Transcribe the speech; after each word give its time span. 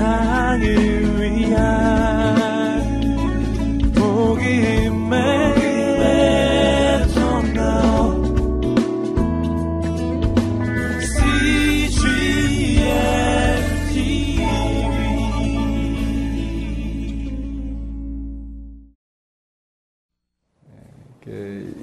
세상을 0.00 0.64
위한 1.20 1.60
복음의 3.94 5.20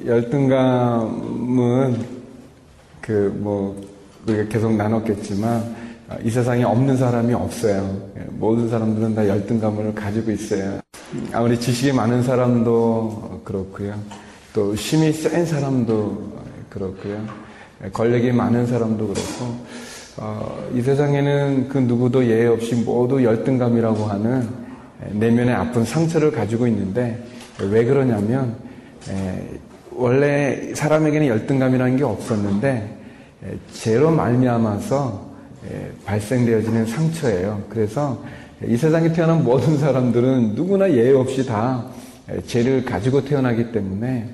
열등감은 0.07 2.05
그 3.01 3.31
뭐 3.39 3.79
우리가 4.25 4.49
계속 4.49 4.73
나눴겠지만 4.75 5.86
이 6.23 6.29
세상에 6.29 6.63
없는 6.63 6.95
사람이 6.95 7.33
없어요. 7.33 8.01
모든 8.31 8.69
사람들은 8.69 9.13
다 9.13 9.27
열등감을 9.27 9.93
가지고 9.93 10.31
있어요. 10.31 10.79
아무리 11.33 11.59
지식이 11.59 11.91
많은 11.91 12.23
사람도 12.23 13.41
그렇고요. 13.43 13.93
또 14.53 14.73
힘이 14.73 15.11
센 15.11 15.45
사람도 15.45 16.33
그렇고요. 16.69 17.25
권력이 17.91 18.31
많은 18.31 18.65
사람도 18.65 19.07
그렇고 19.07 19.55
어, 20.19 20.69
이 20.73 20.81
세상에는 20.81 21.69
그 21.69 21.77
누구도 21.77 22.25
예외 22.25 22.47
없이 22.47 22.73
모두 22.73 23.23
열등감이라고 23.23 24.05
하는 24.05 24.49
내면의 25.11 25.53
아픈 25.53 25.85
상처를 25.85 26.31
가지고 26.31 26.65
있는데 26.67 27.23
왜 27.59 27.85
그러냐면 27.85 28.55
원래 29.91 30.73
사람에게는 30.73 31.27
열등감이라는 31.27 31.97
게 31.97 32.03
없었는데 32.03 32.97
죄로 33.73 34.09
말미암아서 34.11 35.26
발생되어지는 36.05 36.85
상처예요. 36.85 37.63
그래서 37.69 38.23
이 38.65 38.75
세상에 38.75 39.11
태어난 39.11 39.43
모든 39.43 39.77
사람들은 39.77 40.55
누구나 40.55 40.89
예외 40.89 41.11
없이 41.11 41.45
다 41.45 41.85
죄를 42.45 42.83
가지고 42.83 43.23
태어나기 43.23 43.71
때문에 43.71 44.27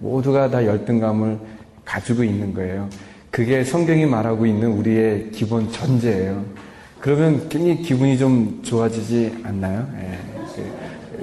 모두가 0.00 0.50
다 0.50 0.64
열등감을 0.64 1.38
가지고 1.84 2.24
있는 2.24 2.54
거예요. 2.54 2.88
그게 3.30 3.62
성경이 3.64 4.06
말하고 4.06 4.46
있는 4.46 4.72
우리의 4.72 5.30
기본 5.30 5.70
전제예요. 5.70 6.44
그러면 7.00 7.48
굉장히 7.48 7.82
기분이 7.82 8.18
좀 8.18 8.60
좋아지지 8.62 9.40
않나요? 9.44 9.88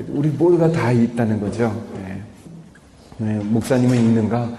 우리 0.09 0.29
모두가 0.29 0.71
다 0.71 0.91
있다는 0.91 1.39
거죠. 1.39 1.83
네, 3.17 3.39
목사님은 3.43 3.97
있는가? 3.97 4.57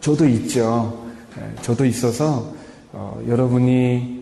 저도 0.00 0.28
있죠. 0.28 1.06
네, 1.34 1.42
저도 1.62 1.86
있어서 1.86 2.54
어, 2.92 3.22
여러분이 3.26 4.15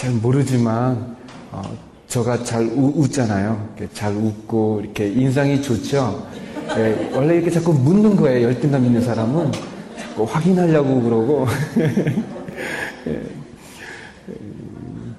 잘 0.00 0.12
모르지만 0.12 1.14
어, 1.52 1.60
저가 2.08 2.42
잘 2.42 2.62
우, 2.62 2.90
웃잖아요. 2.96 3.68
잘 3.92 4.14
웃고 4.14 4.80
이렇게 4.82 5.08
인상이 5.08 5.60
좋죠. 5.60 6.26
네, 6.74 7.10
원래 7.12 7.34
이렇게 7.34 7.50
자꾸 7.50 7.74
묻는 7.74 8.16
거예요. 8.16 8.46
열등감 8.46 8.86
있는 8.86 9.02
사람은 9.02 9.52
자꾸 9.98 10.24
확인하려고 10.24 11.02
그러고. 11.02 11.46
예. 13.08 13.22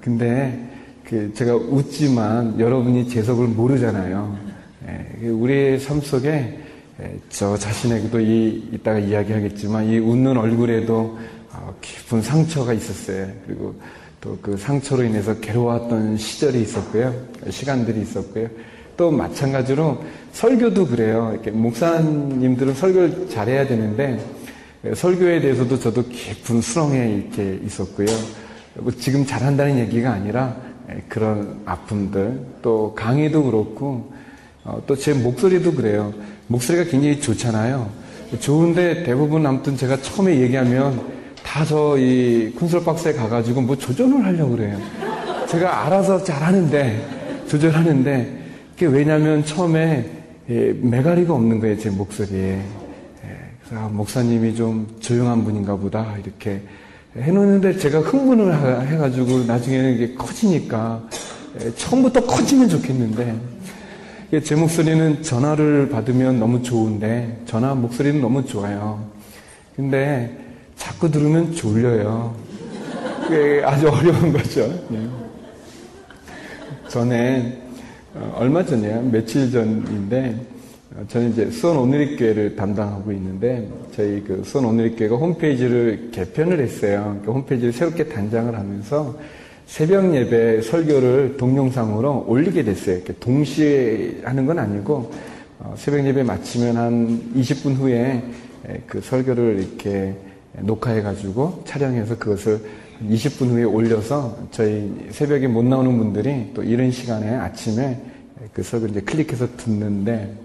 근데 0.02 0.68
그 1.04 1.32
제가 1.36 1.56
웃지만 1.56 2.60
여러분이 2.60 3.08
제 3.08 3.22
속을 3.22 3.50
모르잖아요. 3.50 4.36
예, 4.88 5.28
우리의 5.30 5.80
삶 5.80 6.02
속에 6.02 6.58
예, 7.00 7.20
저 7.30 7.56
자신에게도 7.56 8.20
이, 8.20 8.68
이따가 8.72 8.98
이야기하겠지만 8.98 9.86
이 9.86 10.00
웃는 10.00 10.38
얼굴에도 10.38 11.20
어, 11.54 11.76
깊은 11.82 12.24
상처가 12.24 12.74
있었어요. 12.74 13.28
그리고 13.46 13.76
또 14.22 14.38
그 14.42 14.56
상처로 14.56 15.04
인해서 15.04 15.40
괴로웠던 15.40 16.18
시절이 16.18 16.62
있었고요. 16.62 17.14
시간들이 17.50 18.02
있었고요. 18.02 18.48
또 18.96 19.10
마찬가지로 19.12 20.04
설교도 20.32 20.88
그래요. 20.88 21.32
이렇게 21.34 21.50
목사님들은 21.52 22.76
설교를 22.76 23.30
잘해야 23.30 23.66
되는데 23.68 24.24
설교에 24.94 25.42
대해서도 25.42 25.80
저도 25.80 26.08
깊은 26.08 26.62
수렁에 26.62 27.10
이렇게 27.10 27.60
있었고요. 27.66 28.08
뭐 28.76 28.92
지금 28.92 29.26
잘한다는 29.26 29.80
얘기가 29.80 30.12
아니라 30.12 30.56
예, 30.90 31.02
그런 31.08 31.62
아픔들 31.66 32.40
또 32.62 32.94
강의도 32.96 33.44
그렇고 33.44 34.12
어, 34.64 34.82
또제 34.88 35.14
목소리도 35.14 35.74
그래요. 35.74 36.14
목소리가 36.48 36.90
굉장히 36.90 37.20
좋잖아요. 37.20 37.90
좋은데 38.40 39.04
대부분 39.04 39.46
아무튼 39.46 39.76
제가 39.76 40.02
처음에 40.02 40.40
얘기하면 40.40 41.21
다저 41.44 41.98
이 41.98 42.52
콘솔 42.58 42.84
박스에 42.84 43.14
가가지고 43.14 43.62
뭐 43.62 43.78
조절을 43.78 44.24
하려고 44.24 44.56
그래요. 44.56 44.80
제가 45.48 45.86
알아서 45.86 46.24
잘하는데 46.24 47.46
조절하는데 47.48 48.42
그게 48.74 48.86
왜냐면 48.86 49.44
처음에 49.44 50.10
예, 50.50 50.74
메가리가 50.74 51.34
없는 51.34 51.60
거예요 51.60 51.78
제 51.78 51.90
목소리에. 51.90 52.54
예, 52.54 52.64
그래서 53.64 53.86
아, 53.86 53.90
목사님이 53.90 54.56
좀 54.56 54.88
조용한 55.00 55.44
분인가 55.44 55.76
보다 55.76 56.16
이렇게 56.24 56.62
해놓는데 57.16 57.78
제가 57.78 58.00
흥분을 58.00 58.88
해가지고 58.88 59.44
나중에는 59.46 59.94
이게 59.94 60.14
커지니까 60.16 61.04
예, 61.62 61.76
처음부터 61.76 62.26
커지면 62.26 62.70
좋겠는데 62.70 63.36
제 64.44 64.56
목소리는 64.56 65.22
전화를 65.22 65.90
받으면 65.90 66.40
너무 66.40 66.64
좋은데 66.64 67.42
전화 67.46 67.76
목소리는 67.76 68.22
너무 68.22 68.46
좋아요. 68.46 69.06
근데 69.76 70.38
자꾸 70.82 71.12
들으면 71.12 71.54
졸려요. 71.54 72.36
그게 73.28 73.62
아주 73.64 73.88
어려운 73.88 74.34
거죠. 74.34 74.68
네. 74.90 75.08
전에 76.88 77.62
어, 78.16 78.36
얼마 78.36 78.66
전이에요. 78.66 79.04
며칠 79.04 79.52
전인데 79.52 80.36
어, 80.96 81.04
저는 81.08 81.34
이제 81.34 81.52
수원 81.52 81.78
오늘리교회를 81.78 82.56
담당하고 82.56 83.12
있는데 83.12 83.70
저희 83.96 84.24
그 84.24 84.42
수원 84.44 84.66
오늘리교회가 84.66 85.18
홈페이지를 85.18 86.10
개편을 86.12 86.60
했어요. 86.60 87.22
그 87.24 87.32
홈페이지를 87.32 87.72
새롭게 87.72 88.06
단장을 88.06 88.58
하면서 88.58 89.16
새벽 89.68 90.16
예배 90.16 90.64
설교를 90.64 91.38
동영상으로 91.38 92.26
올리게 92.28 92.64
됐어요. 92.64 92.96
이렇게 92.96 93.14
동시에 93.20 94.22
하는 94.24 94.48
건 94.48 94.58
아니고 94.58 95.12
어, 95.60 95.76
새벽 95.78 96.04
예배 96.08 96.24
마치면 96.24 96.76
한 96.76 97.22
20분 97.36 97.76
후에 97.76 98.24
그 98.88 99.00
설교를 99.00 99.60
이렇게 99.60 100.16
녹화해가지고 100.60 101.64
촬영해서 101.66 102.18
그것을 102.18 102.62
20분 103.08 103.50
후에 103.50 103.64
올려서 103.64 104.38
저희 104.52 105.08
새벽에 105.12 105.48
못 105.48 105.64
나오는 105.64 105.98
분들이 105.98 106.52
또 106.54 106.64
이런 106.64 106.92
시간에 106.92 107.36
아침에 107.36 108.00
그 108.54 108.62
설교 108.64 108.88
이제 108.88 109.02
클릭해서 109.02 109.48
듣는데 109.58 110.36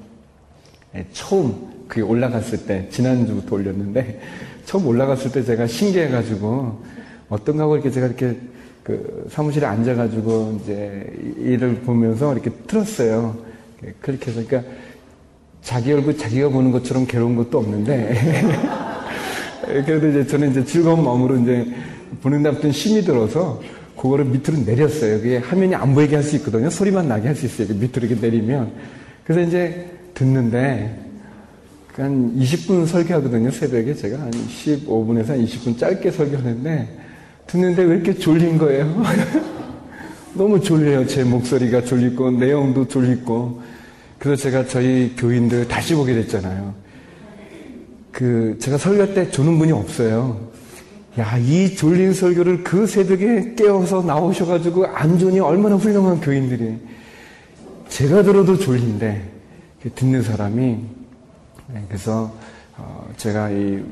처음 1.13 1.87
그게 1.89 2.03
올라갔을 2.03 2.67
때 2.67 2.89
지난주부터 2.91 3.57
올렸는데 3.57 4.21
처음 4.65 4.87
올라갔을 4.87 5.33
때 5.33 5.45
제가 5.45 5.67
신기해가지고 5.67 6.83
어떤가 7.29 7.65
하고 7.65 7.75
이렇게 7.75 7.91
제가 7.91 8.07
이렇게 8.07 8.37
그 8.83 9.27
사무실에 9.31 9.67
앉아가지고 9.67 10.61
이제 10.63 11.13
일을 11.39 11.81
보면서 11.81 12.33
이렇게 12.33 12.51
틀었어요. 12.69 13.37
클릭해서. 14.01 14.45
그러니까 14.47 14.63
자기 15.61 15.93
얼굴 15.93 16.17
자기가 16.17 16.49
보는 16.51 16.71
것처럼 16.71 17.07
괴로운 17.07 17.35
것도 17.35 17.59
없는데. 17.59 18.15
그래도 19.67 20.09
이제 20.09 20.27
저는 20.27 20.51
이제 20.51 20.65
즐거운 20.65 21.03
마음으로 21.05 21.37
이제 21.39 21.67
보는데 22.23 22.49
아무튼 22.49 22.71
힘이 22.71 23.03
들어서 23.03 23.61
그거를 23.97 24.25
밑으로 24.27 24.59
내렸어요. 24.65 25.19
그게 25.19 25.39
화면이 25.39 25.75
안 25.75 25.95
보이게 25.95 26.15
할 26.17 26.23
수 26.25 26.37
있거든요. 26.37 26.71
소리만 26.71 27.09
나게 27.09 27.29
할 27.29 27.37
수 27.37 27.47
있어요. 27.47 27.69
밑으로 27.75 28.07
이렇게 28.07 28.15
내리면. 28.21 28.71
그래서 29.25 29.41
이제 29.49 29.91
듣는데 30.15 30.99
한 31.97 32.37
20분 32.39 32.87
설교하거든요. 32.87 33.51
새벽에 33.51 33.95
제가 33.95 34.21
한 34.21 34.31
15분에서 34.31 35.29
한 35.29 35.45
20분 35.45 35.79
짧게 35.79 36.11
설교하는데 36.11 36.89
듣는데 37.47 37.83
왜 37.85 37.95
이렇게 37.97 38.15
졸린 38.15 38.59
거예요? 38.59 39.03
너무 40.35 40.61
졸려요. 40.61 41.07
제 41.07 41.25
목소리가 41.25 41.83
졸리고, 41.85 42.31
내용도 42.33 42.87
졸리고. 42.87 43.63
그래서 44.19 44.43
제가 44.43 44.67
저희 44.67 45.15
교인들 45.17 45.67
다시 45.67 45.95
보게 45.95 46.13
됐잖아요. 46.15 46.75
그, 48.17 48.57
제가 48.59 48.79
설교 48.79 49.13
때 49.13 49.31
조는 49.31 49.59
분이 49.59 49.73
없어요. 49.73 50.41
야, 51.19 51.37
이 51.37 51.77
졸린 51.77 52.15
설교를 52.15 52.65
그 52.65 52.87
새벽에 52.87 53.55
깨워서 53.55 54.01
나오셔가지고 54.05 54.87
안 54.87 55.19
조니 55.19 55.39
얼마나 55.39 55.77
훌륭한 55.77 56.23
교인들이. 56.23 56.79
제가 57.91 58.23
들어도 58.23 58.57
졸린데, 58.57 59.23
듣는 59.95 60.23
사람이. 60.23 60.79
네, 61.75 61.85
그래서, 61.89 62.35
어, 62.79 63.07
제가 63.19 63.51
이 63.51 63.85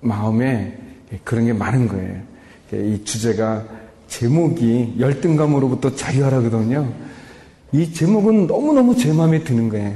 마음에 0.00 0.78
예, 1.12 1.20
그런 1.22 1.44
게 1.44 1.52
많은 1.52 1.88
거예요. 1.88 2.18
예, 2.72 2.78
이 2.78 3.04
주제가 3.04 3.62
제목이 4.08 4.94
열등감으로부터 4.98 5.94
자유하라거든요. 5.94 6.90
이 7.72 7.92
제목은 7.92 8.46
너무너무 8.46 8.96
제 8.96 9.12
마음에 9.12 9.44
드는 9.44 9.68
거예요. 9.68 9.94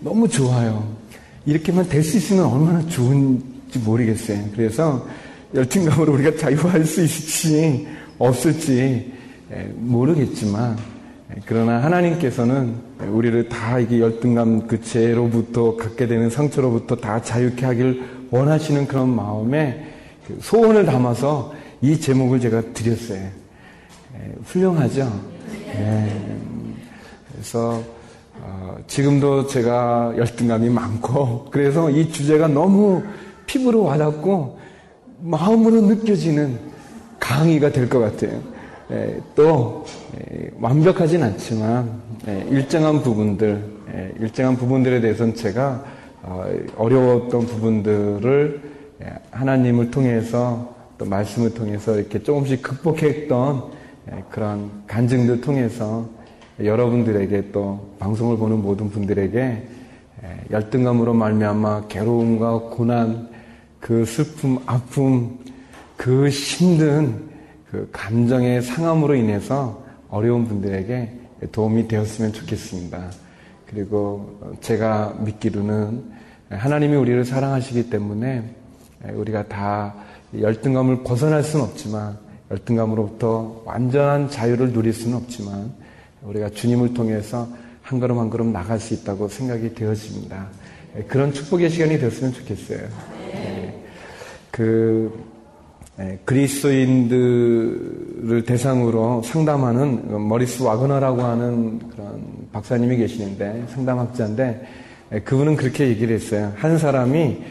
너무 0.00 0.28
좋아요. 0.28 0.99
이렇게만 1.46 1.88
될 1.88 2.02
수 2.02 2.16
있으면 2.16 2.44
얼마나 2.44 2.86
좋은지 2.86 3.78
모르겠어요. 3.84 4.44
그래서 4.54 5.06
열등감으로 5.54 6.12
우리가 6.14 6.36
자유할 6.36 6.84
수 6.84 7.02
있을지 7.02 7.88
없을지 8.18 9.12
모르겠지만 9.76 10.76
그러나 11.46 11.82
하나님께서는 11.82 12.74
우리를 13.10 13.48
다 13.48 13.78
이게 13.78 14.00
열등감 14.00 14.66
그 14.66 14.80
죄로부터 14.80 15.76
갖게 15.76 16.06
되는 16.06 16.28
상처로부터 16.28 16.96
다 16.96 17.22
자유케 17.22 17.64
하길 17.66 18.02
원하시는 18.30 18.86
그런 18.86 19.14
마음에 19.14 19.86
그 20.26 20.38
소원을 20.40 20.84
담아서 20.86 21.52
이 21.80 21.98
제목을 21.98 22.40
제가 22.40 22.62
드렸어요. 22.72 23.28
훌륭하죠? 24.44 25.10
네. 25.66 26.38
그래서 27.32 27.82
어, 28.52 28.76
지금도 28.88 29.46
제가 29.46 30.14
열등감이 30.16 30.68
많고 30.68 31.46
그래서 31.50 31.88
이 31.88 32.10
주제가 32.10 32.48
너무 32.48 33.02
피부로 33.46 33.84
와닿고 33.84 34.58
마음으로 35.20 35.82
느껴지는 35.82 36.58
강의가 37.20 37.70
될 37.70 37.88
것 37.88 38.00
같아요. 38.00 38.40
예, 38.90 39.20
또 39.36 39.84
예, 40.32 40.50
완벽하진 40.60 41.22
않지만 41.22 42.00
예, 42.26 42.44
일정한 42.50 43.00
부분들, 43.02 43.62
일정한 44.18 44.56
부분들에 44.56 45.00
대해서는 45.00 45.34
제가 45.36 45.84
어, 46.22 46.44
어려웠던 46.76 47.46
부분들을 47.46 48.60
하나님을 49.30 49.90
통해서 49.90 50.74
또 50.98 51.04
말씀을 51.06 51.54
통해서 51.54 51.96
이렇게 51.96 52.22
조금씩 52.22 52.62
극복했던 52.62 53.62
그런 54.28 54.70
간증들 54.86 55.40
통해서 55.40 56.06
여러분들에게 56.64 57.50
또 57.52 57.94
방송을 57.98 58.36
보는 58.36 58.62
모든 58.62 58.90
분들에게 58.90 59.68
열등감으로 60.50 61.14
말미암아 61.14 61.88
괴로움과 61.88 62.58
고난, 62.70 63.28
그 63.78 64.04
슬픔, 64.04 64.58
아픔, 64.66 65.38
그 65.96 66.28
힘든 66.28 67.30
그 67.70 67.88
감정의 67.92 68.62
상함으로 68.62 69.14
인해서 69.14 69.82
어려운 70.08 70.46
분들에게 70.46 71.12
도움이 71.52 71.88
되었으면 71.88 72.32
좋겠습니다. 72.32 73.10
그리고 73.66 74.38
제가 74.60 75.16
믿기로는 75.20 76.02
하나님이 76.50 76.96
우리를 76.96 77.24
사랑하시기 77.24 77.88
때문에 77.90 78.42
우리가 79.14 79.46
다 79.46 79.94
열등감을 80.38 81.04
벗어날 81.04 81.42
수는 81.42 81.64
없지만 81.64 82.18
열등감으로부터 82.50 83.62
완전한 83.64 84.28
자유를 84.28 84.72
누릴 84.72 84.92
수는 84.92 85.16
없지만 85.16 85.72
우리가 86.22 86.50
주님을 86.50 86.94
통해서 86.94 87.48
한 87.82 88.00
걸음 88.00 88.18
한 88.18 88.30
걸음 88.30 88.52
나갈 88.52 88.78
수 88.78 88.94
있다고 88.94 89.28
생각이 89.28 89.74
되어집니다. 89.74 90.46
그런 91.08 91.32
축복의 91.32 91.70
시간이 91.70 91.98
되었으면 91.98 92.32
좋겠어요. 92.32 92.88
네. 93.32 93.82
그 94.50 95.30
예, 96.00 96.18
그리스도인들을 96.24 98.44
대상으로 98.46 99.22
상담하는 99.22 100.28
머리스 100.28 100.62
와그너라고 100.62 101.22
하는 101.22 101.78
그런 101.90 102.22
박사님이 102.52 102.96
계시는데 102.96 103.66
상담학자인데 103.68 104.66
예, 105.12 105.20
그분은 105.20 105.56
그렇게 105.56 105.88
얘기를 105.88 106.14
했어요. 106.14 106.54
한 106.56 106.78
사람이 106.78 107.42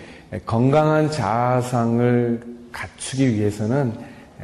건강한 0.45 1.11
자아상을 1.11 2.41
갖추기 2.71 3.35
위해서는 3.35 3.93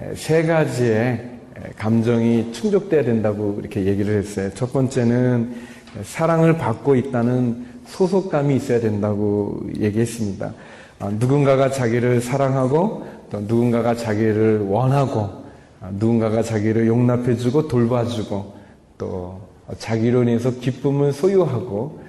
예, 0.01 0.13
세 0.16 0.44
가지의 0.44 1.34
감정이 1.77 2.53
충족돼야 2.53 3.03
된다고 3.03 3.57
이렇게 3.59 3.85
얘기를 3.85 4.17
했어요. 4.17 4.50
첫 4.53 4.71
번째는 4.73 5.56
사랑을 6.03 6.57
받고 6.57 6.95
있다는 6.95 7.65
소속감이 7.88 8.56
있어야 8.56 8.79
된다고 8.79 9.62
얘기했습니다. 9.79 10.53
아, 11.00 11.09
누군가가 11.19 11.71
자기를 11.71 12.21
사랑하고 12.21 13.06
또 13.29 13.39
누군가가 13.41 13.95
자기를 13.95 14.62
원하고 14.67 15.45
아, 15.81 15.89
누군가가 15.91 16.41
자기를 16.41 16.88
용납해주고 16.88 17.68
돌봐주고 17.68 18.56
또 18.97 19.41
자기로 19.77 20.23
인해서 20.23 20.51
기쁨을 20.51 21.11
소유하고 21.13 22.00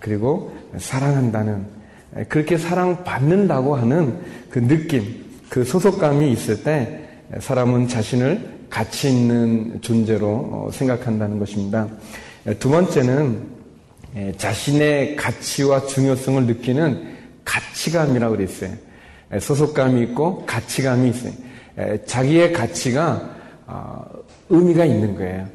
그리고 0.00 0.52
사랑한다는 0.76 1.66
그렇게 2.28 2.56
사랑받는다고 2.56 3.76
하는 3.76 4.18
그 4.50 4.60
느낌, 4.60 5.24
그 5.48 5.64
소속감이 5.64 6.30
있을 6.32 6.62
때 6.62 7.08
사람은 7.38 7.88
자신을 7.88 8.55
가치 8.70 9.08
있는 9.10 9.80
존재로 9.80 10.28
어, 10.28 10.68
생각한다는 10.72 11.38
것입니다. 11.38 11.88
두 12.58 12.70
번째는 12.70 13.56
자신의 14.36 15.16
가치와 15.16 15.86
중요성을 15.86 16.46
느끼는 16.46 17.16
가치감이라고 17.44 18.36
그랬어요. 18.36 18.70
소속감이 19.40 20.00
있고 20.02 20.46
가치감이 20.46 21.10
있어요. 21.10 21.32
자기의 22.06 22.52
가치가 22.52 23.34
어, 23.66 24.04
의미가 24.48 24.84
있는 24.84 25.16
거예요. 25.16 25.48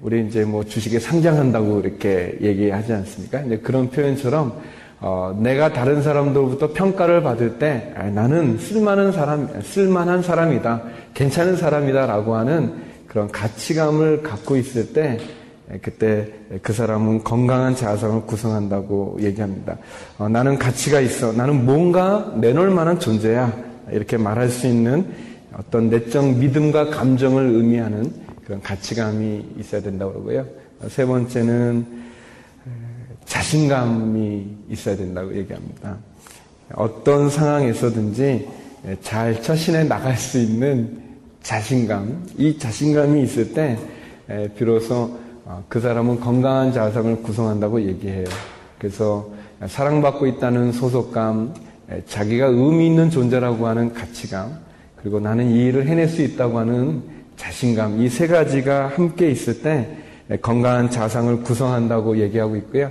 우리 0.00 0.26
이제 0.26 0.44
뭐 0.44 0.64
주식에 0.64 1.00
상장한다고 1.00 1.80
이렇게 1.80 2.38
얘기하지 2.40 2.92
않습니까? 2.92 3.40
이제 3.40 3.58
그런 3.58 3.90
표현처럼 3.90 4.60
어, 5.00 5.36
내가 5.40 5.72
다른 5.72 6.02
사람들로부터 6.02 6.72
평가를 6.72 7.22
받을 7.22 7.58
때 7.58 7.92
아, 7.96 8.04
나는 8.04 8.58
쓸만한 8.58 9.12
사람, 9.12 9.48
쓸만한 9.62 10.22
사람이다, 10.22 10.82
괜찮은 11.14 11.56
사람이다라고 11.56 12.34
하는 12.34 12.74
그런 13.06 13.30
가치감을 13.30 14.22
갖고 14.22 14.56
있을 14.56 14.92
때 14.92 15.18
그때 15.82 16.28
그 16.62 16.72
사람은 16.72 17.24
건강한 17.24 17.74
자아상을 17.74 18.22
구성한다고 18.22 19.18
얘기합니다. 19.20 19.76
어, 20.18 20.28
나는 20.28 20.58
가치가 20.58 21.00
있어. 21.00 21.32
나는 21.32 21.64
뭔가 21.64 22.32
내놓을 22.36 22.70
만한 22.70 22.98
존재야. 22.98 23.52
이렇게 23.90 24.16
말할 24.16 24.48
수 24.48 24.66
있는 24.66 25.06
어떤 25.56 25.90
내적 25.90 26.36
믿음과 26.36 26.90
감정을 26.90 27.46
의미하는 27.46 28.12
그런 28.44 28.60
가치감이 28.60 29.54
있어야 29.58 29.80
된다고 29.80 30.12
그러고요. 30.12 30.46
세 30.88 31.04
번째는 31.04 31.86
자신감이 33.26 34.46
있어야 34.70 34.96
된다고 34.96 35.34
얘기합니다. 35.36 35.96
어떤 36.74 37.28
상황에서든지 37.28 38.48
잘 39.02 39.42
처신해 39.42 39.84
나갈 39.84 40.16
수 40.16 40.38
있는 40.38 40.98
자신감, 41.42 42.26
이 42.38 42.58
자신감이 42.58 43.22
있을 43.22 43.52
때 43.52 43.78
비로소 44.56 45.18
어, 45.44 45.62
그 45.68 45.78
사람은 45.78 46.18
건강한 46.18 46.72
자성을 46.72 47.22
구성한다고 47.22 47.80
얘기해요. 47.82 48.24
그래서 48.78 49.30
사랑받고 49.64 50.26
있다는 50.26 50.72
소속감, 50.72 51.54
자기가 52.08 52.46
의미 52.46 52.86
있는 52.88 53.10
존재라고 53.10 53.68
하는 53.68 53.94
가치감, 53.94 54.58
그리고 54.96 55.20
나는 55.20 55.52
이 55.52 55.66
일을 55.66 55.86
해낼 55.86 56.08
수 56.08 56.22
있다고 56.22 56.58
하는 56.58 57.02
자신감, 57.36 58.00
이 58.02 58.08
세 58.08 58.26
가지가 58.26 58.88
함께 58.88 59.30
있을 59.30 59.62
때 59.62 59.98
건강한 60.42 60.90
자상을 60.90 61.42
구성한다고 61.42 62.18
얘기하고 62.18 62.56
있고요. 62.56 62.90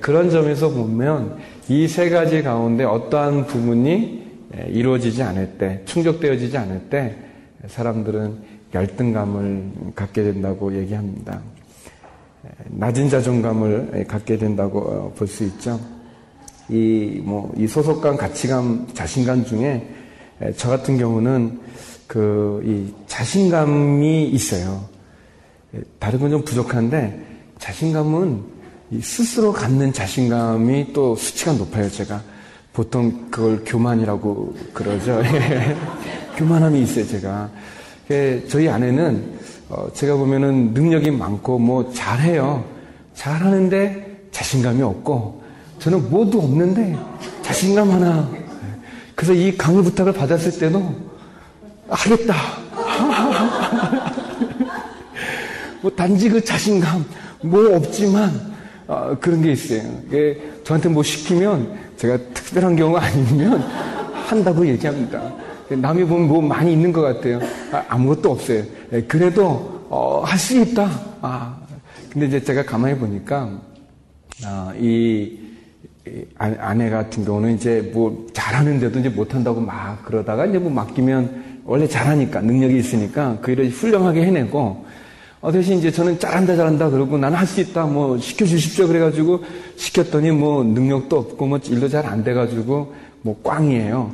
그런 0.00 0.30
점에서 0.30 0.70
보면 0.70 1.38
이 1.68 1.86
세 1.86 2.10
가지 2.10 2.42
가운데 2.42 2.84
어떠한 2.84 3.46
부분이 3.46 4.26
이루어지지 4.68 5.22
않을 5.22 5.58
때, 5.58 5.82
충족되어지지 5.84 6.56
않을 6.56 6.80
때 6.90 7.16
사람들은 7.66 8.36
열등감을 8.74 9.70
갖게 9.94 10.22
된다고 10.22 10.74
얘기합니다. 10.76 11.40
낮은 12.66 13.08
자존감을 13.08 14.04
갖게 14.08 14.36
된다고 14.38 14.80
어, 14.80 15.12
볼수 15.16 15.44
있죠. 15.44 15.78
이, 16.68 17.20
뭐, 17.24 17.52
이 17.56 17.66
소속감, 17.66 18.16
가치감, 18.16 18.88
자신감 18.94 19.44
중에 19.44 19.86
저 20.56 20.68
같은 20.68 20.98
경우는 20.98 21.60
그, 22.06 22.62
이 22.64 22.94
자신감이 23.06 24.28
있어요. 24.28 24.82
다른 25.98 26.18
건 26.20 26.30
좀 26.30 26.44
부족한데 26.44 27.26
자신감은 27.58 28.42
스스로 29.02 29.52
갖는 29.52 29.92
자신감이 29.92 30.92
또 30.92 31.14
수치가 31.16 31.52
높아요, 31.52 31.90
제가. 31.90 32.22
보통 32.72 33.28
그걸 33.30 33.62
교만이라고 33.64 34.54
그러죠. 34.72 35.20
교만함이 36.36 36.82
있어요, 36.82 37.06
제가. 37.06 37.50
저희 38.48 38.68
아내는 38.68 39.38
어, 39.68 39.92
제가 39.92 40.16
보면은 40.16 40.72
능력이 40.72 41.10
많고 41.10 41.58
뭐 41.58 41.92
잘해요. 41.92 42.64
잘하는데 43.14 44.28
자신감이 44.30 44.80
없고 44.80 45.42
저는 45.78 46.08
뭐도 46.08 46.40
없는데 46.40 46.96
자신감 47.42 47.90
하나. 47.90 48.30
그래서 49.14 49.34
이 49.34 49.56
강의 49.58 49.82
부탁을 49.82 50.12
받았을 50.14 50.58
때도 50.58 50.94
하겠다. 51.88 52.34
뭐 55.80 55.90
단지 55.90 56.28
그 56.28 56.42
자신감 56.42 57.04
뭐 57.42 57.76
없지만 57.76 58.56
어, 58.86 59.16
그런 59.20 59.42
게 59.42 59.52
있어요. 59.52 59.82
저한테 60.64 60.88
뭐 60.88 61.02
시키면 61.02 61.78
제가 61.96 62.16
특별한 62.34 62.76
경우가 62.76 63.02
아니면 63.04 63.60
한다고 64.12 64.66
얘기합니다. 64.66 65.32
남이 65.68 66.04
보면 66.04 66.28
뭐 66.28 66.40
많이 66.40 66.72
있는 66.72 66.92
것 66.92 67.02
같아요. 67.02 67.40
아, 67.88 67.96
무것도 67.98 68.30
없어요. 68.30 68.62
예, 68.92 69.02
그래도 69.02 69.86
어, 69.90 70.22
할 70.24 70.38
수 70.38 70.58
있다. 70.58 70.88
아, 71.20 71.56
근데 72.10 72.26
이제 72.26 72.42
제가 72.42 72.64
가만히 72.64 72.96
보니까 72.96 73.50
아, 74.44 74.72
이, 74.78 75.38
이 76.06 76.24
아내 76.38 76.88
같은 76.88 77.24
경우는 77.24 77.54
이제 77.56 77.90
뭐 77.92 78.26
잘하는데도 78.32 78.98
이제 79.00 79.08
못한다고 79.10 79.60
막 79.60 80.02
그러다가 80.04 80.46
이제 80.46 80.58
뭐 80.58 80.70
맡기면 80.72 81.60
원래 81.64 81.86
잘하니까 81.86 82.40
능력이 82.40 82.78
있으니까 82.78 83.36
그 83.42 83.50
일을 83.52 83.68
훌륭하게 83.68 84.24
해내고 84.24 84.58
어, 84.58 84.86
대신 85.52 85.78
이제 85.78 85.90
저는 85.90 86.18
잘한다 86.18 86.56
잘한다 86.56 86.90
그러고 86.90 87.16
나는 87.16 87.38
할 87.38 87.46
수 87.46 87.60
있다 87.60 87.86
뭐 87.86 88.18
시켜주십시오 88.18 88.88
그래가지고 88.88 89.44
시켰더니 89.76 90.30
뭐 90.32 90.64
능력도 90.64 91.16
없고 91.16 91.46
뭐 91.46 91.58
일도 91.58 91.88
잘 91.88 92.06
안 92.06 92.24
돼가지고 92.24 92.92
뭐 93.22 93.40
꽝이에요. 93.42 94.12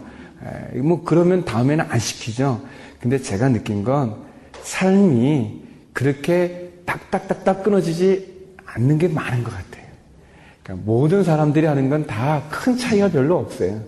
에, 0.74 0.78
뭐 0.80 1.02
그러면 1.04 1.44
다음에는 1.44 1.86
안 1.88 1.98
시키죠. 1.98 2.60
근데 3.00 3.18
제가 3.18 3.48
느낀 3.48 3.82
건 3.84 4.16
삶이 4.62 5.62
그렇게 5.92 6.70
딱딱딱딱 6.84 7.62
끊어지지 7.62 8.34
않는 8.66 8.98
게 8.98 9.08
많은 9.08 9.44
것 9.44 9.50
같아요. 9.50 9.84
그러니까 10.62 10.84
모든 10.86 11.22
사람들이 11.24 11.66
하는 11.66 11.88
건 11.88 12.06
다 12.06 12.42
큰 12.50 12.76
차이가 12.76 13.08
별로 13.08 13.38
없어요. 13.38 13.80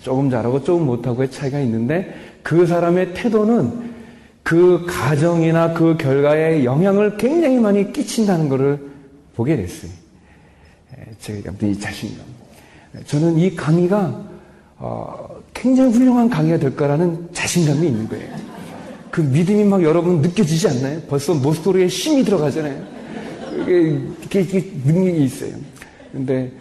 조금 0.00 0.30
잘하고 0.30 0.64
조금 0.64 0.86
못하고의 0.86 1.30
차이가 1.30 1.60
있는데 1.60 2.12
그 2.42 2.66
사람의 2.66 3.14
태도는 3.14 3.85
그 4.46 4.86
가정이나 4.86 5.72
그 5.74 5.96
결과에 5.96 6.62
영향을 6.62 7.16
굉장히 7.16 7.58
많이 7.58 7.92
끼친다는 7.92 8.48
것을 8.48 8.78
보게 9.34 9.56
됐어요. 9.56 9.90
제가 11.18 11.52
이 11.62 11.76
자신감. 11.76 12.24
저는 13.06 13.38
이 13.38 13.56
강의가 13.56 14.24
어, 14.78 15.42
굉장히 15.52 15.92
훌륭한 15.92 16.30
강의가 16.30 16.58
될 16.58 16.76
거라는 16.76 17.28
자신감이 17.32 17.88
있는 17.88 18.08
거예요. 18.08 18.36
그 19.10 19.20
믿음이 19.20 19.64
막 19.64 19.82
여러분 19.82 20.20
느껴지지 20.20 20.68
않나요? 20.68 21.00
벌써 21.08 21.34
모스토리에 21.34 21.88
힘이 21.88 22.22
들어가잖아요. 22.22 22.84
이게, 24.22 24.40
이게, 24.42 24.72
능력이 24.84 25.24
있어요. 25.24 25.50
근데 26.12 26.52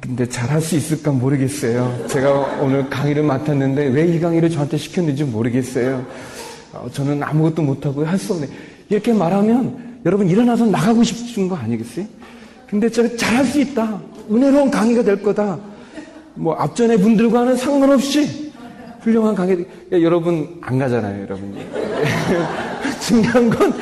근데 0.00 0.26
잘 0.26 0.48
할 0.48 0.62
수 0.62 0.76
있을까 0.76 1.12
모르겠어요. 1.12 2.06
제가 2.08 2.58
오늘 2.62 2.88
강의를 2.88 3.22
맡았는데 3.22 3.88
왜 3.88 4.06
이 4.08 4.18
강의를 4.18 4.48
저한테 4.48 4.78
시켰는지 4.78 5.24
모르겠어요. 5.24 6.06
어, 6.72 6.88
저는 6.92 7.22
아무것도 7.22 7.62
못하고 7.62 8.04
할 8.04 8.18
수 8.18 8.32
없네. 8.34 8.48
이렇게 8.88 9.12
말하면 9.12 10.00
여러분 10.04 10.28
일어나서 10.28 10.66
나가고 10.66 11.02
싶은 11.02 11.48
거 11.48 11.56
아니겠어요? 11.56 12.06
근데 12.66 12.88
저 12.90 13.16
잘할 13.16 13.44
수 13.44 13.60
있다. 13.60 14.00
은혜로운 14.30 14.70
강의가 14.70 15.02
될 15.02 15.22
거다. 15.22 15.58
뭐 16.34 16.54
앞전에 16.54 16.96
분들과는 16.96 17.56
상관없이 17.56 18.52
훌륭한 19.00 19.34
강의. 19.34 19.60
야, 19.92 20.00
여러분 20.00 20.58
안 20.62 20.78
가잖아요, 20.78 21.22
여러분. 21.22 21.54
중요한 23.00 23.50
건 23.50 23.72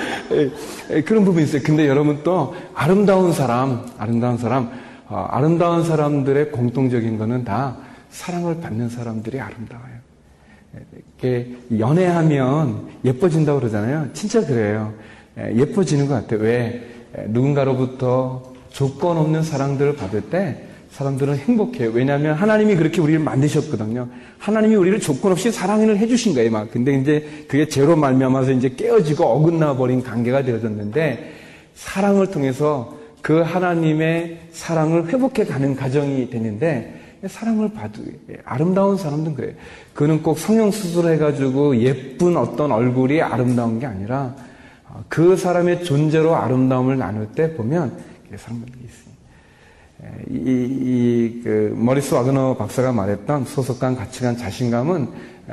그런 1.04 1.24
부분이 1.24 1.44
있어요. 1.44 1.62
근데 1.62 1.86
여러분 1.86 2.20
또 2.24 2.54
아름다운 2.74 3.32
사람, 3.32 3.84
아름다운 3.98 4.38
사람 4.38 4.70
어, 5.08 5.26
아름다운 5.30 5.84
사람들의 5.84 6.50
공통적인 6.52 7.18
것은 7.18 7.44
다 7.44 7.76
사랑을 8.10 8.60
받는 8.60 8.88
사람들이 8.88 9.40
아름다워요. 9.40 9.99
연애하면 11.78 12.88
예뻐진다고 13.04 13.60
그러잖아요. 13.60 14.08
진짜 14.12 14.44
그래요. 14.44 14.92
예, 15.38 15.54
예뻐지는 15.56 16.06
것 16.06 16.14
같아요. 16.14 16.40
왜? 16.40 16.82
누군가로부터 17.28 18.52
조건 18.70 19.16
없는 19.18 19.42
사랑들을 19.42 19.96
받을 19.96 20.22
때 20.22 20.64
사람들은 20.90 21.36
행복해요. 21.36 21.90
왜냐하면 21.90 22.34
하나님이 22.34 22.76
그렇게 22.76 23.00
우리를 23.00 23.20
만드셨거든요. 23.20 24.08
하나님이 24.38 24.74
우리를 24.74 25.00
조건 25.00 25.32
없이 25.32 25.52
사랑을 25.52 25.98
해주신 25.98 26.34
거예요. 26.34 26.50
막. 26.50 26.70
근데 26.70 26.98
이제 26.98 27.44
그게 27.48 27.68
죄로 27.68 27.96
말미암아서 27.96 28.52
이제 28.52 28.70
깨어지고 28.70 29.24
어긋나 29.24 29.76
버린 29.76 30.02
관계가 30.02 30.42
되어졌는데 30.42 31.32
사랑을 31.74 32.30
통해서 32.30 32.98
그 33.22 33.40
하나님의 33.40 34.38
사랑을 34.52 35.08
회복해 35.08 35.44
가는 35.44 35.76
과정이 35.76 36.28
되는데 36.28 36.99
사랑을 37.26 37.72
받으 37.72 38.00
아름다운 38.44 38.96
사람들은 38.96 39.36
그래요. 39.36 39.52
그는 39.94 40.22
꼭 40.22 40.38
성형 40.38 40.70
수술해가지고 40.70 41.76
예쁜 41.78 42.36
어떤 42.36 42.72
얼굴이 42.72 43.20
아름다운 43.20 43.78
게 43.78 43.86
아니라 43.86 44.34
그 45.08 45.36
사람의 45.36 45.84
존재로 45.84 46.34
아름다움을 46.34 46.98
나눌 46.98 47.28
때 47.28 47.54
보면 47.54 47.92
사람들이 48.34 48.72
있어요. 48.84 49.10
이, 50.30 50.34
이, 50.34 51.40
그, 51.44 51.74
머리스 51.76 52.14
와그너 52.14 52.56
박사가 52.56 52.90
말했던 52.92 53.44
소속감, 53.44 53.96
가치관, 53.96 54.36
자신감은 54.36 55.08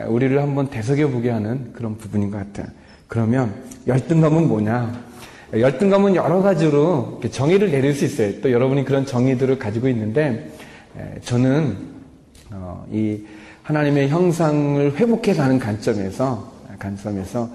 우리를 0.07 0.41
한번 0.41 0.69
되새겨 0.69 1.09
보게 1.09 1.29
하는 1.29 1.73
그런 1.73 1.97
부분인 1.97 2.31
것 2.31 2.37
같아요. 2.37 2.67
그러면 3.07 3.53
열등감은 3.87 4.47
뭐냐? 4.47 5.07
열등감은 5.53 6.15
여러 6.15 6.41
가지로 6.41 7.21
정의를 7.29 7.71
내릴 7.71 7.93
수 7.93 8.05
있어요. 8.05 8.41
또 8.41 8.51
여러분이 8.51 8.85
그런 8.85 9.05
정의들을 9.05 9.59
가지고 9.59 9.87
있는데 9.89 10.51
저는 11.23 11.77
어, 12.51 12.85
이 12.91 13.21
하나님의 13.63 14.09
형상을 14.09 14.95
회복해 14.95 15.33
가는 15.33 15.59
관점에서 15.59 16.51
관점에서 16.79 17.49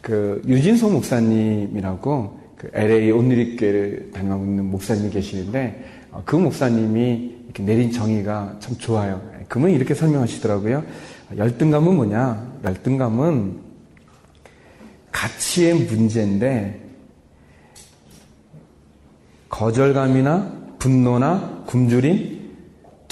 그 0.00 0.42
유진소 0.46 0.90
목사님이라고 0.90 2.40
그 2.56 2.70
LA 2.72 3.10
온누리교회를 3.12 4.10
다니고 4.12 4.44
있는 4.44 4.64
목사님이 4.66 5.10
계시는데 5.10 5.84
어, 6.10 6.22
그 6.24 6.36
목사님이 6.36 7.42
이렇게 7.44 7.62
내린 7.62 7.90
정의가 7.90 8.56
참 8.60 8.76
좋아요. 8.78 9.22
그분이 9.48 9.74
이렇게 9.74 9.94
설명하시더라고요. 9.94 10.82
열등감은 11.36 11.94
뭐냐? 11.94 12.52
열등감은 12.64 13.58
가치의 15.12 15.74
문제인데 15.74 16.80
거절감이나 19.48 20.62
분노나 20.78 21.64
굶주림, 21.66 22.41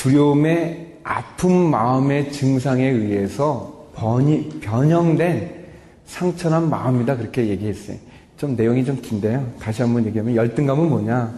두려움의 0.00 1.00
아픈 1.02 1.52
마음의 1.70 2.32
증상에 2.32 2.88
의해서 2.88 3.88
번이, 3.94 4.60
변형된 4.60 5.66
상처난 6.06 6.70
마음이다. 6.70 7.18
그렇게 7.18 7.48
얘기했어요. 7.48 7.98
좀 8.38 8.56
내용이 8.56 8.82
좀 8.82 8.98
긴데요. 9.02 9.46
다시 9.60 9.82
한번 9.82 10.06
얘기하면 10.06 10.34
열등감은 10.34 10.88
뭐냐? 10.88 11.34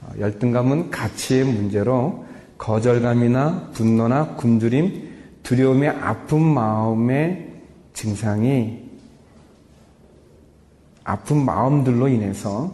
어, 0.00 0.12
열등감은 0.18 0.90
가치의 0.90 1.44
문제로 1.44 2.24
거절감이나 2.56 3.72
분노나 3.74 4.36
굶주림, 4.36 5.10
두려움의 5.42 5.90
아픈 5.90 6.40
마음의 6.40 7.48
증상이 7.92 8.82
아픈 11.04 11.44
마음들로 11.44 12.08
인해서 12.08 12.72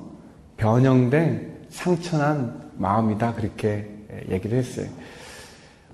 변형된 0.57 1.67
상처난 1.69 2.71
마음이다 2.77 3.35
그렇게 3.35 3.91
얘기를 4.31 4.57
했어요. 4.57 4.87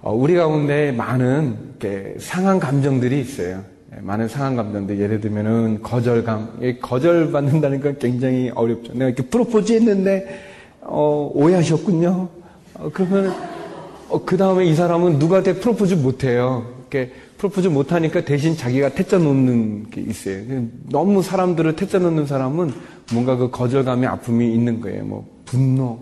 어, 0.00 0.14
우리 0.14 0.34
가운데 0.34 0.92
많은 0.92 1.56
상한 2.18 2.58
감정들이 2.60 3.20
있어요. 3.20 3.62
예, 3.96 4.00
많은 4.00 4.28
상한 4.28 4.54
감정들 4.56 5.00
예를 5.00 5.20
들면은 5.20 5.82
거절감, 5.82 6.60
거절 6.80 7.32
받는다는 7.32 7.80
건 7.80 7.98
굉장히 7.98 8.50
어렵죠. 8.54 8.92
내가 8.92 9.06
이렇게 9.06 9.24
프로포즈 9.24 9.72
했는데 9.72 10.40
어, 10.82 11.30
오해하셨군요. 11.34 12.28
어, 12.74 12.90
그러면 12.92 13.34
어, 14.08 14.24
그 14.24 14.36
다음에 14.36 14.66
이 14.66 14.74
사람은 14.74 15.18
누구한테 15.18 15.54
프로포즈 15.54 15.94
못해요. 15.94 16.66
이렇게 16.80 17.12
프로포즈 17.36 17.68
못하니까 17.68 18.24
대신 18.24 18.56
자기가 18.56 18.90
태자 18.90 19.18
놓는 19.18 19.90
게 19.90 20.00
있어요. 20.00 20.42
너무 20.90 21.22
사람들을 21.22 21.76
태자 21.76 21.98
놓는 21.98 22.26
사람은 22.26 22.72
뭔가 23.12 23.36
그 23.36 23.50
거절감의 23.50 24.08
아픔이 24.08 24.52
있는 24.52 24.80
거예요. 24.80 25.04
뭐 25.04 25.26
분노, 25.44 25.98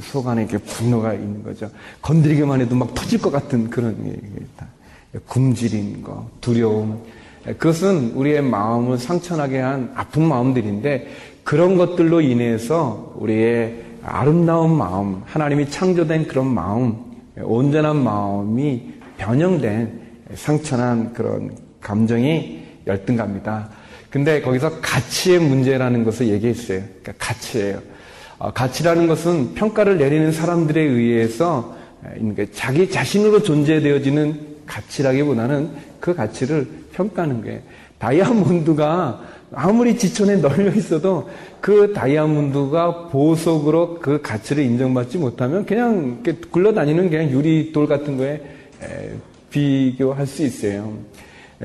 속 0.00 0.28
안에 0.28 0.42
이렇게 0.42 0.58
분노가 0.58 1.14
있는 1.14 1.42
거죠. 1.42 1.70
건드리기만 2.02 2.60
해도 2.60 2.74
막 2.74 2.94
터질 2.94 3.20
것 3.20 3.30
같은 3.30 3.70
그런 3.70 3.96
굶주린 5.26 6.02
거, 6.02 6.28
두려움. 6.40 7.02
그것은 7.44 8.12
우리의 8.14 8.42
마음을 8.42 8.98
상처나게 8.98 9.58
한 9.58 9.92
아픈 9.94 10.26
마음들인데 10.26 11.08
그런 11.44 11.76
것들로 11.76 12.20
인해서 12.20 13.12
우리의 13.16 13.82
아름다운 14.02 14.76
마음, 14.76 15.22
하나님이 15.24 15.70
창조된 15.70 16.26
그런 16.26 16.46
마음, 16.46 16.96
온전한 17.40 18.02
마음이 18.02 18.94
변형된 19.18 20.00
상처난 20.34 21.12
그런 21.12 21.56
감정이 21.80 22.62
열등감이다. 22.86 23.70
근데 24.10 24.40
거기서 24.40 24.80
가치의 24.80 25.40
문제라는 25.40 26.04
것을 26.04 26.28
얘기했어요. 26.28 26.82
그러니까 27.02 27.12
가치예요. 27.18 27.80
어, 28.44 28.52
가치라는 28.52 29.06
것은 29.06 29.54
평가를 29.54 29.96
내리는 29.96 30.30
사람들에 30.30 30.78
의해서 30.78 31.74
자기 32.52 32.90
자신으로 32.90 33.42
존재되어지는 33.42 34.38
가치라기보다는 34.66 35.70
그 35.98 36.14
가치를 36.14 36.68
평가하는 36.92 37.42
거예요. 37.42 37.60
다이아몬드가 37.96 39.22
아무리 39.54 39.96
지천에 39.96 40.36
널려 40.36 40.74
있어도 40.74 41.30
그 41.62 41.94
다이아몬드가 41.94 43.08
보석으로 43.08 44.00
그 44.00 44.20
가치를 44.20 44.62
인정받지 44.62 45.16
못하면 45.16 45.64
그냥 45.64 46.22
굴러다니는 46.50 47.08
그냥 47.08 47.30
유리돌 47.30 47.86
같은 47.86 48.18
거에 48.18 48.42
비교할 49.50 50.26
수 50.26 50.44
있어요. 50.44 50.92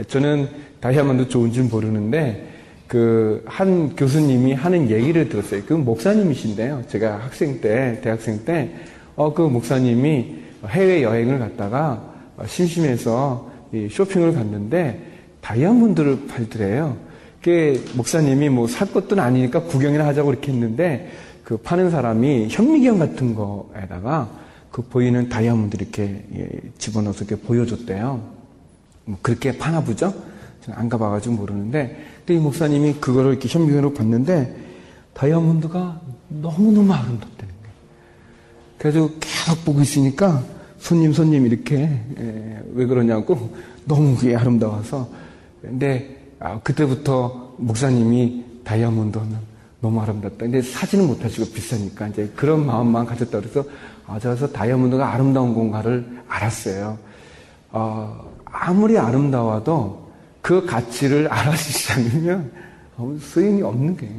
저는 0.07 0.47
다이아몬드 0.79 1.27
좋은 1.27 1.51
줄 1.51 1.65
모르는데 1.65 2.58
그 2.89 3.43
한 3.45 3.95
교수님이 3.95 4.53
하는 4.53 4.89
얘기를 4.89 5.29
들었어요. 5.29 5.61
그 5.67 5.73
목사님이신데요. 5.73 6.83
제가 6.87 7.19
학생 7.19 7.61
때, 7.61 7.99
대학생 8.03 8.43
때, 8.43 8.71
어, 9.15 9.31
그 9.33 9.43
목사님이 9.43 10.35
해외 10.67 11.03
여행을 11.03 11.37
갔다가 11.39 12.03
심심해서 12.47 13.49
쇼핑을 13.91 14.33
갔는데 14.33 14.99
다이아몬드를 15.41 16.27
팔더래요. 16.27 16.97
그 17.43 17.85
목사님이 17.95 18.49
뭐 18.49 18.67
살 18.67 18.91
것도 18.91 19.21
아니니까 19.21 19.61
구경이나 19.63 20.05
하자고 20.07 20.31
이렇게 20.31 20.51
했는데 20.51 21.11
그 21.43 21.57
파는 21.57 21.91
사람이 21.91 22.47
현미경 22.49 22.97
같은 22.97 23.35
거에다가 23.35 24.29
그 24.71 24.81
보이는 24.81 25.29
다이아몬드 25.29 25.77
이렇게 25.77 26.23
예, 26.35 26.49
집어넣어서 26.79 27.23
이렇게 27.25 27.41
보여줬대요. 27.41 28.21
뭐 29.05 29.17
그렇게 29.21 29.57
파나 29.57 29.81
보죠? 29.83 30.13
저는 30.61 30.79
안 30.79 30.89
가봐가지고 30.89 31.35
모르는데 31.35 32.03
근데 32.29 32.41
이 32.41 32.43
목사님이 32.43 32.93
그거를 32.99 33.31
이렇게 33.31 33.47
현미경으로 33.49 33.95
봤는데 33.95 34.55
다이아몬드가 35.15 35.99
너무너무 36.27 36.93
아름답다는 36.93 37.53
거예요. 37.63 37.75
그래서 38.77 39.09
계속 39.19 39.65
보고 39.65 39.81
있으니까 39.81 40.43
손님 40.77 41.11
손님 41.11 41.47
이렇게 41.47 41.89
예, 42.19 42.61
왜 42.73 42.85
그러냐고 42.85 43.49
너무 43.85 44.15
그게 44.15 44.35
아름다워서 44.35 45.09
근데 45.59 46.35
아, 46.39 46.59
그때부터 46.59 47.55
목사님이 47.57 48.45
다이아몬드는 48.63 49.35
너무 49.81 49.99
아름답다. 49.99 50.37
근데 50.37 50.61
사진은 50.61 51.07
못 51.07 51.25
하시고 51.25 51.51
비싸니까 51.51 52.09
이제 52.09 52.31
그런 52.35 52.63
마음만 52.63 53.07
가졌다 53.07 53.39
그래서 53.39 53.63
아, 54.05 54.19
저서 54.19 54.47
다이아몬드가 54.51 55.11
아름다운 55.15 55.55
건가를 55.55 56.21
알았어요. 56.27 56.95
어, 57.71 58.31
아무리 58.45 58.99
아름다워도 58.99 60.08
그 60.41 60.65
가치를 60.65 61.27
알아주지 61.27 61.91
않으면 61.93 62.51
소용이 63.19 63.61
없는 63.61 63.97
게 63.97 64.09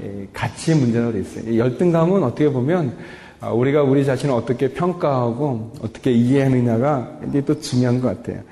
예, 0.00 0.28
가치의 0.32 0.78
문제라고 0.78 1.12
돼 1.12 1.20
있어요. 1.20 1.56
열등감은 1.58 2.22
어떻게 2.22 2.50
보면 2.50 2.96
아, 3.40 3.50
우리가 3.50 3.82
우리 3.82 4.04
자신을 4.04 4.34
어떻게 4.34 4.68
평가하고 4.68 5.72
어떻게 5.82 6.12
이해하느냐가 6.12 7.18
이제 7.28 7.44
또 7.44 7.60
중요한 7.60 8.00
것 8.00 8.08
같아요. 8.08 8.42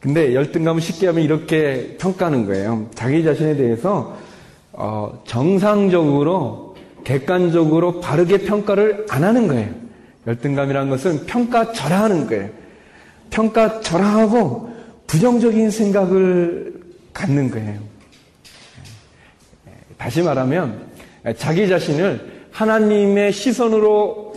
근데 0.00 0.34
열등감을 0.34 0.82
쉽게 0.82 1.06
하면 1.08 1.22
이렇게 1.22 1.96
평가하는 1.98 2.44
거예요. 2.46 2.86
자기 2.94 3.24
자신에 3.24 3.56
대해서 3.56 4.16
어, 4.72 5.22
정상적으로 5.24 6.74
객관적으로 7.04 8.00
바르게 8.00 8.38
평가를 8.38 9.06
안 9.08 9.24
하는 9.24 9.46
거예요. 9.46 9.70
열등감이라는 10.26 10.90
것은 10.90 11.26
평가 11.26 11.72
절하하는 11.72 12.26
거예요. 12.26 12.50
평가 13.30 13.80
절하하고 13.80 14.73
부정적인 15.14 15.70
생각을 15.70 16.74
갖는 17.12 17.48
거예요. 17.48 17.78
다시 19.96 20.22
말하면 20.22 20.88
자기 21.36 21.68
자신을 21.68 22.48
하나님의 22.50 23.32
시선으로 23.32 24.34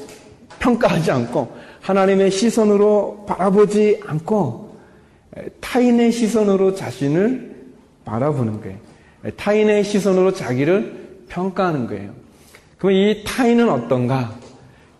평가하지 0.60 1.10
않고 1.10 1.52
하나님의 1.82 2.30
시선으로 2.30 3.26
바라보지 3.28 4.02
않고 4.06 4.78
타인의 5.62 6.12
시선으로 6.12 6.76
자신을 6.76 7.56
바라보는 8.06 8.62
거예요. 8.62 8.78
타인의 9.36 9.84
시선으로 9.84 10.34
자기를 10.34 11.24
평가하는 11.28 11.88
거예요. 11.88 12.12
그럼 12.78 12.92
이 12.94 13.24
타인은 13.26 13.68
어떤가? 13.68 14.38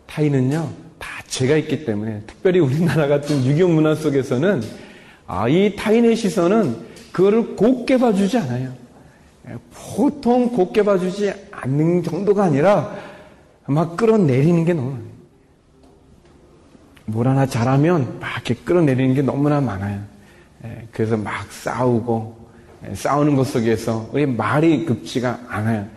타인은요, 0.08 0.72
다 0.98 1.08
죄가 1.28 1.56
있기 1.58 1.86
때문에, 1.86 2.24
특별히 2.26 2.60
우리나라 2.60 3.08
같은 3.08 3.46
유교 3.46 3.68
문화 3.68 3.94
속에서는, 3.94 4.87
아, 5.28 5.50
이 5.50 5.76
타인의 5.76 6.16
시선은 6.16 6.88
그거를 7.12 7.56
곱게 7.56 7.98
봐주지 7.98 8.38
않아요. 8.38 8.72
예, 9.50 9.56
보통 9.96 10.50
곱게 10.50 10.84
봐주지 10.84 11.34
않는 11.52 12.04
정도가 12.04 12.46
아니라, 12.46 12.96
막 13.66 13.98
끌어내리는 13.98 14.64
게 14.64 14.74
너무, 14.74 14.98
뭘 17.06 17.28
하나 17.28 17.46
잘하면 17.46 18.20
막 18.20 18.30
이렇게 18.36 18.54
끌어내리는 18.54 19.14
게 19.14 19.22
너무나 19.22 19.60
많아요. 19.60 20.00
예, 20.64 20.88
그래서 20.92 21.18
막 21.18 21.52
싸우고, 21.52 22.38
예, 22.90 22.96
싸우는 22.96 23.36
것 23.36 23.48
속에서 23.48 24.10
우리 24.14 24.26
말이 24.26 24.86
급지가 24.86 25.42
않아요. 25.50 25.88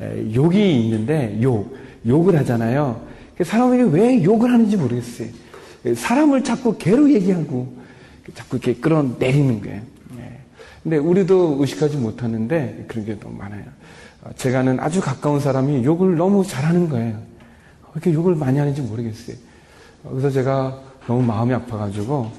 예, 0.00 0.32
욕이 0.32 0.84
있는데 0.84 1.38
욕, 1.42 1.76
욕을 2.06 2.38
하잖아요. 2.38 3.00
그 3.36 3.42
사람에게 3.42 3.82
왜 3.84 4.22
욕을 4.22 4.52
하는지 4.52 4.76
모르겠어요. 4.76 5.28
예, 5.86 5.94
사람을 5.94 6.44
자꾸 6.44 6.78
개로 6.78 7.10
얘기하고 7.10 7.79
자꾸 8.34 8.56
이렇게 8.56 8.80
끌어내리는 8.80 9.60
거예요. 9.62 9.82
근데 10.82 10.96
우리도 10.96 11.58
의식하지 11.60 11.98
못하는데 11.98 12.86
그런 12.88 13.04
게 13.04 13.18
너무 13.18 13.36
많아요. 13.36 13.64
어, 14.22 14.30
제가 14.36 14.60
아는 14.60 14.80
아주 14.80 15.00
가까운 15.00 15.40
사람이 15.40 15.84
욕을 15.84 16.16
너무 16.16 16.44
잘하는 16.44 16.88
거예요. 16.88 17.16
왜 17.16 17.90
이렇게 17.94 18.12
욕을 18.12 18.34
많이 18.34 18.58
하는지 18.58 18.80
모르겠어요. 18.80 19.36
어, 20.04 20.10
그래서 20.10 20.30
제가 20.30 20.80
너무 21.06 21.22
마음이 21.22 21.52
아파가지고 21.52 22.30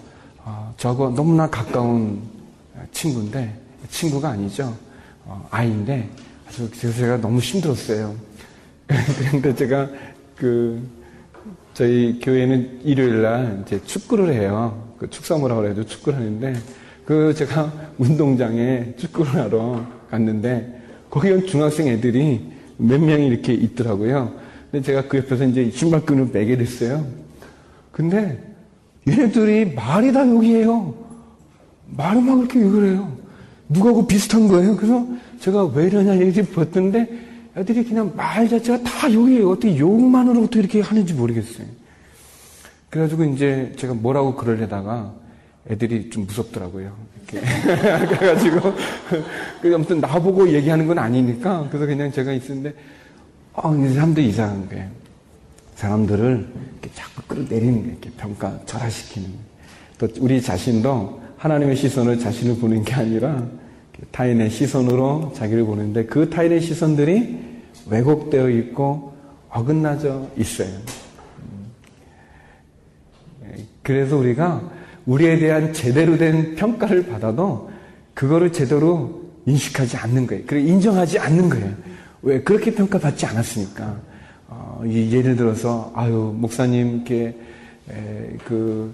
어, 0.43 0.73
저하고 0.77 1.11
너무나 1.11 1.47
가까운 1.49 2.21
친구인데 2.91 3.53
친구가 3.89 4.29
아니죠. 4.29 4.75
어, 5.25 5.47
아이인데 5.51 6.09
아주 6.47 6.69
제가 6.71 7.17
너무 7.17 7.39
힘들었어요. 7.39 8.15
그런데 8.87 9.53
제가 9.53 9.87
그 10.35 10.81
저희 11.75 12.19
교회는 12.19 12.81
일요일 12.83 13.21
날 13.21 13.63
이제 13.65 13.79
축구를 13.85 14.33
해요. 14.33 14.90
그 15.01 15.09
축사모라고 15.09 15.65
해도 15.65 15.83
축구를 15.83 16.19
하는데 16.19 16.53
그 17.05 17.33
제가 17.33 17.73
운동장에 17.97 18.93
축구를 18.97 19.33
하러 19.33 19.83
갔는데 20.11 20.79
거기 21.09 21.43
중학생 21.47 21.87
애들이 21.87 22.51
몇 22.77 23.01
명이 23.01 23.25
이렇게 23.25 23.51
있더라고요. 23.51 24.31
근데 24.69 24.85
제가 24.85 25.07
그 25.07 25.17
옆에서 25.17 25.45
이제 25.45 25.71
신발끈을 25.71 26.29
매게 26.31 26.55
됐어요. 26.55 27.03
근데 27.91 28.39
얘네들이 29.07 29.73
말이 29.73 30.13
다 30.13 30.27
욕이에요. 30.27 30.93
말을 31.97 32.21
막 32.21 32.35
그렇게 32.35 32.61
욕을 32.61 32.89
해요. 32.91 33.17
누가하고 33.69 34.05
비슷한 34.05 34.47
거예요. 34.47 34.75
그래서 34.75 35.07
제가 35.39 35.65
왜 35.65 35.87
이러냐 35.87 36.19
얘기 36.19 36.43
봤던데 36.43 37.09
애들이 37.57 37.83
그냥 37.85 38.13
말 38.15 38.47
자체가 38.47 38.83
다 38.83 39.11
욕이에요. 39.11 39.49
어떻게 39.49 39.75
욕만으로 39.79 40.43
어떻게 40.43 40.59
이렇게 40.59 40.81
하는지 40.81 41.15
모르겠어요. 41.15 41.80
그래가지고 42.91 43.23
이제 43.23 43.71
제가 43.77 43.93
뭐라고 43.95 44.35
그러려다가 44.35 45.13
애들이 45.69 46.09
좀 46.09 46.27
무섭더라고요. 46.27 46.91
이렇게. 47.31 47.39
그래가지고, 48.07 48.73
그 49.61 49.73
아무튼 49.73 50.01
나보고 50.01 50.49
얘기하는 50.51 50.85
건 50.87 50.99
아니니까, 50.99 51.67
그래서 51.69 51.85
그냥 51.85 52.11
제가 52.11 52.33
있었는데, 52.33 52.73
어, 53.53 53.73
이 53.75 53.93
사람들 53.93 54.23
이상한 54.23 54.67
거예요. 54.67 54.89
사람들을 55.75 56.47
이렇게 56.73 56.89
자꾸 56.93 57.21
끌어내리는 57.27 57.73
거예요. 57.73 57.91
이렇게 57.91 58.09
평가, 58.17 58.59
절하시키는 58.65 59.29
또 59.97 60.07
우리 60.19 60.41
자신도 60.41 61.21
하나님의 61.37 61.75
시선을 61.75 62.19
자신을 62.19 62.57
보는 62.57 62.83
게 62.83 62.93
아니라 62.93 63.47
타인의 64.11 64.49
시선으로 64.49 65.31
자기를 65.35 65.63
보는데 65.63 66.05
그 66.05 66.29
타인의 66.29 66.59
시선들이 66.59 67.39
왜곡되어 67.87 68.49
있고 68.49 69.13
어긋나져 69.49 70.27
있어요. 70.37 70.69
그래서 73.83 74.17
우리가 74.17 74.61
우리에 75.05 75.39
대한 75.39 75.73
제대로 75.73 76.17
된 76.17 76.55
평가를 76.55 77.07
받아도 77.07 77.71
그거를 78.13 78.51
제대로 78.51 79.21
인식하지 79.45 79.97
않는 79.97 80.27
거예요. 80.27 80.43
그리고 80.45 80.67
인정하지 80.67 81.19
않는 81.19 81.49
거예요. 81.49 81.73
왜 82.21 82.41
그렇게 82.41 82.73
평가받지 82.73 83.25
않았으니까. 83.25 83.99
어, 84.47 84.83
예를 84.85 85.35
들어서 85.35 85.91
아유 85.95 86.35
목사님께 86.37 87.35
그 88.45 88.93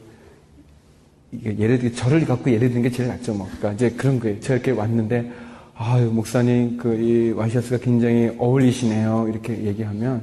예를 1.43 1.79
들어 1.79 1.93
절을 1.93 2.25
갖고 2.25 2.49
예를 2.51 2.69
드는 2.69 2.83
게 2.83 2.91
제일 2.91 3.09
낫죠. 3.09 3.33
뭐. 3.33 3.47
그러니까 3.57 3.73
이제 3.73 3.95
그런 3.95 4.19
거예요. 4.19 4.37
이렇게 4.37 4.71
왔는데, 4.71 5.31
아유, 5.75 6.09
목사님, 6.09 6.77
그, 6.77 6.95
이 6.95 7.31
와이셔츠가 7.31 7.77
굉장히 7.77 8.31
어울리시네요. 8.37 9.27
이렇게 9.29 9.63
얘기하면, 9.63 10.21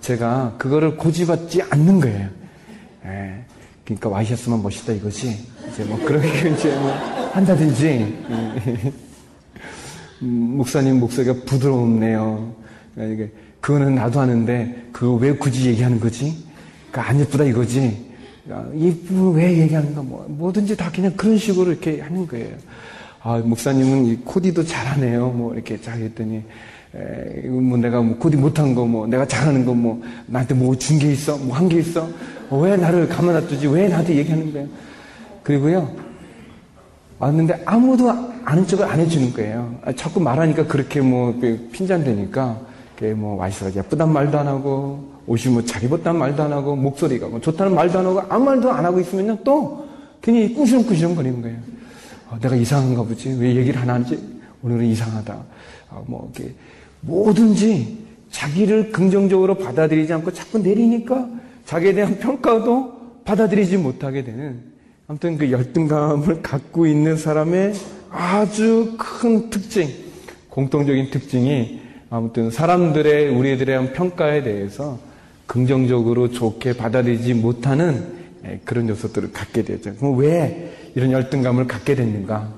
제가 0.00 0.54
그거를 0.58 0.96
고집받지 0.96 1.62
않는 1.62 2.00
거예요. 2.00 2.28
예. 3.04 3.44
그러니까 3.84 4.08
와이셔츠만 4.08 4.62
멋있다 4.62 4.92
이거지. 4.92 5.36
이제 5.72 5.84
뭐 5.84 5.98
그렇게 6.04 6.50
이제 6.50 6.74
뭐 6.78 6.92
한다든지, 7.32 8.14
음, 10.22 10.56
목사님 10.56 11.00
목소리가 11.00 11.44
부드럽네요. 11.46 12.54
그러니까 12.94 13.26
그거는 13.60 13.94
나도 13.94 14.20
하는데, 14.20 14.88
그거 14.92 15.14
왜 15.14 15.32
굳이 15.32 15.68
얘기하는 15.68 15.98
거지? 15.98 16.36
그러니까 16.90 17.18
예쁘다 17.18 17.44
이거지. 17.44 18.12
이 18.74 18.94
부분 19.06 19.34
왜 19.34 19.58
얘기하는가, 19.60 20.02
뭐, 20.02 20.26
뭐든지 20.28 20.76
다 20.76 20.90
그냥 20.94 21.12
그런 21.16 21.38
식으로 21.38 21.70
이렇게 21.72 22.00
하는 22.00 22.26
거예요. 22.26 22.54
아, 23.22 23.38
목사님은 23.38 24.06
이 24.06 24.16
코디도 24.24 24.64
잘하네요. 24.64 25.30
뭐, 25.30 25.54
이렇게 25.54 25.80
잘 25.80 25.98
했더니, 26.00 26.42
에, 26.94 27.48
뭐 27.48 27.78
내가 27.78 28.02
뭐 28.02 28.18
코디 28.18 28.36
못한 28.36 28.74
거, 28.74 28.84
뭐, 28.84 29.06
내가 29.06 29.26
잘하는 29.26 29.64
거, 29.64 29.72
뭐, 29.74 30.02
나한테 30.26 30.54
뭐 30.54 30.74
준 30.76 30.98
게 30.98 31.12
있어? 31.12 31.38
뭐 31.38 31.56
한 31.56 31.68
게 31.68 31.78
있어? 31.78 32.08
어, 32.52 32.58
왜 32.58 32.76
나를 32.76 33.08
가만 33.08 33.34
놔두지? 33.34 33.66
왜 33.68 33.88
나한테 33.88 34.14
얘기하는 34.14 34.52
거예요? 34.52 34.68
그리고요, 35.42 35.90
왔는데 37.18 37.62
아무도 37.64 38.10
아는 38.44 38.66
척을 38.66 38.84
안 38.84 39.00
해주는 39.00 39.32
거예요. 39.32 39.74
아, 39.82 39.92
자꾸 39.92 40.20
말하니까 40.20 40.66
그렇게 40.66 41.00
뭐, 41.00 41.34
그 41.40 41.70
핀잔되니까, 41.72 42.60
뭐, 43.16 43.36
와이셔가 43.36 43.74
예쁘단 43.74 44.12
말도 44.12 44.38
안 44.38 44.46
하고, 44.48 45.10
옷이 45.26 45.50
뭐 45.50 45.62
잘 45.64 45.82
입었다는 45.84 46.18
말도 46.18 46.42
안 46.42 46.52
하고 46.52 46.76
목소리가 46.76 47.28
뭐 47.28 47.40
좋다는 47.40 47.74
말도 47.76 48.00
안 48.00 48.06
하고 48.06 48.22
아무 48.28 48.44
말도 48.44 48.72
안 48.72 48.84
하고 48.84 48.98
있으면요 48.98 49.38
또 49.44 49.86
괜히 50.20 50.52
꾸시렁꾸시렁 50.52 51.14
거리는 51.14 51.40
거예요. 51.40 51.56
어, 52.28 52.38
내가 52.40 52.56
이상한가 52.56 53.04
보지? 53.04 53.36
왜 53.38 53.54
얘기를 53.54 53.80
안 53.80 53.88
하지? 53.88 54.18
오늘은 54.62 54.84
이상하다. 54.84 55.36
어, 55.90 56.04
뭐, 56.06 56.30
이렇게 56.34 56.52
뭐든지 57.02 57.98
자기를 58.32 58.90
긍정적으로 58.90 59.54
받아들이지 59.54 60.12
않고 60.12 60.32
자꾸 60.32 60.58
내리니까 60.58 61.28
자기에 61.64 61.94
대한 61.94 62.18
평가도 62.18 63.22
받아들이지 63.24 63.78
못하게 63.78 64.24
되는 64.24 64.60
아무튼 65.06 65.36
그 65.38 65.50
열등감을 65.50 66.42
갖고 66.42 66.86
있는 66.86 67.16
사람의 67.16 67.74
아주 68.10 68.94
큰 68.98 69.50
특징, 69.50 69.88
공통적인 70.48 71.10
특징이 71.10 71.80
아무튼 72.10 72.50
사람들의 72.50 73.30
우리들에 73.30 73.64
대한 73.64 73.92
평가에 73.92 74.42
대해서 74.42 74.98
긍정적으로 75.46 76.30
좋게 76.30 76.74
받아들이지 76.74 77.34
못하는 77.34 78.22
예, 78.44 78.60
그런 78.64 78.88
요소들을 78.88 79.32
갖게 79.32 79.62
되죠. 79.62 79.94
그럼 79.96 80.18
왜 80.18 80.72
이런 80.94 81.12
열등감을 81.12 81.66
갖게 81.66 81.94
됐는가? 81.94 82.52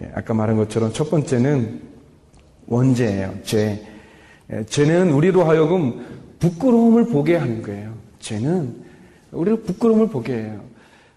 예, 0.00 0.10
아까 0.14 0.34
말한 0.34 0.56
것처럼 0.56 0.92
첫 0.92 1.10
번째는 1.10 1.80
원죄예요. 2.66 3.34
죄. 3.44 3.84
예, 4.52 4.64
죄는 4.64 5.12
우리로 5.12 5.44
하여금 5.44 6.04
부끄러움을 6.40 7.06
보게 7.06 7.36
하는 7.36 7.62
거예요. 7.62 7.92
죄는 8.18 8.74
우리를 9.30 9.62
부끄러움을 9.62 10.08
보게 10.08 10.34
해요. 10.34 10.60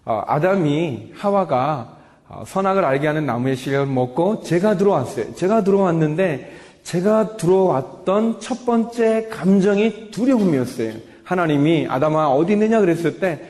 어, 0.04 0.22
아담이 0.26 1.12
하와가 1.14 1.96
어, 2.28 2.44
선악을 2.46 2.84
알게 2.84 3.06
하는 3.06 3.26
나무의 3.26 3.56
씨를 3.56 3.86
먹고 3.86 4.42
제가 4.42 4.76
들어왔어요. 4.76 5.34
제가 5.34 5.64
들어왔는데 5.64 6.52
제가 6.84 7.36
들어왔던 7.36 8.40
첫 8.40 8.66
번째 8.66 9.28
감정이 9.30 10.10
두려움이었어요. 10.10 10.92
하나님이 11.24 11.86
아담아 11.88 12.28
어디 12.28 12.52
있느냐 12.52 12.80
그랬을 12.80 13.18
때 13.18 13.40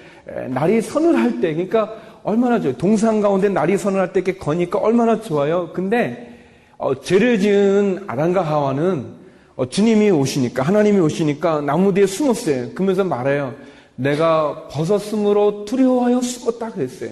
날이 0.48 0.80
서늘할 0.80 1.40
때 1.40 1.52
그러니까 1.52 1.92
얼마나 2.22 2.60
좋아요. 2.60 2.76
동상 2.76 3.20
가운데 3.20 3.48
날이 3.48 3.76
서늘할 3.76 4.12
때 4.12 4.20
이렇게 4.20 4.38
거니까 4.38 4.78
얼마나 4.78 5.20
좋아요. 5.20 5.70
근데 5.72 6.30
어, 6.78 7.00
죄를 7.00 7.40
지은 7.40 8.04
아담과 8.06 8.42
하와는 8.42 9.23
어, 9.56 9.68
주님이 9.68 10.10
오시니까 10.10 10.62
하나님이 10.62 10.98
오시니까 11.00 11.60
나무 11.60 11.94
뒤에 11.94 12.06
숨었어요. 12.06 12.70
그러면서 12.74 13.04
말해요. 13.04 13.54
내가 13.96 14.68
벗었으므로 14.68 15.64
두려워하여 15.64 16.20
숨었다 16.20 16.72
그랬어요. 16.72 17.10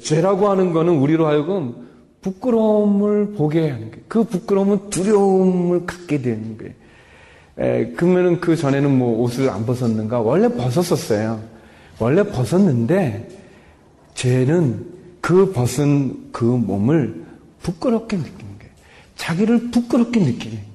죄라고 0.00 0.48
하는 0.48 0.72
거는 0.72 0.94
우리로 0.94 1.26
하여금 1.26 1.88
부끄러움을 2.20 3.32
보게 3.32 3.70
하는 3.70 3.90
거예요. 3.90 4.04
그 4.06 4.24
부끄러움은 4.24 4.90
두려움을 4.90 5.86
갖게 5.86 6.22
되는 6.22 6.56
거예요. 6.56 6.72
에, 7.58 7.86
그러면은 7.92 8.40
그 8.40 8.56
전에는 8.56 8.96
뭐 8.96 9.20
옷을 9.20 9.50
안 9.50 9.66
벗었는가? 9.66 10.20
원래 10.20 10.48
벗었었어요. 10.48 11.40
원래 11.98 12.22
벗었는데 12.22 13.28
죄는 14.14 14.86
그 15.20 15.52
벗은 15.52 16.30
그 16.32 16.44
몸을 16.44 17.24
부끄럽게 17.62 18.16
느끼는 18.16 18.58
거예요. 18.58 18.72
자기를 19.16 19.70
부끄럽게 19.70 20.20
느끼는 20.20 20.56
거예요. 20.56 20.71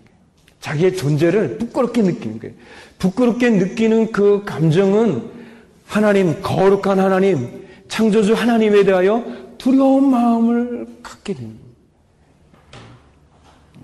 자기의 0.59 0.95
존재를 0.95 1.57
부끄럽게 1.57 2.01
느끼는 2.01 2.39
거예요. 2.39 2.55
부끄럽게 2.99 3.49
느끼는 3.51 4.11
그 4.11 4.43
감정은 4.45 5.29
하나님, 5.85 6.41
거룩한 6.41 6.99
하나님, 6.99 7.65
창조주 7.87 8.33
하나님에 8.33 8.83
대하여 8.83 9.23
두려운 9.57 10.09
마음을 10.09 10.87
갖게 11.01 11.33
됩니다. 11.33 11.63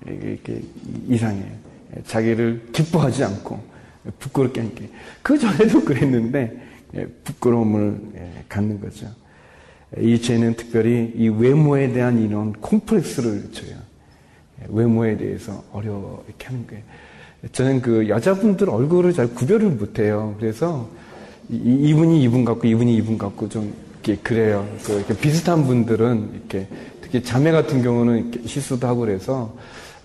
이게 0.07 0.61
이상해요. 1.07 1.63
자기를 2.05 2.69
기뻐하지 2.73 3.23
않고 3.23 3.59
부끄럽게 4.19 4.61
하니까. 4.61 4.81
그 5.21 5.37
전에도 5.37 5.81
그랬는데 5.83 6.61
예, 6.95 7.05
부끄러움을 7.23 7.99
예, 8.15 8.43
갖는 8.49 8.79
거죠. 8.79 9.07
이 9.99 10.19
죄는 10.19 10.55
특별히 10.55 11.11
이 11.15 11.29
외모에 11.29 11.91
대한 11.91 12.19
이런 12.21 12.53
콤플렉스를 12.53 13.51
줘요. 13.51 13.77
예, 14.63 14.67
외모에 14.69 15.17
대해서 15.17 15.63
어려워 15.71 16.23
이렇게 16.27 16.47
하는 16.47 16.65
거예요. 16.67 16.83
저는 17.51 17.81
그 17.81 18.07
여자분들 18.07 18.69
얼굴을 18.69 19.13
잘 19.13 19.27
구별을 19.33 19.69
못해요. 19.69 20.35
그래서 20.39 20.87
이 21.49 21.93
분이 21.93 22.23
이분 22.23 22.45
같고 22.45 22.67
이분이 22.67 22.95
이분 22.95 23.17
같고 23.17 23.49
좀 23.49 23.73
이렇게 24.03 24.21
그래요. 24.21 24.67
그 24.85 24.93
이렇게 24.93 25.13
비슷한 25.17 25.65
분들은 25.65 26.29
이렇게 26.33 26.67
특히 27.01 27.21
자매 27.21 27.51
같은 27.51 27.81
경우는 27.81 28.31
실수도 28.45 28.87
하고 28.87 29.01
그래서 29.01 29.53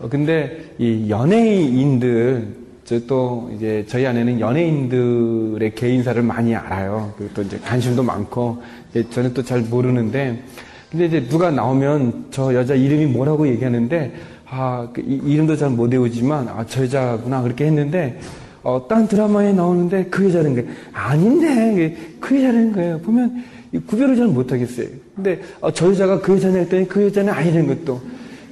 어, 0.00 0.08
근데 0.08 0.74
이 0.78 1.08
연예인들 1.08 2.68
또 3.06 3.50
이제 3.54 3.84
저희 3.86 4.06
안에는 4.06 4.40
연예인들의 4.40 5.74
개인사를 5.74 6.22
많이 6.22 6.56
알아요. 6.56 7.12
그리고 7.18 7.34
또 7.34 7.42
이제 7.42 7.58
관심도 7.58 8.02
많고 8.02 8.62
저는 9.10 9.34
또 9.34 9.42
잘 9.42 9.60
모르는데 9.60 10.42
근데 10.90 11.04
이제 11.06 11.28
누가 11.28 11.50
나오면 11.50 12.28
저 12.30 12.54
여자 12.54 12.74
이름이 12.74 13.06
뭐라고 13.06 13.46
얘기하는데 13.46 14.12
아, 14.50 14.88
그 14.92 15.00
이름도 15.00 15.56
잘 15.56 15.70
못 15.70 15.92
외우지만 15.92 16.48
아, 16.48 16.64
저 16.66 16.82
여자구나 16.84 17.42
그렇게 17.42 17.66
했는데 17.66 18.18
어, 18.62 18.86
딴 18.88 19.06
드라마에 19.06 19.52
나오는데 19.52 20.06
그 20.06 20.24
여자는 20.26 20.54
게 20.54 20.66
아닌데 20.92 21.96
그 22.20 22.36
여자는 22.36 22.72
거예요. 22.72 22.98
보면 23.00 23.44
구별을 23.86 24.16
잘 24.16 24.26
못하겠어요. 24.28 24.86
근데 25.14 25.40
어, 25.60 25.70
저 25.70 25.88
여자가 25.90 26.20
그 26.20 26.34
여자냐 26.34 26.58
했더니 26.58 26.88
그 26.88 27.04
여자는 27.04 27.32
아니는 27.32 27.66
것도 27.66 28.00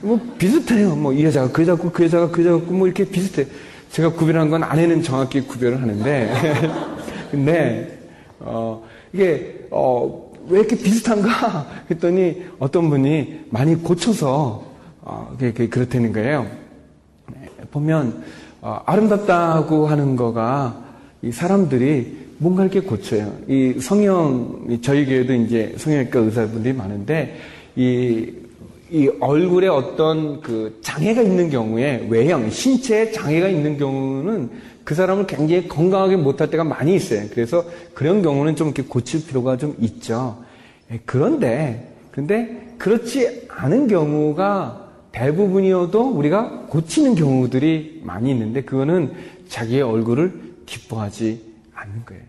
뭐 0.03 0.21
비슷해요. 0.39 0.95
뭐 0.95 1.13
이 1.13 1.25
여자가 1.25 1.51
그 1.51 1.63
여자고 1.63 1.91
그 1.91 2.05
여자가 2.05 2.31
그 2.31 2.45
여자고 2.45 2.73
뭐 2.73 2.87
이렇게 2.87 3.05
비슷해. 3.05 3.47
제가 3.91 4.13
구별한 4.13 4.51
건 4.51 4.63
아내는 4.63 5.03
정확히 5.03 5.41
구별을 5.41 5.81
하는데 5.81 6.33
근데 7.31 7.99
어 8.41 8.83
이게 9.13 9.67
어 9.71 10.27
왜 10.49 10.61
이렇게 10.61 10.77
비슷한가 10.77 11.67
했더니 11.91 12.43
어떤 12.59 12.89
분이 12.89 13.47
많이 13.51 13.75
고쳐서 13.75 14.65
어, 15.09 15.33
그게 15.39 15.69
그렇다는 15.69 16.13
거예요. 16.13 16.47
네, 17.33 17.49
보면 17.71 18.25
어, 18.61 18.81
아름답다고 18.87 19.87
하는 19.87 20.17
거가 20.17 20.83
이 21.23 21.31
사람들이 21.31 22.27
뭔가 22.39 22.65
이렇게 22.65 22.81
고쳐요. 22.81 23.33
이 23.47 23.75
성형, 23.81 24.81
저희 24.83 25.07
교회도 25.07 25.33
이제 25.35 25.75
성형외과 25.79 26.21
의사분들이 26.21 26.75
많은데, 26.75 27.37
이, 27.77 28.33
이 28.91 29.09
얼굴에 29.21 29.69
어떤 29.69 30.41
그 30.41 30.79
장애가 30.83 31.23
있는 31.23 31.51
경우에, 31.51 32.07
외형, 32.11 32.51
신체에 32.51 33.13
장애가 33.13 33.49
있는 33.49 33.79
경우는 33.79 34.51
그 34.85 34.95
사람을 34.97 35.27
굉장히 35.27 35.69
건강하게 35.69 36.17
못할 36.17 36.51
때가 36.51 36.65
많이 36.65 36.97
있어요. 36.97 37.23
그래서 37.31 37.65
그런 37.95 38.23
경우는 38.23 38.57
좀 38.57 38.69
이렇게 38.69 38.83
고칠 38.83 39.25
필요가 39.25 39.57
좀 39.57 39.77
있죠. 39.79 40.37
예, 40.93 41.01
그런데, 41.07 41.95
근데 42.11 42.75
그렇지 42.77 43.47
않은 43.49 43.87
경우가 43.87 44.86
대부분이어도 45.17 46.11
우리가 46.11 46.67
고치는 46.69 47.15
경우들이 47.15 48.03
많이 48.05 48.31
있는데 48.31 48.61
그거는 48.63 49.15
자기의 49.49 49.81
얼굴을 49.81 50.57
기뻐하지 50.67 51.43
않는 51.75 52.05
거예요. 52.05 52.23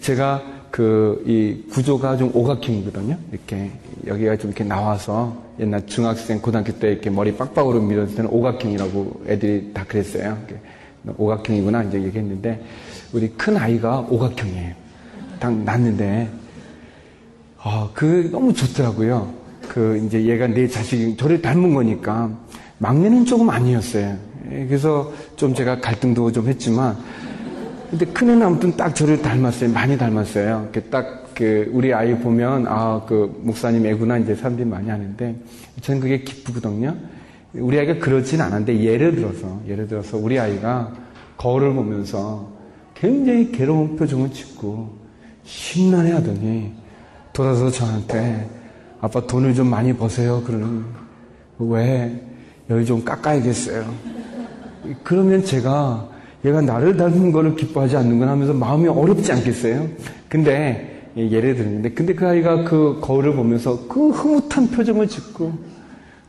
제가 0.00 0.59
그 0.70 1.22
이 1.26 1.64
구조가 1.70 2.16
좀 2.16 2.30
오각형이거든요. 2.34 3.16
이렇게 3.32 3.70
여기가 4.06 4.36
좀 4.36 4.50
이렇게 4.50 4.64
나와서 4.64 5.36
옛날 5.58 5.86
중학생, 5.86 6.40
고등학교 6.40 6.72
때 6.72 6.92
이렇게 6.92 7.10
머리 7.10 7.34
빡빡으로 7.36 7.80
밀었을 7.82 8.16
때는 8.16 8.30
오각형이라고 8.30 9.24
애들이 9.28 9.72
다 9.74 9.84
그랬어요. 9.86 10.38
오각형이구나 11.16 11.84
이제 11.84 12.02
얘기했는데 12.02 12.64
우리 13.12 13.28
큰 13.30 13.56
아이가 13.56 14.00
오각형이에요. 14.08 14.74
딱 15.38 15.52
낳는데 15.54 16.30
아, 17.58 17.90
그 17.92 18.28
너무 18.32 18.54
좋더라고요. 18.54 19.32
그 19.68 20.02
이제 20.06 20.24
얘가 20.24 20.46
내 20.46 20.66
자식이 20.66 21.16
저를 21.16 21.42
닮은 21.42 21.74
거니까 21.74 22.30
막내는 22.78 23.24
조금 23.26 23.50
아니었어요. 23.50 24.16
그래서 24.48 25.12
좀 25.36 25.54
제가 25.54 25.80
갈등도 25.80 26.32
좀 26.32 26.48
했지만 26.48 26.96
근데 27.90 28.06
큰애는 28.06 28.46
아무튼 28.46 28.76
딱 28.76 28.94
저를 28.94 29.20
닮았어요. 29.20 29.72
많이 29.72 29.98
닮았어요. 29.98 30.68
이렇게 30.72 30.88
딱그 30.88 31.70
우리 31.72 31.92
아이 31.92 32.16
보면 32.16 32.66
아 32.68 33.04
그 33.06 33.40
목사님 33.42 33.84
애구나 33.84 34.18
이제 34.18 34.36
사람들이 34.36 34.68
많이 34.68 34.88
하는데 34.88 35.34
저는 35.80 36.00
그게 36.00 36.20
기쁘거든요. 36.20 36.94
우리 37.54 37.80
아이가 37.80 37.98
그렇진 37.98 38.40
않은데 38.40 38.80
예를 38.80 39.16
들어서 39.16 39.60
예를 39.66 39.88
들어서 39.88 40.16
우리 40.16 40.38
아이가 40.38 40.92
거울을 41.36 41.74
보면서 41.74 42.48
굉장히 42.94 43.50
괴로운 43.50 43.96
표정을 43.96 44.30
짓고 44.30 44.94
심란해 45.42 46.12
하더니 46.12 46.72
돌아서 47.32 47.70
저한테 47.70 48.48
아빠 49.00 49.26
돈을 49.26 49.54
좀 49.54 49.68
많이 49.68 49.92
버세요. 49.92 50.42
그러는 50.46 50.84
왜 51.58 52.22
여기 52.68 52.86
좀 52.86 53.04
깎아야겠어요. 53.04 53.84
그러면 55.02 55.44
제가 55.44 56.09
얘가 56.44 56.60
나를 56.60 56.96
닮은 56.96 57.32
거를 57.32 57.54
기뻐하지 57.54 57.96
않는 57.96 58.18
건 58.18 58.28
하면서 58.28 58.52
마음이 58.52 58.88
어렵지 58.88 59.30
않겠어요? 59.32 59.88
근데 60.28 61.02
예, 61.16 61.30
예를 61.30 61.56
들었는데 61.56 61.90
근데 61.90 62.14
그 62.14 62.26
아이가 62.26 62.64
그 62.64 62.98
거울을 63.00 63.34
보면서 63.34 63.86
그 63.88 64.10
흐뭇한 64.10 64.70
표정을 64.70 65.08
짓고 65.08 65.52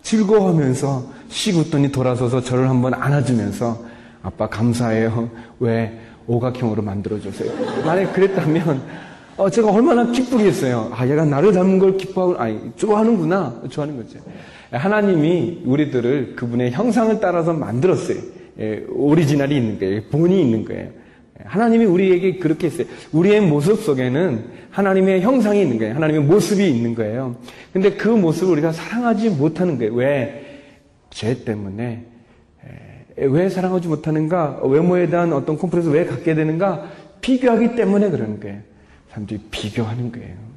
즐거워하면서 0.02 1.06
쉬고더니 1.30 1.92
돌아서서 1.92 2.42
저를 2.42 2.70
한번 2.70 2.94
안아주면서 2.94 3.86
아빠 4.24 4.48
감사해요. 4.48 5.30
왜 5.60 6.00
오각형으로 6.28 6.82
만들어줘서요. 6.82 7.52
만약 7.86 8.14
그랬다면 8.14 8.82
어, 9.38 9.50
제가 9.50 9.72
얼마나 9.72 10.12
기쁘겠어요. 10.12 10.92
아, 10.94 11.08
얘가 11.08 11.26
나를 11.26 11.54
닮은 11.54 11.80
걸 11.80 11.98
기뻐하고, 11.98 12.38
아니, 12.38 12.60
좋아하는구나. 12.76 13.62
좋아하는 13.70 13.98
거죠. 13.98 14.20
하나님이 14.72 15.64
우리들을 15.66 16.36
그분의 16.36 16.72
형상을 16.72 17.20
따라서 17.20 17.54
만들었어요. 17.54 18.18
예, 18.60 18.84
오리지널이 18.90 19.56
있는 19.56 19.80
거예요. 19.80 20.02
본이 20.12 20.42
있는 20.42 20.66
거예요. 20.66 20.90
하나님이 21.44 21.86
우리에게 21.86 22.38
그렇게 22.38 22.68
했어요. 22.68 22.88
우리의 23.12 23.42
모습 23.42 23.82
속에는 23.82 24.46
하나님의 24.70 25.22
형상이 25.22 25.62
있는 25.62 25.78
거예요. 25.80 25.96
하나님의 25.96 26.24
모습이 26.24 26.70
있는 26.70 26.96
거예요. 26.96 27.36
근데 27.74 27.92
그 27.92 28.08
모습을 28.10 28.54
우리가 28.54 28.72
사랑하지 28.72 29.30
못하는 29.32 29.78
거예요. 29.78 29.94
왜? 29.94 30.62
죄 31.10 31.44
때문에. 31.44 32.06
왜 33.18 33.50
사랑하지 33.50 33.88
못하는가? 33.88 34.62
외모에 34.64 35.08
대한 35.08 35.34
어떤 35.34 35.58
콤플렉스 35.58 35.90
왜 35.90 36.06
갖게 36.06 36.34
되는가? 36.34 36.90
비교하기 37.22 37.76
때문에 37.76 38.10
그러는 38.10 38.40
거예요. 38.40 38.60
사람들이 39.10 39.40
비교하는 39.52 40.12
거예요. 40.12 40.51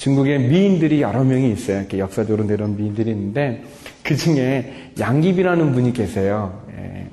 중국에 0.00 0.38
미인들이 0.38 1.02
여러 1.02 1.22
명이 1.22 1.52
있어요. 1.52 1.80
이렇게 1.80 1.98
역사적으로 1.98 2.44
내려온 2.44 2.74
미인들이 2.74 3.10
있는데 3.10 3.62
그 4.02 4.16
중에 4.16 4.92
양귀비라는 4.98 5.72
분이 5.72 5.92
계세요. 5.92 6.58
예. 6.74 7.06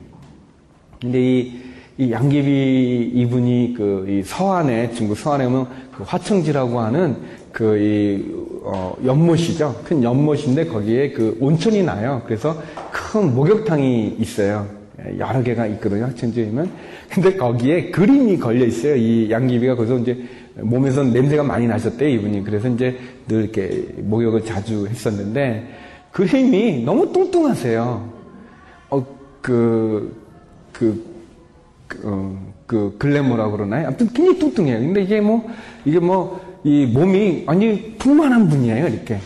근데 1.01 1.21
이, 1.21 1.61
이 1.97 2.11
양귀비 2.13 3.11
이분이 3.13 3.73
그이 3.77 4.23
서안에 4.23 4.91
중국 4.93 5.17
서안에 5.17 5.45
오면 5.47 5.67
그 5.97 6.03
화청지라고 6.03 6.79
하는 6.79 7.17
그이 7.51 8.23
어, 8.63 8.95
연못이죠. 9.03 9.81
큰 9.83 10.01
연못인데 10.01 10.67
거기에 10.67 11.11
그 11.11 11.37
온천이 11.41 11.83
나요. 11.83 12.21
그래서 12.25 12.55
큰 12.89 13.35
목욕탕이 13.35 14.15
있어요. 14.17 14.65
예, 15.05 15.19
여러 15.19 15.43
개가 15.43 15.67
있거든요. 15.67 16.05
학천지에 16.05 16.45
면. 16.45 16.71
근데 17.09 17.35
거기에 17.35 17.91
그림이 17.91 18.37
걸려 18.37 18.65
있어요. 18.65 18.95
이 18.95 19.29
양귀비가 19.29 19.75
거기서 19.75 19.99
이제 19.99 20.23
몸에서 20.61 21.03
냄새가 21.03 21.43
많이 21.43 21.67
나셨대요, 21.67 22.09
이분이. 22.09 22.43
그래서 22.43 22.67
이제 22.67 22.97
늘 23.27 23.43
이렇게 23.43 23.87
목욕을 23.97 24.43
자주 24.43 24.87
했었는데, 24.87 25.67
그림이 26.11 26.83
너무 26.83 27.11
뚱뚱하세요. 27.11 28.09
어, 28.89 29.05
그, 29.41 30.15
그, 30.71 31.05
그, 31.87 32.01
어, 32.03 32.53
그 32.65 32.95
글래머라고 32.97 33.51
그러나요? 33.51 33.87
아무튼 33.87 34.07
굉장히 34.13 34.39
뚱뚱해요. 34.39 34.79
근데 34.79 35.03
이게 35.03 35.21
뭐, 35.21 35.47
이게 35.85 35.99
뭐, 35.99 36.39
이 36.63 36.85
몸이 36.85 37.43
완전히 37.45 37.95
풍만한 37.97 38.49
분이에요, 38.49 38.87
이렇게. 38.87 39.19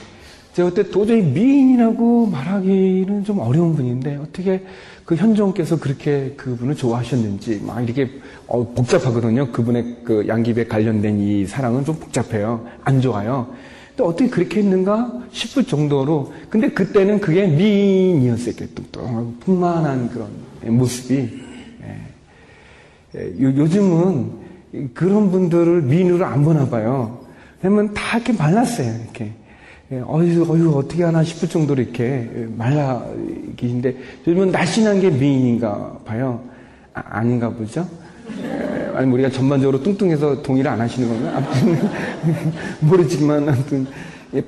제가 0.54 0.70
그때 0.70 0.89
도저히 0.89 1.22
미인이라고 1.22 2.28
말하기는 2.28 3.24
좀 3.24 3.39
어려운 3.39 3.74
분인데, 3.76 4.17
어떻게 4.17 4.63
그 5.12 5.17
현종께서 5.17 5.78
그렇게 5.78 6.36
그분을 6.38 6.74
좋아하셨는지, 6.74 7.63
막 7.67 7.82
이렇게 7.82 8.10
어, 8.47 8.65
복잡하거든요. 8.74 9.52
그분의 9.52 9.97
그 10.06 10.26
양귀비에 10.26 10.67
관련된 10.67 11.19
이 11.19 11.45
사랑은 11.45 11.84
좀 11.84 11.95
복잡해요. 11.95 12.65
안 12.86 13.02
좋아요. 13.02 13.54
또 13.97 14.06
어떻게 14.06 14.30
그렇게 14.30 14.60
했는가 14.60 15.26
싶을 15.34 15.65
정도로. 15.65 16.32
근데 16.50 16.69
그때는 16.69 17.19
그게 17.19 17.45
미인이었어요. 17.45 18.56
이렇게 18.56 18.67
뚱뚱하고 18.67 19.34
풍만한 19.41 20.12
그런 20.12 20.78
모습이. 20.78 21.13
예. 21.84 23.19
예, 23.19 23.34
요즘은 23.38 24.32
그런 24.93 25.30
분들을 25.30 25.82
미인으로 25.82 26.24
안 26.24 26.45
보나 26.45 26.69
봐요. 26.69 27.19
왜냐면 27.62 27.93
다 27.93 28.17
이렇게 28.17 28.32
말랐어요. 28.32 28.95
이렇게. 29.04 29.34
예, 29.91 29.99
어휴, 29.99 30.43
어휴, 30.49 30.77
어떻게 30.77 31.04
하나 31.04 31.21
싶을 31.21 31.49
정도로 31.49 31.82
이렇게 31.82 32.47
말라 32.56 33.06
계신데 33.58 33.97
요즘은 34.25 34.51
날씬한 34.51 35.01
게 35.01 35.10
미인인가 35.10 35.99
봐요. 36.06 36.41
아, 36.93 37.21
닌가 37.23 37.49
보죠? 37.49 37.86
아니 38.95 39.12
우리가 39.12 39.30
전반적으로 39.30 39.84
뚱뚱해서 39.84 40.41
동의를 40.41 40.71
안 40.71 40.80
하시는 40.80 41.10
건가? 41.10 41.38
아무튼 41.38 41.89
모르지만 42.80 43.49
아무튼 43.49 43.86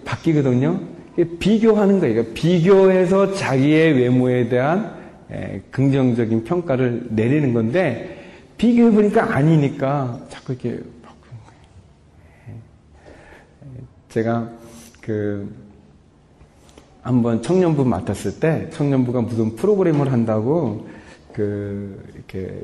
바뀌거든요. 0.05 0.79
비교하는 1.39 1.99
거예요. 1.99 2.13
그러니까 2.15 2.33
비교해서 2.33 3.33
자기의 3.33 3.99
외모에 3.99 4.47
대한 4.47 4.93
긍정적인 5.71 6.45
평가를 6.45 7.07
내리는 7.09 7.53
건데 7.53 8.31
비교해 8.57 8.91
보니까 8.91 9.35
아니니까 9.35 10.21
자꾸 10.29 10.53
이렇게 10.53 10.69
바꾸는 11.01 11.37
거예요. 12.45 12.59
제가 14.09 14.62
그 15.03 15.53
한번 17.01 17.41
청년부 17.41 17.83
맡았을 17.83 18.39
때 18.39 18.69
청년부가 18.71 19.21
무슨 19.21 19.55
프로그램을 19.55 20.11
한다고 20.11 20.87
그 21.33 22.01
이렇게 22.15 22.61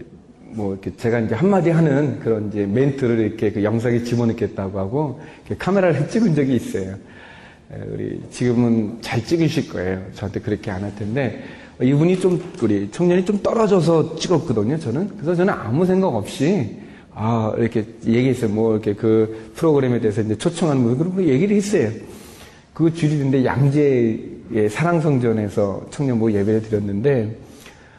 뭐 0.51 0.73
이렇게 0.73 0.95
제가 0.95 1.19
이제 1.19 1.35
한마디 1.35 1.69
하는 1.69 2.19
그런 2.19 2.47
이제 2.47 2.65
멘트를 2.65 3.19
이렇게 3.19 3.51
그 3.51 3.63
영상에 3.63 4.03
집어넣겠다고 4.03 4.79
하고 4.79 5.19
카메라를 5.57 6.07
찍은 6.09 6.33
적이 6.33 6.55
있어요. 6.55 6.95
우리 7.91 8.21
지금은 8.31 8.97
잘 9.01 9.23
찍으실 9.23 9.69
거예요. 9.69 10.01
저한테 10.13 10.39
그렇게 10.39 10.71
안 10.71 10.81
할 10.83 10.95
텐데 10.95 11.43
이분이 11.81 12.19
좀 12.19 12.41
우리 12.63 12.89
청년이 12.89 13.25
좀 13.25 13.39
떨어져서 13.43 14.15
찍었거든요. 14.15 14.77
저는 14.79 15.09
그래서 15.15 15.35
저는 15.35 15.53
아무 15.53 15.85
생각 15.85 16.07
없이 16.15 16.77
아 17.13 17.53
이렇게 17.57 17.85
얘기했어요. 18.05 18.49
뭐 18.49 18.73
이렇게 18.73 18.93
그 18.93 19.51
프로그램에 19.55 19.99
대해서 19.99 20.21
이제 20.21 20.35
초청하는 20.37 20.81
분 20.83 20.97
그런 20.97 21.15
거 21.15 21.23
얘기를 21.23 21.55
했어요. 21.57 21.91
그 22.79 22.93
주일인데 22.93 23.45
양재의 23.45 24.69
사랑성전에서 24.71 25.87
청년부 25.91 26.33
예배를 26.33 26.63
드렸는데 26.63 27.35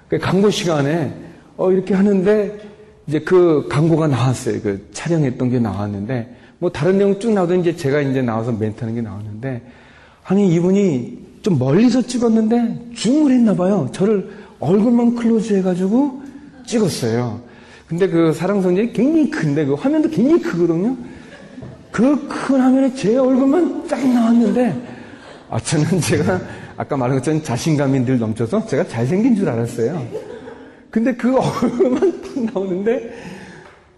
그 0.08 0.18
광고 0.18 0.50
시간에 0.50 1.14
어, 1.60 1.70
이렇게 1.70 1.92
하는데, 1.92 2.58
이제 3.06 3.20
그 3.20 3.68
광고가 3.68 4.06
나왔어요. 4.06 4.62
그 4.62 4.88
촬영했던 4.94 5.50
게 5.50 5.58
나왔는데, 5.58 6.34
뭐 6.58 6.72
다른 6.72 6.96
내용 6.96 7.20
쭉 7.20 7.32
나오던 7.32 7.60
이제 7.60 7.76
제가 7.76 8.00
이제 8.00 8.22
나와서 8.22 8.50
멘트하는 8.50 8.94
게 8.94 9.02
나왔는데, 9.02 9.60
아니, 10.24 10.54
이분이 10.54 11.18
좀 11.42 11.58
멀리서 11.58 12.00
찍었는데, 12.00 12.92
줌을 12.94 13.32
했나 13.32 13.54
봐요. 13.54 13.90
저를 13.92 14.30
얼굴만 14.58 15.16
close 15.16 15.52
해가지고 15.52 16.22
찍었어요. 16.66 17.42
근데 17.86 18.08
그 18.08 18.32
사랑성전이 18.32 18.94
굉장히 18.94 19.28
큰데, 19.28 19.66
그 19.66 19.74
화면도 19.74 20.08
굉장히 20.08 20.40
크거든요. 20.40 20.96
그 21.92 22.28
큰 22.28 22.60
화면에 22.60 22.94
제 22.94 23.16
얼굴만 23.16 23.86
쫙 23.88 23.98
나왔는데, 24.06 24.74
아, 25.50 25.58
저는 25.60 26.00
제가 26.00 26.40
아까 26.76 26.96
말한 26.96 27.18
것처럼 27.18 27.42
자신감이 27.42 28.00
늘 28.04 28.18
넘쳐서 28.18 28.66
제가 28.66 28.86
잘생긴 28.86 29.34
줄 29.36 29.48
알았어요. 29.48 30.06
근데 30.90 31.14
그 31.14 31.34
얼굴만 31.38 32.22
딱 32.22 32.44
나오는데 32.54 33.12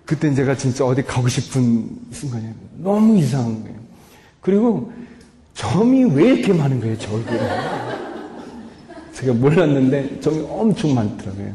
그때 0.05 0.33
제가 0.35 0.57
진짜 0.57 0.85
어디 0.85 1.03
가고 1.03 1.29
싶은 1.29 1.87
순간이에요. 2.11 2.55
너무 2.79 3.17
이상한 3.19 3.63
거예요. 3.63 3.77
그리고 4.41 4.93
점이 5.55 6.05
왜 6.15 6.33
이렇게 6.35 6.53
많은 6.53 6.81
거예요, 6.81 6.99
저 6.99 7.15
얼굴에. 7.15 7.39
제가 9.13 9.33
몰랐는데 9.35 10.21
점이 10.21 10.45
엄청 10.51 10.95
많더라고요. 10.95 11.53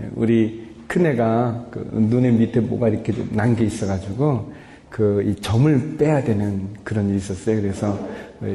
예, 0.00 0.08
우리 0.14 0.68
큰애가 0.88 1.66
그 1.70 1.88
눈에 1.92 2.30
밑에 2.30 2.60
뭐가 2.60 2.88
이렇게 2.88 3.12
난 3.30 3.54
게 3.56 3.64
있어가지고 3.64 4.52
그 4.92 5.22
이 5.24 5.34
점을 5.40 5.96
빼야 5.96 6.22
되는 6.22 6.68
그런 6.84 7.08
일이 7.08 7.16
있었어요. 7.16 7.62
그래서 7.62 7.98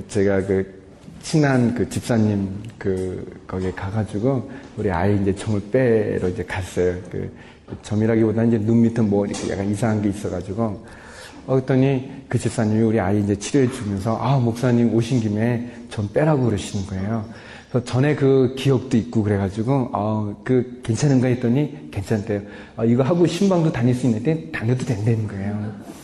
제가 0.07 0.45
그 0.45 0.77
친한 1.23 1.73
그 1.73 1.89
집사님 1.89 2.47
그 2.77 3.41
거기에 3.47 3.71
가가지고 3.71 4.49
우리 4.77 4.91
아이 4.91 5.19
이제 5.19 5.35
점을 5.35 5.59
빼러 5.71 6.29
이제 6.29 6.43
갔어요. 6.43 6.95
그 7.11 7.29
점이라기보다 7.81 8.43
이제 8.43 8.59
눈 8.59 8.83
밑에 8.83 9.01
뭐 9.01 9.25
이렇게 9.25 9.51
약간 9.51 9.67
이상한 9.69 10.01
게 10.01 10.09
있어가지고 10.09 10.85
어 11.47 11.53
그랬더니 11.55 12.11
그 12.29 12.37
집사님이 12.37 12.81
우리 12.83 12.99
아이 12.99 13.19
이제 13.19 13.35
치료해 13.35 13.71
주면서 13.71 14.15
아 14.17 14.37
목사님 14.37 14.93
오신 14.93 15.21
김에 15.21 15.71
점 15.89 16.07
빼라고 16.13 16.45
그러시는 16.45 16.85
거예요. 16.85 17.25
그래서 17.71 17.83
전에 17.83 18.15
그 18.15 18.53
기억도 18.57 18.95
있고 18.95 19.23
그래가지고 19.23 19.89
아그 19.91 20.81
괜찮은가 20.83 21.27
했더니 21.29 21.89
괜찮대요. 21.91 22.41
아, 22.77 22.85
이거 22.85 23.01
하고 23.01 23.25
신방도 23.25 23.71
다닐 23.71 23.95
수 23.95 24.05
있는데 24.05 24.51
다녀도 24.51 24.85
된다는 24.85 25.27
거예요. 25.27 25.96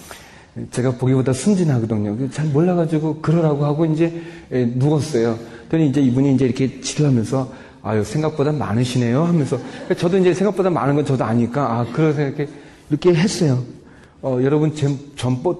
제가 0.71 0.91
보기보다 0.91 1.33
순진하거든요. 1.33 2.29
잘 2.29 2.45
몰라가지고 2.47 3.21
그러라고 3.21 3.65
하고 3.65 3.85
이제 3.85 4.21
누웠어요. 4.51 5.37
그랬더니 5.67 5.89
이제 5.89 6.01
이분이 6.01 6.35
이제 6.35 6.45
이렇게 6.45 6.79
치료하면서 6.81 7.51
아유 7.81 8.03
생각보다 8.03 8.51
많으시네요 8.51 9.23
하면서 9.23 9.57
저도 9.97 10.17
이제 10.19 10.33
생각보다 10.33 10.69
많은 10.69 10.95
건 10.95 11.05
저도 11.05 11.23
아니까 11.23 11.79
아 11.79 11.85
그래서 11.91 12.21
이렇게 12.21 12.47
이렇게 12.89 13.13
했어요. 13.13 13.63
어, 14.21 14.39
여러분 14.41 14.73
전 14.75 14.97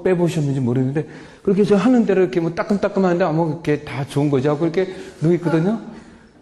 빼보셨는지 0.04 0.60
모르겠는데 0.62 1.08
그렇게 1.42 1.64
저 1.64 1.76
하는 1.76 2.06
대로 2.06 2.22
이렇게 2.22 2.40
뭐 2.40 2.54
따끔따끔한데 2.54 3.26
아무 3.26 3.50
이렇게 3.50 3.82
다 3.84 4.06
좋은 4.08 4.30
거지 4.30 4.48
하고 4.48 4.66
이렇게 4.66 4.94
누있거든요. 5.22 5.82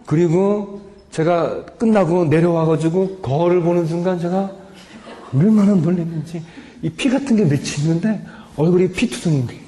그리고 0.06 0.82
제가 1.10 1.66
끝나고 1.80 2.26
내려와가지고 2.26 3.20
거울을 3.22 3.62
보는 3.62 3.88
순간 3.88 4.20
제가 4.20 4.52
얼마나 5.34 5.74
놀랐는지 5.74 6.44
이 6.84 6.90
피 6.90 7.10
같은 7.10 7.36
게 7.36 7.46
맺히는데 7.46 8.22
얼굴이 8.62 8.92
피투성인 8.92 9.48
거예요. 9.48 9.62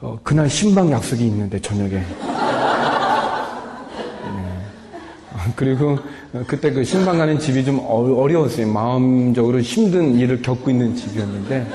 어, 0.00 0.18
그날 0.22 0.48
신방 0.48 0.92
약속이 0.92 1.26
있는데 1.26 1.60
저녁에. 1.60 1.90
네. 1.90 2.06
그리고 5.56 5.98
그때 6.46 6.70
그 6.70 6.84
신방 6.84 7.18
가는 7.18 7.36
집이 7.38 7.64
좀 7.64 7.80
어려웠어요. 7.80 8.68
마음적으로 8.68 9.60
힘든 9.60 10.14
일을 10.14 10.40
겪고 10.40 10.70
있는 10.70 10.94
집이었는데 10.94 11.66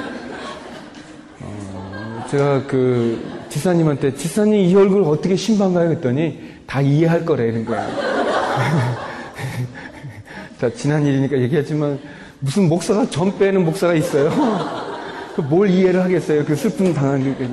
어, 1.41 2.25
제가 2.31 2.65
그 2.67 3.21
지사님한테 3.49 4.15
지사님 4.15 4.55
이 4.55 4.75
얼굴 4.75 5.03
어떻게 5.03 5.35
신방 5.35 5.73
가요? 5.73 5.91
했더니 5.91 6.39
다 6.65 6.79
이해할 6.79 7.25
거래 7.25 7.47
이런 7.47 7.65
거예요. 7.65 7.85
자 10.59 10.73
지난 10.73 11.05
일이니까 11.05 11.37
얘기하지만 11.39 11.99
무슨 12.39 12.69
목사가 12.69 13.09
전 13.09 13.37
빼는 13.37 13.65
목사가 13.65 13.93
있어요. 13.93 14.86
그뭘 15.37 15.69
이해를 15.69 16.03
하겠어요? 16.03 16.43
그 16.45 16.55
슬픔 16.55 16.91
당한 16.95 17.23
게. 17.23 17.47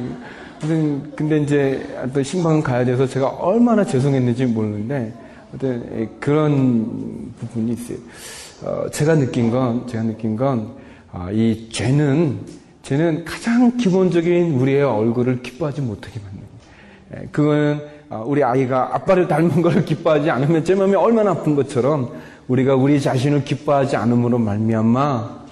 근데, 0.59 1.11
근데 1.15 1.39
이제 1.41 1.87
또 2.15 2.23
신방 2.23 2.63
가야 2.63 2.83
돼서 2.83 3.07
제가 3.07 3.29
얼마나 3.29 3.85
죄송했는지 3.85 4.47
모르는데 4.47 5.13
어떤 5.55 6.09
그런 6.19 7.31
부분이 7.39 7.73
있어요. 7.73 7.99
어, 8.63 8.89
제가 8.91 9.17
느낀 9.17 9.51
건 9.51 9.87
제가 9.87 10.03
느낀 10.05 10.35
건이 10.35 10.67
아, 11.13 11.29
죄는 11.71 12.41
죄는 12.83 13.27
가장 13.27 13.77
기본적인 13.77 14.55
우리의 14.55 14.83
얼굴을 14.83 15.43
기뻐하지 15.43 15.83
못하게 15.83 16.21
만드는 16.21 16.47
거예요. 17.11 17.29
그거는 17.33 17.81
아, 18.09 18.23
우리 18.25 18.43
아이가 18.43 18.95
아빠를 18.95 19.29
닮은 19.29 19.61
걸 19.61 19.85
기뻐하지 19.85 20.31
않으면 20.31 20.65
제 20.65 20.75
마음이 20.75 20.95
얼마나 20.95 21.33
아픈 21.33 21.55
것처럼 21.55 22.13
우리가 22.49 22.77
우리 22.77 22.99
자신을 22.99 23.45
기뻐하지 23.45 23.97
않음으로 23.97 24.39
말미암아 24.39 25.44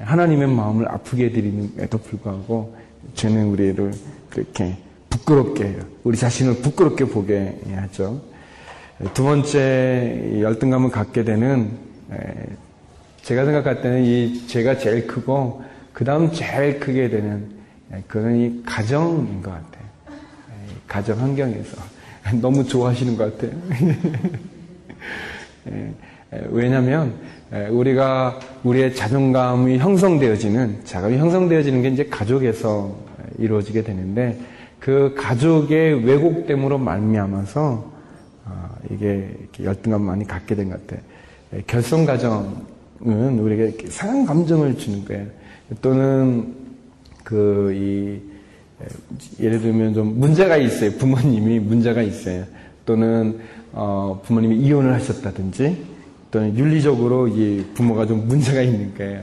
하나님의 0.00 0.48
마음을 0.48 0.88
아프게 0.88 1.26
해드리는에도 1.26 1.98
불구하고 1.98 2.76
죄는 3.14 3.46
우리를 3.48 3.92
그렇게 4.30 4.76
부끄럽게 5.10 5.78
우리 6.04 6.16
자신을 6.16 6.56
부끄럽게 6.56 7.06
보게 7.06 7.58
하죠. 7.74 8.20
두 9.14 9.22
번째 9.22 10.40
열등감을 10.40 10.90
갖게 10.90 11.24
되는 11.24 11.70
제가 13.22 13.44
생각할 13.44 13.80
때는 13.82 14.04
이 14.04 14.46
죄가 14.46 14.78
제일 14.78 15.06
크고 15.06 15.62
그 15.92 16.04
다음 16.04 16.32
제일 16.32 16.78
크게 16.78 17.08
되는 17.08 17.48
그건 18.06 18.36
이 18.36 18.62
가정인 18.64 19.42
것 19.42 19.50
같아요. 19.50 19.88
가정 20.86 21.20
환경에서 21.20 21.76
너무 22.40 22.64
좋아하시는 22.66 23.16
것 23.16 23.38
같아요. 23.38 23.58
왜냐하면 26.50 27.14
우리가 27.70 28.38
우리의 28.64 28.94
자존감이 28.94 29.78
형성되어지는 29.78 30.84
자감이 30.84 31.16
형성되어지는 31.16 31.82
게 31.82 31.88
이제 31.88 32.04
가족에서 32.04 32.94
이루어지게 33.38 33.82
되는데 33.82 34.38
그 34.78 35.14
가족의 35.16 36.04
왜곡됨으로 36.04 36.78
말미암아서 36.78 37.92
아, 38.44 38.70
이게 38.90 39.34
열등감 39.62 40.02
많이 40.02 40.26
갖게 40.26 40.54
된 40.54 40.70
것 40.70 40.86
같아요. 40.86 41.00
결성 41.66 42.04
가정은 42.04 43.38
우리에게 43.38 43.88
상한 43.88 44.26
감정을 44.26 44.76
주는 44.76 45.04
거예요. 45.04 45.26
또는 45.80 46.54
그 47.24 47.72
이 47.74 48.20
예를 49.40 49.60
들면 49.60 49.94
좀 49.94 50.18
문제가 50.20 50.56
있어요. 50.56 50.92
부모님이 50.92 51.58
문제가 51.58 52.02
있어요. 52.02 52.44
또는 52.86 53.38
어 53.72 54.20
부모님이 54.24 54.56
이혼을 54.58 54.92
하셨다든지 54.94 55.97
또는 56.30 56.56
윤리적으로 56.56 57.28
이 57.28 57.64
부모가 57.74 58.06
좀 58.06 58.26
문제가 58.28 58.62
있는 58.62 58.94
거예요. 58.94 59.22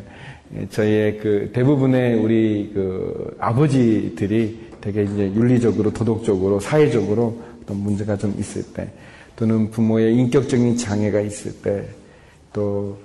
저희의 0.69 1.17
그 1.17 1.51
대부분의 1.53 2.19
우리 2.19 2.71
그 2.73 3.35
아버지들이 3.39 4.69
되게 4.81 5.03
이제 5.03 5.31
윤리적으로 5.33 5.91
도덕적으로 5.91 6.59
사회적으로 6.59 7.41
어떤 7.63 7.77
문제가 7.77 8.15
좀 8.17 8.33
있을 8.39 8.63
때 8.73 8.89
또는 9.35 9.69
부모의 9.69 10.15
인격적인 10.15 10.77
장애가 10.77 11.21
있을 11.21 11.51
때 11.61 12.05
또 12.55 12.97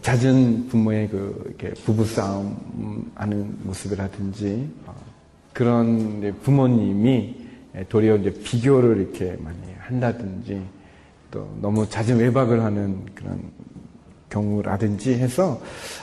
잦은 0.00 0.68
부모의 0.68 1.08
그 1.08 1.52
부부싸움 1.84 3.10
하는 3.16 3.52
모습이라든지 3.64 4.70
어, 4.86 4.94
그런 5.52 6.32
부모님이 6.40 7.34
도리어 7.88 8.18
이제 8.18 8.32
비교를 8.32 8.98
이렇게 8.98 9.36
많이 9.40 9.58
한다든지 9.80 10.62
또 11.32 11.50
너무 11.60 11.88
잦은 11.88 12.18
외박을 12.18 12.62
하는 12.62 13.04
그런 13.14 13.50
경우라든지 14.28 15.14
해서 15.14 15.60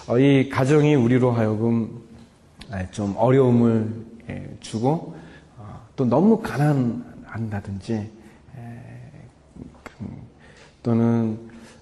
어, 0.07 0.19
이 0.19 0.49
가정이 0.49 0.95
우리로 0.95 1.31
하여금 1.31 2.01
좀 2.91 3.13
어려움을 3.15 3.89
주고 4.59 5.15
어, 5.57 5.79
또 5.95 6.03
너무 6.03 6.41
가난한다든지 6.41 8.11
또는 10.81 11.37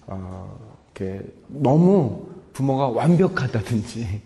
어, 0.08 0.58
이렇게 0.96 1.22
너무 1.48 2.28
부모가 2.52 2.90
완벽하다든지 2.90 4.22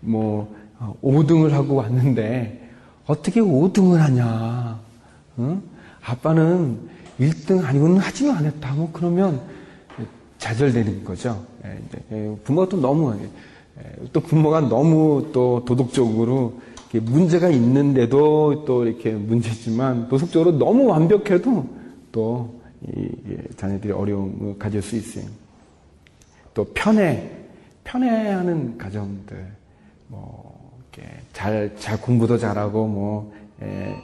뭐 0.00 0.54
5등을 1.02 1.52
어, 1.52 1.54
하고 1.54 1.76
왔는데 1.76 2.70
어떻게 3.06 3.40
5등을 3.40 3.98
하냐? 3.98 4.80
응? 5.38 5.62
아빠는 6.02 6.93
1등 7.18 7.64
아니고는 7.64 7.98
하지는 7.98 8.34
않았다. 8.34 8.74
뭐 8.74 8.90
그러면 8.92 9.40
좌절되는 10.38 11.04
거죠. 11.04 11.44
예, 11.64 11.78
예, 12.12 12.36
부모가 12.44 12.68
또 12.68 12.76
너무 12.80 13.16
예, 13.16 14.06
또 14.12 14.20
부모가 14.20 14.60
너무 14.62 15.30
또 15.32 15.64
도덕적으로 15.64 16.60
문제가 16.92 17.48
있는데도 17.48 18.64
또 18.64 18.86
이렇게 18.86 19.10
문제지만 19.10 20.08
도덕적으로 20.08 20.52
너무 20.58 20.86
완벽해도 20.86 21.66
또 22.12 22.54
자녀들이 23.56 23.92
어려움을 23.92 24.58
가질 24.58 24.80
수 24.82 24.96
있어요. 24.96 25.24
또 26.52 26.64
편애, 26.72 27.30
편애하는 27.82 28.78
가정들, 28.78 29.46
뭐, 30.08 30.54
잘, 31.32 31.74
잘 31.76 32.00
공부도 32.00 32.38
잘하고, 32.38 32.86
뭐, 32.86 33.32
에, 33.60 33.96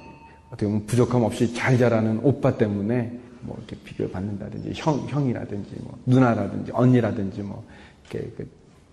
어떻게 0.50 0.66
보면 0.66 0.86
부족함 0.86 1.22
없이 1.22 1.54
잘 1.54 1.78
자라는 1.78 2.20
오빠 2.22 2.56
때문에 2.58 3.18
뭐 3.40 3.56
이렇게 3.58 3.76
비교를 3.84 4.10
받는다든지, 4.10 4.72
형, 4.74 5.06
형이라든지, 5.08 5.76
뭐, 5.80 5.98
누나라든지, 6.04 6.72
언니라든지, 6.72 7.42
뭐, 7.42 7.64
이렇게 8.10 8.30
그 8.36 8.48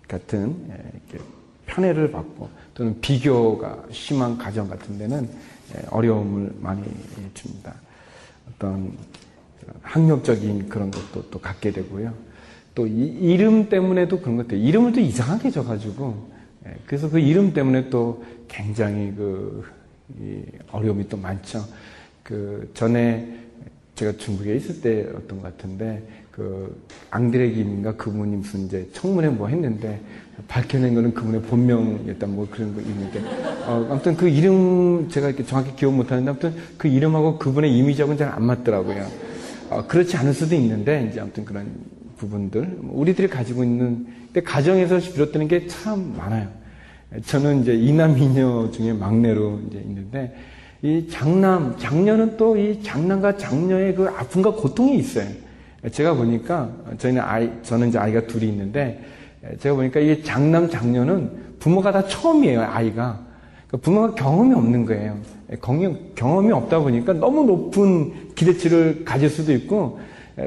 같은, 0.06 0.56
이렇게 0.68 1.24
편애를 1.66 2.10
받고, 2.10 2.48
또는 2.72 2.98
비교가 3.00 3.84
심한 3.90 4.38
가정 4.38 4.68
같은 4.68 4.96
데는 4.96 5.28
어려움을 5.90 6.54
많이 6.60 6.82
줍니다. 7.34 7.74
어떤 8.48 8.92
학력적인 9.82 10.68
그런 10.68 10.90
것도 10.90 11.28
또 11.30 11.38
갖게 11.38 11.70
되고요. 11.70 12.14
또 12.74 12.86
이, 12.86 13.36
름 13.36 13.68
때문에도 13.68 14.20
그런 14.20 14.36
것들 14.36 14.56
이름을 14.58 14.92
또 14.92 15.00
이상하게 15.00 15.50
져가지고 15.50 16.30
예, 16.66 16.76
그래서 16.86 17.10
그 17.10 17.18
이름 17.18 17.52
때문에 17.52 17.90
또 17.90 18.24
굉장히 18.46 19.12
그 19.16 19.64
어려움이 20.72 21.08
또 21.08 21.16
많죠. 21.16 21.64
그 22.22 22.70
전에 22.74 23.26
제가 23.94 24.12
중국에 24.12 24.54
있을 24.56 24.80
때 24.80 25.06
어떤 25.14 25.40
것 25.40 25.56
같은데 25.56 26.02
그 26.30 26.84
앙드레 27.10 27.50
김인가 27.50 27.96
그분이 27.96 28.36
무슨 28.36 28.66
이제 28.66 28.88
청문회 28.92 29.28
뭐 29.28 29.48
했는데 29.48 30.00
밝혀낸 30.46 30.94
거는 30.94 31.12
그분의 31.12 31.42
본명이었다 31.42 32.26
뭐 32.28 32.46
그런 32.48 32.74
거 32.74 32.80
있는데 32.80 33.20
어, 33.66 33.88
아무튼 33.90 34.16
그 34.16 34.28
이름 34.28 35.08
제가 35.08 35.28
이렇게 35.28 35.44
정확히 35.44 35.74
기억 35.74 35.94
못하는데 35.94 36.30
아무튼 36.30 36.54
그 36.76 36.86
이름하고 36.86 37.38
그분의 37.38 37.76
이미지하고는 37.76 38.18
잘 38.18 38.28
안 38.28 38.44
맞더라고요. 38.44 39.04
어, 39.70 39.86
그렇지 39.88 40.16
않을 40.16 40.32
수도 40.32 40.54
있는데 40.54 41.08
이제 41.10 41.20
아무튼 41.20 41.44
그런 41.44 41.66
부분들 42.18 42.78
우리들이 42.82 43.26
가지고 43.28 43.64
있는 43.64 44.06
근데 44.26 44.42
가정에서 44.42 44.98
비롯되는 45.12 45.48
게 45.48 45.66
참 45.66 46.14
많아요. 46.16 46.48
저는 47.24 47.62
이제 47.62 47.74
이남 47.74 48.18
이녀 48.18 48.70
중에 48.70 48.92
막내로 48.92 49.60
이제 49.68 49.78
있는데 49.78 50.34
이 50.82 51.08
장남 51.08 51.76
장녀는 51.78 52.36
또 52.36 52.56
이 52.56 52.82
장남과 52.82 53.36
장녀의 53.36 53.94
그 53.94 54.08
아픔과 54.08 54.52
고통이 54.52 54.98
있어요. 54.98 55.26
제가 55.90 56.14
보니까 56.14 56.70
저희는 56.98 57.22
아이 57.22 57.50
저는 57.62 57.88
이제 57.88 57.98
아이가 57.98 58.26
둘이 58.26 58.48
있는데 58.48 59.02
제가 59.58 59.76
보니까 59.76 60.00
이 60.00 60.22
장남 60.22 60.68
장녀는 60.68 61.30
부모가 61.58 61.92
다 61.92 62.06
처음이에요 62.06 62.60
아이가 62.62 63.20
그러니까 63.68 63.84
부모가 63.84 64.14
경험이 64.14 64.54
없는 64.54 64.84
거예요. 64.84 65.16
경험이 66.14 66.52
없다 66.52 66.80
보니까 66.80 67.14
너무 67.14 67.44
높은 67.44 68.34
기대치를 68.34 69.04
가질 69.04 69.30
수도 69.30 69.52
있고 69.52 69.98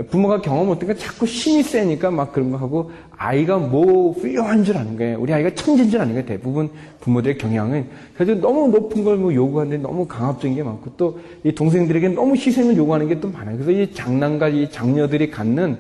부모가 0.09 0.41
경험 0.41 0.69
없으니까 0.69 0.97
자꾸 0.97 1.25
힘이 1.25 1.63
세니까 1.63 2.11
막 2.11 2.31
그런 2.31 2.51
거 2.51 2.57
하고 2.57 2.91
아이가 3.17 3.57
뭐 3.57 4.13
훌륭한 4.13 4.63
줄 4.63 4.77
아는 4.77 4.95
거예요. 4.97 5.19
우리 5.19 5.33
아이가 5.33 5.53
천재인 5.53 5.89
줄 5.89 5.99
아는 5.99 6.13
거예요. 6.13 6.25
대부분 6.25 6.69
부모들의 7.01 7.37
경향은. 7.37 7.87
그래서 8.15 8.39
너무 8.39 8.69
높은 8.69 9.03
걸 9.03 9.17
뭐 9.17 9.33
요구하는데 9.33 9.81
너무 9.83 10.07
강압적인 10.07 10.55
게 10.55 10.63
많고 10.63 10.95
또 10.97 11.19
이 11.43 11.51
동생들에게 11.53 12.09
너무 12.09 12.35
희생을 12.35 12.77
요구하는 12.77 13.07
게 13.07 13.19
또 13.19 13.29
많아요. 13.29 13.57
그래서 13.57 13.71
이 13.71 13.93
장남과 13.93 14.49
이 14.49 14.71
장녀들이 14.71 15.29
갖는 15.29 15.77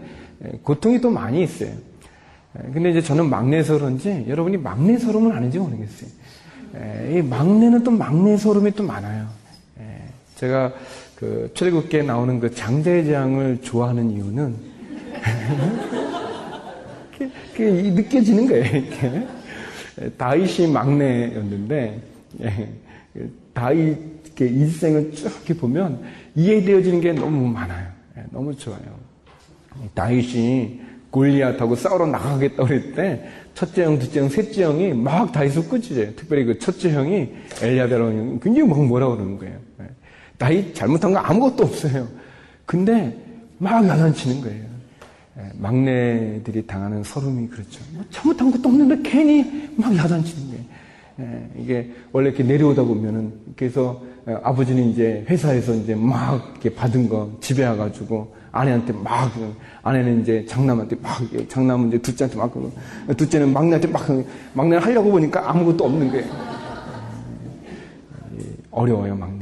고통이 0.63 0.99
또 0.99 1.09
많이 1.09 1.43
있어요. 1.43 1.69
근데 2.73 2.91
이제 2.91 3.01
저는 3.01 3.29
막내서 3.29 3.77
그런지 3.77 4.25
여러분이 4.27 4.57
막내 4.57 4.97
서름은 4.97 5.31
아닌지 5.31 5.57
모르겠어요. 5.57 6.09
예, 6.75 7.17
이 7.17 7.21
막내는 7.21 7.83
또 7.83 7.91
막내 7.91 8.35
소름이 8.35 8.71
또 8.71 8.83
많아요. 8.83 9.25
예, 9.79 9.83
제가 10.35 10.73
그 11.21 11.51
출애굽기에 11.53 12.01
나오는 12.01 12.39
그 12.39 12.49
장제장을 12.49 13.61
좋아하는 13.61 14.09
이유는 14.09 14.55
그게 17.53 17.71
느껴지는 17.91 18.47
거예요. 18.47 18.65
이렇게. 18.65 19.27
다윗이 20.17 20.71
막내였는데 20.71 22.01
예, 22.41 22.69
다윗의 23.53 24.01
일생을 24.39 25.11
쭉 25.11 25.27
이렇게 25.27 25.53
보면 25.53 26.01
이해되어지는 26.33 27.01
게 27.01 27.13
너무 27.13 27.47
많아요. 27.49 27.87
예, 28.17 28.23
너무 28.31 28.55
좋아요. 28.55 28.81
다윗이 29.93 30.81
골리앗하고 31.11 31.75
싸우러 31.75 32.07
나가겠다고 32.07 32.65
그랬을 32.65 32.95
때 32.95 33.29
첫째 33.53 33.83
형, 33.83 33.99
둘째 33.99 34.21
형, 34.21 34.29
셋째 34.29 34.63
형이 34.63 34.93
막 34.93 35.31
다윗을 35.31 35.67
꾸짖어요. 35.69 36.15
특별히 36.15 36.45
그 36.45 36.57
첫째 36.57 36.91
형이 36.91 37.29
엘리아베로 37.61 38.39
굉장히 38.39 38.67
막 38.67 38.83
뭐라 38.83 39.07
그러는 39.09 39.37
거예요. 39.37 39.59
예. 40.41 40.45
다윗 40.45 40.73
잘못한 40.75 41.13
거 41.13 41.19
아무것도 41.19 41.63
없어요. 41.63 42.07
근데 42.65 43.15
막 43.59 43.87
야단치는 43.87 44.41
거예요. 44.41 44.65
예, 45.37 45.51
막내들이 45.57 46.65
당하는 46.65 47.03
서름이 47.03 47.47
그렇죠. 47.47 47.79
뭐 47.93 48.03
잘못한 48.09 48.51
것도 48.51 48.67
없는데 48.67 49.09
괜히 49.09 49.69
막 49.75 49.95
야단치는 49.95 50.47
거예요. 50.49 50.63
예, 51.19 51.49
이게 51.61 51.91
원래 52.11 52.29
이렇게 52.29 52.43
내려오다 52.43 52.83
보면은 52.83 53.33
그래서 53.55 54.01
아버지는 54.25 54.89
이제 54.89 55.25
회사에서 55.29 55.73
이제 55.75 55.95
막 55.95 56.51
이렇게 56.51 56.73
받은 56.73 57.07
거 57.07 57.31
집에 57.39 57.65
와가지고 57.65 58.33
아내한테 58.51 58.93
막 58.93 59.31
아내는 59.83 60.21
이제 60.21 60.45
장남한테 60.47 60.97
막 61.01 61.19
장남은 61.47 61.89
이제 61.89 61.97
둘째한테 61.99 62.37
막 62.37 62.51
둘째는 63.15 63.53
막내한테 63.53 63.87
막 63.87 64.05
막내를 64.53 64.83
하려고 64.83 65.11
보니까 65.11 65.49
아무것도 65.49 65.85
없는 65.85 66.09
거예요. 66.09 66.25
어려워요 68.71 69.15
막내는. 69.15 69.40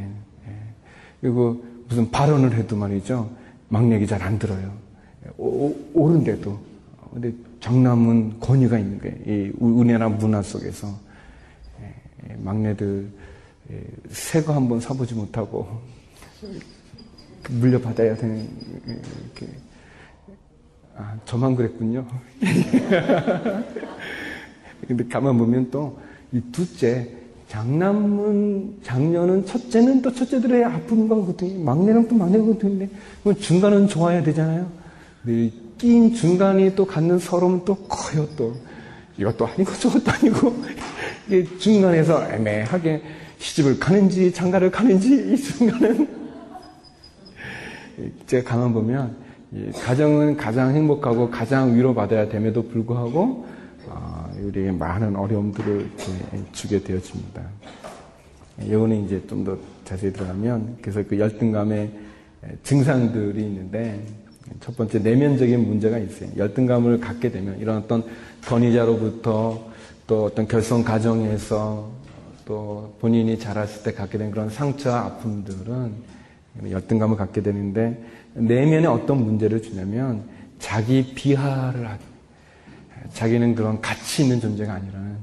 그리고 1.22 1.63
무슨 1.88 2.09
발언을 2.11 2.53
해도 2.55 2.76
말이죠 2.76 3.30
막내기 3.70 4.05
잘 4.07 4.22
안 4.24 4.38
들어요. 4.39 4.72
오, 5.38 5.74
옳은데도 5.93 6.59
근데 7.13 7.32
장남은 7.59 8.39
권위가 8.39 8.80
있는 8.80 8.99
거예요. 8.99 9.15
이 9.26 9.51
은혜나 9.61 10.09
문화 10.09 10.41
속에서 10.41 10.88
막내들 12.38 13.09
새 14.09 14.41
거 14.43 14.53
한번 14.53 14.80
사보지 14.80 15.13
못하고 15.13 15.67
물려받아야 17.49 18.15
되는 18.15 18.47
이렇게 18.86 19.47
아 20.95 21.17
저만 21.26 21.55
그랬군요. 21.55 22.05
근데 24.88 25.07
가만 25.07 25.38
보면 25.38 25.70
또 25.72 25.97
이 26.32 26.39
둘째 26.51 27.09
장남은 27.50 28.78
장녀는 28.84 29.45
첫째는 29.45 30.04
또 30.04 30.14
첫째들의 30.14 30.64
아픔과 30.66 31.16
고통이 31.16 31.58
막내랑 31.64 32.08
또 32.08 32.16
막내가 32.16 32.43
고통인데 32.43 32.89
중간은 33.39 33.88
좋아야 33.88 34.22
되잖아요. 34.24 34.72
근데 35.24 35.52
끼인 35.80 36.14
중간이 36.14 36.76
또 36.76 36.86
갖는 36.86 37.18
서러움은 37.18 37.66
또 37.66 37.76
커요 37.76 38.28
또. 38.38 38.54
이것도 39.18 39.47
아니고 39.47 39.74
저것도 39.82 40.12
아니고. 40.12 40.56
이게 41.28 41.58
중간에서 41.58 42.32
애매하게 42.32 43.02
시집을 43.39 43.80
가는지 43.80 44.32
장가를 44.32 44.70
가는지 44.70 45.34
이 45.34 45.36
순간은. 45.36 46.08
제가 48.28 48.47
가만 48.47 48.74
보면 48.74 49.16
가정은 49.82 50.38
가장 50.38 50.76
행복하고 50.76 51.32
가장 51.32 51.76
위로받아야 51.76 52.30
됨에도 52.30 52.62
불구하고 52.68 53.45
우리에게 54.42 54.72
많은 54.72 55.16
어려움들을 55.16 55.90
주게 56.52 56.82
되어집니다. 56.82 57.42
여기는 58.70 59.06
이제 59.06 59.22
좀 59.28 59.44
더 59.44 59.58
자세히 59.90 60.14
들어가면 60.14 60.78
그래서 60.82 61.02
그 61.08 61.18
열등감의 61.18 61.90
증상들이 62.62 63.42
있는데 63.42 64.00
첫 64.60 64.78
번째 64.78 65.00
내면적인 65.00 65.68
문제가 65.68 65.98
있어요. 65.98 66.30
열등감을 66.38 67.00
갖게 67.00 67.32
되면 67.32 67.58
이런 67.60 67.78
어떤 67.78 68.04
권위자로부터 68.46 69.68
또 70.06 70.26
어떤 70.26 70.48
결성 70.48 70.84
과정에서 70.84 71.90
또 72.46 72.96
본인이 73.00 73.38
자랐을 73.38 73.84
때 73.84 73.94
갖게 73.94 74.20
된 74.20 74.30
그런 74.30 74.50
상처와 74.50 75.06
아픔들은 75.06 75.92
열등감을 76.70 77.18
갖게 77.18 77.42
되는데 77.42 78.04
내면에 78.34 78.86
어떤 78.86 79.24
문제를 79.24 79.62
주냐면 79.64 80.24
자기 80.60 81.14
비하를 81.16 81.90
하게 81.90 82.04
자기는 83.14 83.55
그런 83.55 83.82
가치 83.82 84.24
있는 84.24 84.39
존재가 84.39 84.74
아니라는 84.74 85.18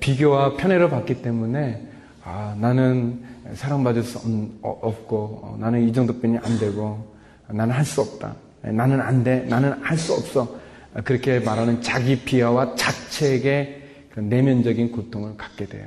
비교와 0.00 0.56
편애를 0.56 0.88
받기 0.90 1.22
때문에 1.22 1.86
아, 2.24 2.56
나는 2.58 3.20
사랑받을 3.52 4.02
수 4.02 4.18
어, 4.62 4.78
없고 4.80 5.40
어, 5.42 5.56
나는 5.60 5.86
이 5.86 5.92
정도뿐이 5.92 6.38
안 6.38 6.58
되고 6.58 7.04
나는 7.48 7.74
할 7.74 7.84
수 7.84 8.00
없다. 8.00 8.34
나는 8.62 9.00
안 9.00 9.22
돼. 9.22 9.44
나는 9.48 9.72
할 9.82 9.98
수 9.98 10.14
없어. 10.14 10.56
그렇게 11.04 11.40
말하는 11.40 11.82
자기 11.82 12.18
비하와 12.20 12.76
자책의 12.76 13.82
내면적인 14.16 14.92
고통을 14.92 15.36
갖게 15.36 15.66
돼요. 15.66 15.86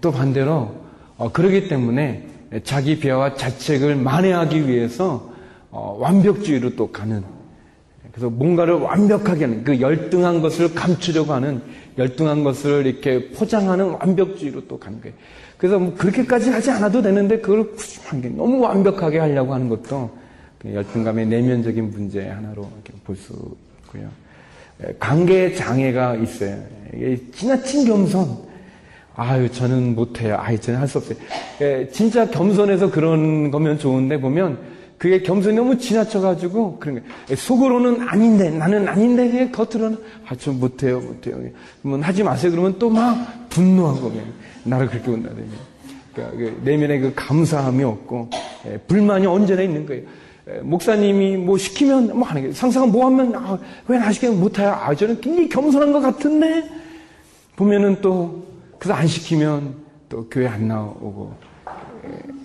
또 0.00 0.12
반대로 0.12 0.74
어, 1.16 1.32
그러기 1.32 1.68
때문에 1.68 2.28
자기 2.62 2.98
비하와 3.00 3.34
자책을 3.34 3.96
만회하기 3.96 4.68
위해서 4.68 5.32
완벽주의로 5.70 6.76
또 6.76 6.92
가는 6.92 7.24
그래서 8.14 8.30
뭔가를 8.30 8.74
완벽하게 8.74 9.44
하는 9.44 9.64
그 9.64 9.80
열등한 9.80 10.40
것을 10.40 10.72
감추려고 10.72 11.32
하는 11.32 11.60
열등한 11.98 12.44
것을 12.44 12.86
이렇게 12.86 13.30
포장하는 13.32 13.90
완벽주의로 13.90 14.68
또 14.68 14.78
가는 14.78 15.00
거예요. 15.00 15.16
그래서 15.58 15.80
뭐 15.80 15.92
그렇게까지 15.94 16.50
하지 16.50 16.70
않아도 16.70 17.02
되는데 17.02 17.40
그걸 17.40 17.72
푸짐하게 17.72 18.28
너무 18.36 18.60
완벽하게 18.60 19.18
하려고 19.18 19.52
하는 19.52 19.68
것도 19.68 20.10
그 20.60 20.72
열등감의 20.72 21.26
내면적인 21.26 21.90
문제 21.90 22.28
하나로 22.28 22.70
볼 23.04 23.16
수 23.16 23.32
있고요. 23.86 24.08
관계 25.00 25.52
장애가 25.52 26.16
있어요. 26.16 26.56
지나친 27.32 27.84
겸손. 27.84 28.54
아유, 29.16 29.50
저는 29.50 29.96
못해요. 29.96 30.36
아유, 30.38 30.60
저는 30.60 30.78
할 30.78 30.86
수 30.86 30.98
없어요. 30.98 31.18
진짜 31.90 32.28
겸손해서 32.30 32.90
그런 32.92 33.50
거면 33.50 33.78
좋은데 33.78 34.20
보면 34.20 34.58
그게 34.98 35.20
겸손이 35.22 35.56
너무 35.56 35.76
지나쳐가지고 35.76 36.78
그런 36.78 36.96
거예요. 37.00 37.36
속으로는 37.36 38.08
아닌데 38.08 38.50
나는 38.50 38.88
아닌데 38.88 39.28
그게 39.30 39.50
겉으로는 39.50 39.98
아좀 40.26 40.60
못해요 40.60 41.00
못해요. 41.00 41.40
그러면 41.82 42.02
하지 42.02 42.22
마세요. 42.22 42.50
그러면 42.52 42.78
또 42.78 42.88
막 42.90 43.48
분노한 43.50 44.00
거예요. 44.00 44.22
나를 44.64 44.88
그렇게 44.88 45.04
본다더니 45.06 45.46
그러니까 46.14 46.36
그 46.36 46.60
내면에 46.64 46.98
그 47.00 47.12
감사함이 47.14 47.82
없고 47.84 48.30
예, 48.66 48.78
불만이 48.78 49.26
언제나 49.26 49.62
있는 49.62 49.84
거예요. 49.86 50.02
예, 50.48 50.58
목사님이 50.60 51.36
뭐 51.36 51.58
시키면 51.58 52.16
뭐 52.18 52.26
하는 52.26 52.42
거예요. 52.42 52.54
상사가 52.54 52.86
뭐 52.86 53.06
하면 53.06 53.34
아, 53.36 53.58
왜나 53.88 54.10
시키면 54.12 54.40
못해요. 54.40 54.70
아 54.70 54.94
저는 54.94 55.20
굉장히 55.20 55.48
겸손한 55.48 55.92
것 55.92 56.00
같은데 56.00 56.68
보면은 57.56 58.00
또 58.00 58.44
그래서 58.78 58.94
안 58.94 59.06
시키면 59.06 59.74
또 60.08 60.28
교회 60.28 60.46
안 60.46 60.68
나오고 60.68 61.34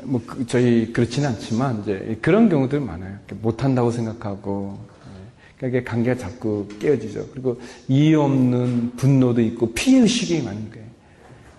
뭐 0.09 0.21
그, 0.25 0.45
저희 0.47 0.91
그렇지는 0.91 1.29
않지만 1.29 1.81
이제 1.81 2.17
그런 2.21 2.49
경우들 2.49 2.79
많아요. 2.79 3.15
못한다고 3.41 3.91
생각하고 3.91 4.77
예. 5.05 5.67
그러니까 5.67 5.91
관계가 5.91 6.17
자꾸 6.17 6.67
깨어지죠. 6.79 7.27
그리고 7.31 7.61
이유 7.87 8.21
없는 8.21 8.93
분노도 8.97 9.41
있고 9.41 9.71
피해 9.73 10.01
의식이 10.01 10.41
많은 10.41 10.71
거예요. 10.71 10.85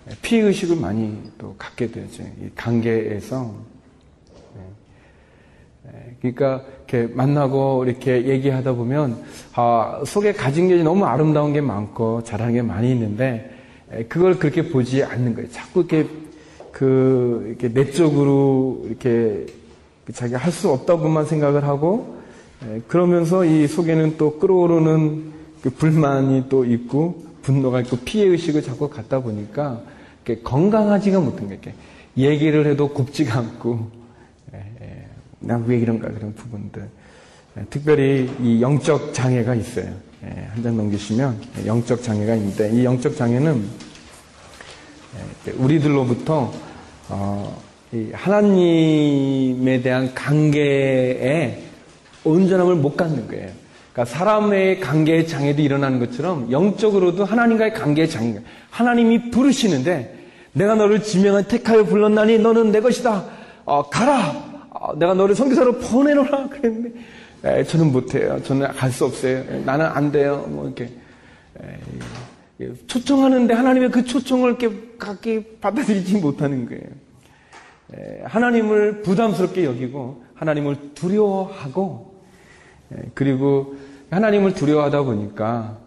예, 0.09 0.15
피해 0.21 0.41
의식을 0.41 0.75
많이 0.75 1.17
또 1.37 1.55
갖게 1.57 1.89
되죠. 1.89 2.23
이 2.23 2.49
관계에서 2.55 3.55
예. 5.87 6.15
그러니까 6.19 6.65
이렇게 6.89 7.13
만나고 7.13 7.85
이렇게 7.85 8.27
얘기하다 8.27 8.73
보면 8.73 9.23
아, 9.53 10.03
속에 10.05 10.33
가진 10.33 10.67
게 10.67 10.83
너무 10.83 11.05
아름다운 11.05 11.53
게 11.53 11.61
많고 11.61 12.23
잘하는 12.23 12.53
게 12.53 12.61
많이 12.61 12.91
있는데 12.91 13.57
그걸 14.09 14.37
그렇게 14.37 14.67
보지 14.69 15.03
않는 15.03 15.35
거예요. 15.35 15.49
자꾸 15.51 15.81
이렇게 15.81 16.07
그 16.81 17.45
이렇게 17.47 17.67
내적으로 17.67 18.81
이렇게 18.87 19.45
자기가 20.11 20.39
할 20.39 20.51
수 20.51 20.71
없다고만 20.71 21.27
생각을 21.27 21.63
하고 21.63 22.17
예, 22.65 22.81
그러면서 22.87 23.45
이 23.45 23.67
속에는 23.67 24.17
또 24.17 24.39
끌어오르는 24.39 25.31
그 25.61 25.69
불만이 25.69 26.45
또 26.49 26.65
있고 26.65 27.23
분노가 27.43 27.81
있고 27.81 27.97
피해 27.97 28.25
의식을 28.25 28.63
자꾸 28.63 28.89
갖다 28.89 29.19
보니까 29.19 29.83
건강하지가 30.43 31.19
못한 31.19 31.49
게 31.49 31.53
이렇게 31.53 31.73
얘기를 32.17 32.65
해도 32.65 32.89
곱지가 32.89 33.37
않고 33.37 33.87
예, 34.55 35.05
난왜 35.39 35.75
예. 35.75 35.79
이런가 35.81 36.09
그런 36.09 36.33
부분들 36.33 36.89
특별히 37.69 38.27
이 38.41 38.59
영적 38.59 39.13
장애가 39.13 39.53
있어요. 39.53 39.93
한 40.55 40.63
장 40.63 40.77
넘기시면 40.77 41.39
영적 41.67 42.01
장애가 42.01 42.33
있는데 42.37 42.71
이 42.71 42.83
영적 42.85 43.15
장애는 43.15 43.65
우리들로부터 45.57 46.70
어, 47.11 47.61
하나님에 48.13 49.81
대한 49.81 50.13
관계에 50.15 51.61
온전함을 52.23 52.75
못 52.75 52.95
갖는 52.95 53.27
거예요. 53.27 53.49
그러니까 53.91 54.15
사람의 54.15 54.79
관계의 54.79 55.27
장애도 55.27 55.61
일어나는 55.61 55.99
것처럼 55.99 56.49
영적으로도 56.51 57.25
하나님과의 57.25 57.73
관계의 57.73 58.09
장애. 58.09 58.39
하나님이 58.69 59.31
부르시는데 59.31 60.17
내가 60.53 60.75
너를 60.75 61.03
지명한 61.03 61.45
택하여 61.47 61.83
불렀나니 61.83 62.39
너는 62.39 62.71
내 62.71 62.79
것이다. 62.79 63.25
어, 63.65 63.89
가라. 63.89 64.67
어, 64.69 64.95
내가 64.97 65.13
너를 65.13 65.35
선교사로 65.35 65.79
보내노라. 65.79 66.47
그랬는데 66.47 66.99
에, 67.43 67.63
저는 67.65 67.91
못해요. 67.91 68.41
저는 68.43 68.67
갈 68.73 68.91
수 68.91 69.05
없어요. 69.05 69.39
에, 69.39 69.61
나는 69.65 69.85
안 69.85 70.11
돼요. 70.11 70.45
뭐 70.47 70.65
이렇게 70.65 70.85
에, 70.85 71.79
초청하는데 72.87 73.53
하나님의 73.53 73.91
그 73.91 74.03
초청을 74.03 74.57
갖게 74.97 75.57
받아들이지 75.59 76.17
못하는 76.17 76.67
거예요. 76.67 76.83
하나님을 78.25 79.01
부담스럽게 79.01 79.65
여기고 79.65 80.23
하나님을 80.35 80.93
두려워하고 80.95 82.15
그리고 83.13 83.75
하나님을 84.09 84.53
두려워하다 84.53 85.03
보니까 85.03 85.77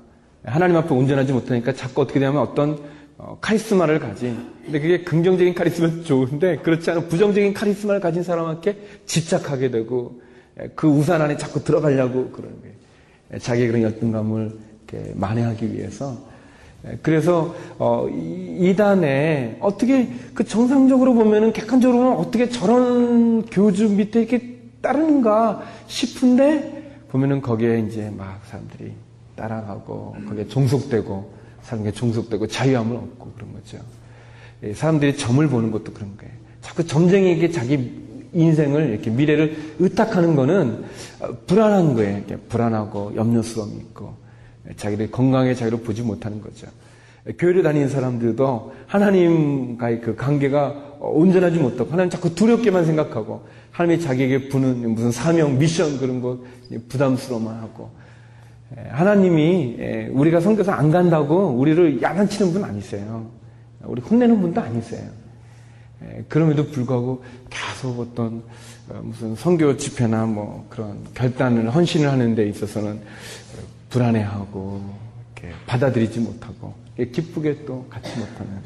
하나님 0.45 0.77
앞에 0.77 0.95
온전하지 0.95 1.33
못하니까 1.33 1.72
자꾸 1.72 2.03
어떻게 2.03 2.20
되냐면 2.20 2.43
어떤 2.43 2.79
어, 3.16 3.39
카리스마를 3.41 4.01
가진 4.01 4.53
근데 4.64 4.81
그게 4.81 5.03
긍정적인 5.03 5.55
카리스마는 5.55 6.05
좋은데 6.05 6.57
그렇지 6.57 6.91
않은 6.91 7.09
부정적인 7.09 7.55
카리스마를 7.55 8.01
가진 8.01 8.22
사람한테 8.22 8.77
집착하게 9.07 9.70
되고 9.70 10.20
그 10.75 10.89
우산 10.89 11.22
안에 11.22 11.37
자꾸 11.37 11.62
들어가려고 11.62 12.31
그러는 12.31 12.61
거예요. 12.61 13.39
자기의 13.39 13.68
그런 13.68 13.83
열등감을 13.83 14.53
만회하기 15.14 15.72
위해서 15.72 16.16
그래서 17.03 17.55
어, 17.78 18.07
이단에 18.09 19.57
어떻게 19.61 20.09
그 20.35 20.45
정상적으로 20.45 21.14
보면은 21.14 21.53
객관적으로 21.53 22.03
보면 22.03 22.18
어떻게 22.18 22.49
저런 22.49 23.47
교주 23.47 23.89
밑에 23.91 24.20
이렇게 24.20 24.59
따르는가 24.82 25.62
싶은데 25.87 27.05
보면은 27.09 27.41
거기에 27.41 27.78
이제 27.80 28.12
막 28.16 28.41
사람들이 28.47 28.93
따라가고 29.35 30.16
거기에 30.28 30.47
종속되고 30.47 31.32
사람에게 31.62 31.93
종속되고 31.93 32.47
자유함을 32.47 32.97
얻고 32.97 33.32
그런 33.35 33.53
거죠. 33.55 33.78
예, 34.62 34.74
사람들이 34.74 35.16
점을 35.16 35.47
보는 35.49 35.70
것도 35.70 35.93
그런 35.93 36.16
거예요. 36.16 36.32
자꾸 36.61 36.87
점쟁이에게 36.87 37.51
자기 37.51 38.05
인생을 38.35 38.91
이렇게 38.91 39.11
미래를 39.11 39.74
의탁하는 39.78 40.37
거는 40.37 40.85
어, 41.20 41.28
불안한 41.47 41.95
거예요. 41.95 42.22
불안하고 42.49 43.12
염려스러움이 43.16 43.74
있고 43.76 44.24
자기들 44.77 45.11
건강에 45.11 45.55
자기를 45.55 45.81
보지 45.81 46.03
못하는 46.03 46.41
거죠. 46.41 46.67
교회를 47.39 47.62
다니는 47.62 47.89
사람들도 47.89 48.75
하나님과의 48.87 50.01
그 50.01 50.15
관계가 50.15 50.99
온전하지 51.01 51.59
못하고 51.59 51.91
하나님 51.91 52.11
자꾸 52.11 52.35
두렵게만 52.35 52.85
생각하고 52.85 53.47
하나님이 53.71 54.03
자기에게 54.03 54.49
부는 54.49 54.91
무슨 54.91 55.11
사명, 55.11 55.59
미션 55.59 55.99
그런 55.99 56.21
거 56.21 56.39
부담스러워만 56.89 57.57
하고 57.57 57.91
하나님이 58.91 60.11
우리가 60.12 60.41
성교사 60.41 60.75
안 60.75 60.91
간다고 60.91 61.49
우리를 61.49 62.03
야단치는 62.03 62.53
분 62.53 62.65
아니세요. 62.65 63.27
우리 63.83 64.01
혼내는 64.03 64.41
분도 64.41 64.61
아니세요. 64.61 65.09
그럼에도 66.29 66.67
불구하고 66.67 67.23
계속 67.51 68.01
어떤 68.01 68.43
어, 68.91 69.01
무슨 69.03 69.35
성교 69.35 69.79
집회나 69.79 70.27
뭐 70.27 70.67
그런 70.69 70.99
결단을 71.15 71.75
헌신을 71.75 72.11
하는 72.11 72.35
데 72.35 72.47
있어서는 72.49 73.01
불안해하고 73.95 74.80
받아들이지 75.66 76.18
못하고 76.18 76.74
기쁘게 76.97 77.64
또 77.64 77.86
갖지 77.88 78.11
못하는 78.18 78.61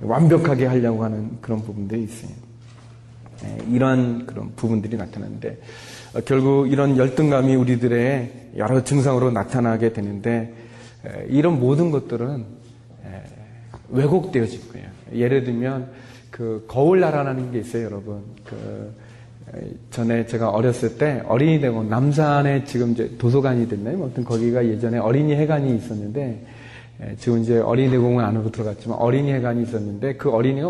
완벽하게 0.00 0.66
하려고 0.66 1.02
하는 1.02 1.38
그런 1.40 1.60
부분들이 1.60 2.04
있어요. 2.04 2.30
이러한 3.68 4.26
그런 4.26 4.52
부분들이 4.54 4.96
나타나는데 4.96 5.60
어, 6.14 6.20
결국 6.20 6.70
이런 6.70 6.96
열등감이 6.96 7.54
우리들의 7.56 8.52
여러 8.58 8.84
증상으로 8.84 9.30
나타나게 9.30 9.92
되는데 9.92 10.54
이런 11.28 11.58
모든 11.58 11.90
것들은 11.90 12.44
왜곡되어질 13.88 14.68
거예요. 14.72 14.88
예를 15.14 15.44
들면 15.44 15.90
그 16.30 16.64
거울 16.68 17.00
나라라는 17.00 17.50
게 17.50 17.58
있어요, 17.58 17.84
여러분. 17.86 18.22
그 18.44 18.94
전에 19.90 20.26
제가 20.26 20.50
어렸을 20.50 20.96
때 20.96 21.22
어린이 21.26 21.60
대공 21.60 21.88
남산에 21.88 22.64
지금 22.64 22.92
이제 22.92 23.10
도서관이 23.18 23.68
됐나요? 23.68 23.96
뭐 23.96 24.06
아무튼 24.06 24.24
거기가 24.24 24.64
예전에 24.64 24.98
어린이 24.98 25.34
해관이 25.34 25.76
있었는데 25.76 26.46
지금 27.18 27.42
이제 27.42 27.58
어린이 27.58 27.90
대공은 27.90 28.24
안으로 28.24 28.50
들어갔지만 28.52 28.98
어린이 28.98 29.32
해관이 29.32 29.62
있었는데 29.62 30.14
그 30.14 30.30
어린이가 30.30 30.68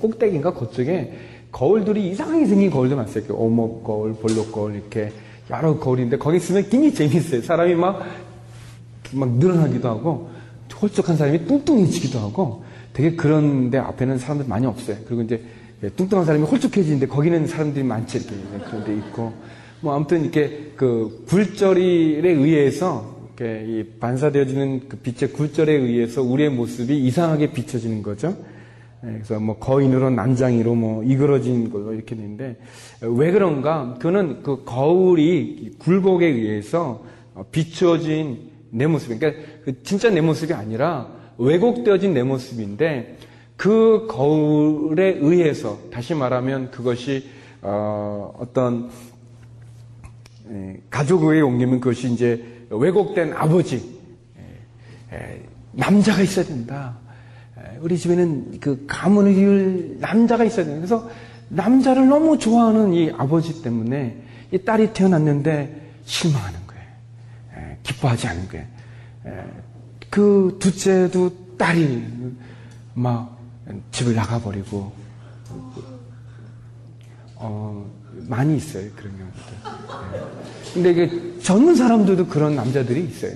꼭대기인가 0.00 0.52
그쪽에 0.54 1.12
거울들이 1.50 2.10
이상하게 2.10 2.46
생긴 2.46 2.70
거울도 2.70 2.96
많았어요. 2.96 3.24
오목 3.30 3.84
거울, 3.84 4.14
볼록 4.14 4.52
거울 4.52 4.74
이렇게 4.74 5.12
여러 5.50 5.78
거울인데 5.78 6.18
거기 6.18 6.38
있으면 6.38 6.62
굉장히 6.68 6.92
재밌어요. 6.92 7.42
사람이 7.42 7.74
막, 7.74 8.04
막 9.12 9.30
늘어나기도 9.30 9.88
하고 9.88 10.30
홀쭉한 10.82 11.16
사람이 11.16 11.46
뚱뚱해지기도 11.46 12.18
하고 12.18 12.64
되게 12.92 13.14
그런데 13.16 13.78
앞에는 13.78 14.18
사람들 14.18 14.46
많이 14.48 14.66
없어요. 14.66 14.96
그리고 15.06 15.22
이제 15.22 15.40
뚱뚱한 15.90 16.24
사람이 16.24 16.44
홀쭉해지는데 16.44 17.06
거기는 17.06 17.46
사람들이 17.46 17.84
많지 17.84 18.18
이렇게 18.18 18.34
그런 18.66 18.84
데 18.84 18.94
있고 18.94 19.32
뭐 19.80 19.94
아무튼 19.94 20.22
이렇게 20.22 20.72
그 20.76 21.24
굴절에 21.28 21.80
의해서 21.82 23.14
이렇게 23.36 23.64
이 23.66 23.84
반사되어지는 23.98 24.88
그 24.88 24.96
빛의 24.98 25.32
굴절에 25.32 25.72
의해서 25.72 26.22
우리의 26.22 26.50
모습이 26.50 26.96
이상하게 27.06 27.52
비춰지는 27.52 28.02
거죠. 28.02 28.36
예, 29.04 29.12
그래서 29.12 29.38
뭐 29.38 29.58
거인으로 29.58 30.10
난장이로 30.10 30.74
뭐 30.74 31.04
이그러진 31.04 31.70
걸로 31.70 31.92
이렇게 31.92 32.14
되는데 32.14 32.56
왜 33.00 33.30
그런가? 33.30 33.94
그거는 33.98 34.42
그 34.42 34.62
거울이 34.64 35.72
굴곡에 35.78 36.26
의해서 36.26 37.04
비춰진 37.50 38.50
내 38.70 38.86
모습, 38.86 39.18
그러니까 39.18 39.42
그 39.64 39.82
진짜 39.82 40.10
내 40.10 40.20
모습이 40.20 40.52
아니라 40.52 41.08
왜곡되어진 41.38 42.14
내 42.14 42.22
모습인데 42.22 43.18
그 43.64 44.06
거울에 44.10 45.16
의해서 45.18 45.78
다시 45.90 46.12
말하면 46.12 46.70
그것이 46.70 47.30
어, 47.62 48.30
어떤 48.38 48.90
예, 50.50 50.82
가족에 50.90 51.40
옮기면 51.40 51.80
그것이 51.80 52.12
이제 52.12 52.44
왜곡된 52.68 53.32
아버지 53.32 53.98
예, 55.10 55.42
남자가 55.72 56.20
있어야 56.20 56.44
된다. 56.44 56.98
우리 57.80 57.96
집에는 57.96 58.60
그 58.60 58.84
가문을 58.86 59.32
이을 59.34 59.96
남자가 59.98 60.44
있어야 60.44 60.66
돼요. 60.66 60.76
그래서 60.76 61.08
남자를 61.48 62.06
너무 62.06 62.36
좋아하는 62.36 62.92
이 62.92 63.10
아버지 63.16 63.62
때문에 63.62 64.24
이 64.52 64.58
딸이 64.58 64.92
태어났는데 64.92 65.92
실망하는 66.04 66.60
거예요. 66.66 66.84
에, 67.56 67.78
기뻐하지 67.82 68.26
않은 68.26 68.46
거예요. 68.46 68.66
에, 69.24 69.44
그 70.10 70.58
둘째도 70.60 71.56
딸이 71.56 72.04
막 72.92 73.33
집을 73.90 74.14
나가버리고 74.14 74.92
어, 77.36 77.90
많이 78.28 78.56
있어요 78.56 78.90
그런 78.96 79.12
경우들. 79.16 80.34
근데 80.72 80.90
이게 80.90 81.38
젊은 81.40 81.74
사람들도 81.74 82.26
그런 82.26 82.56
남자들이 82.56 83.04
있어요. 83.04 83.32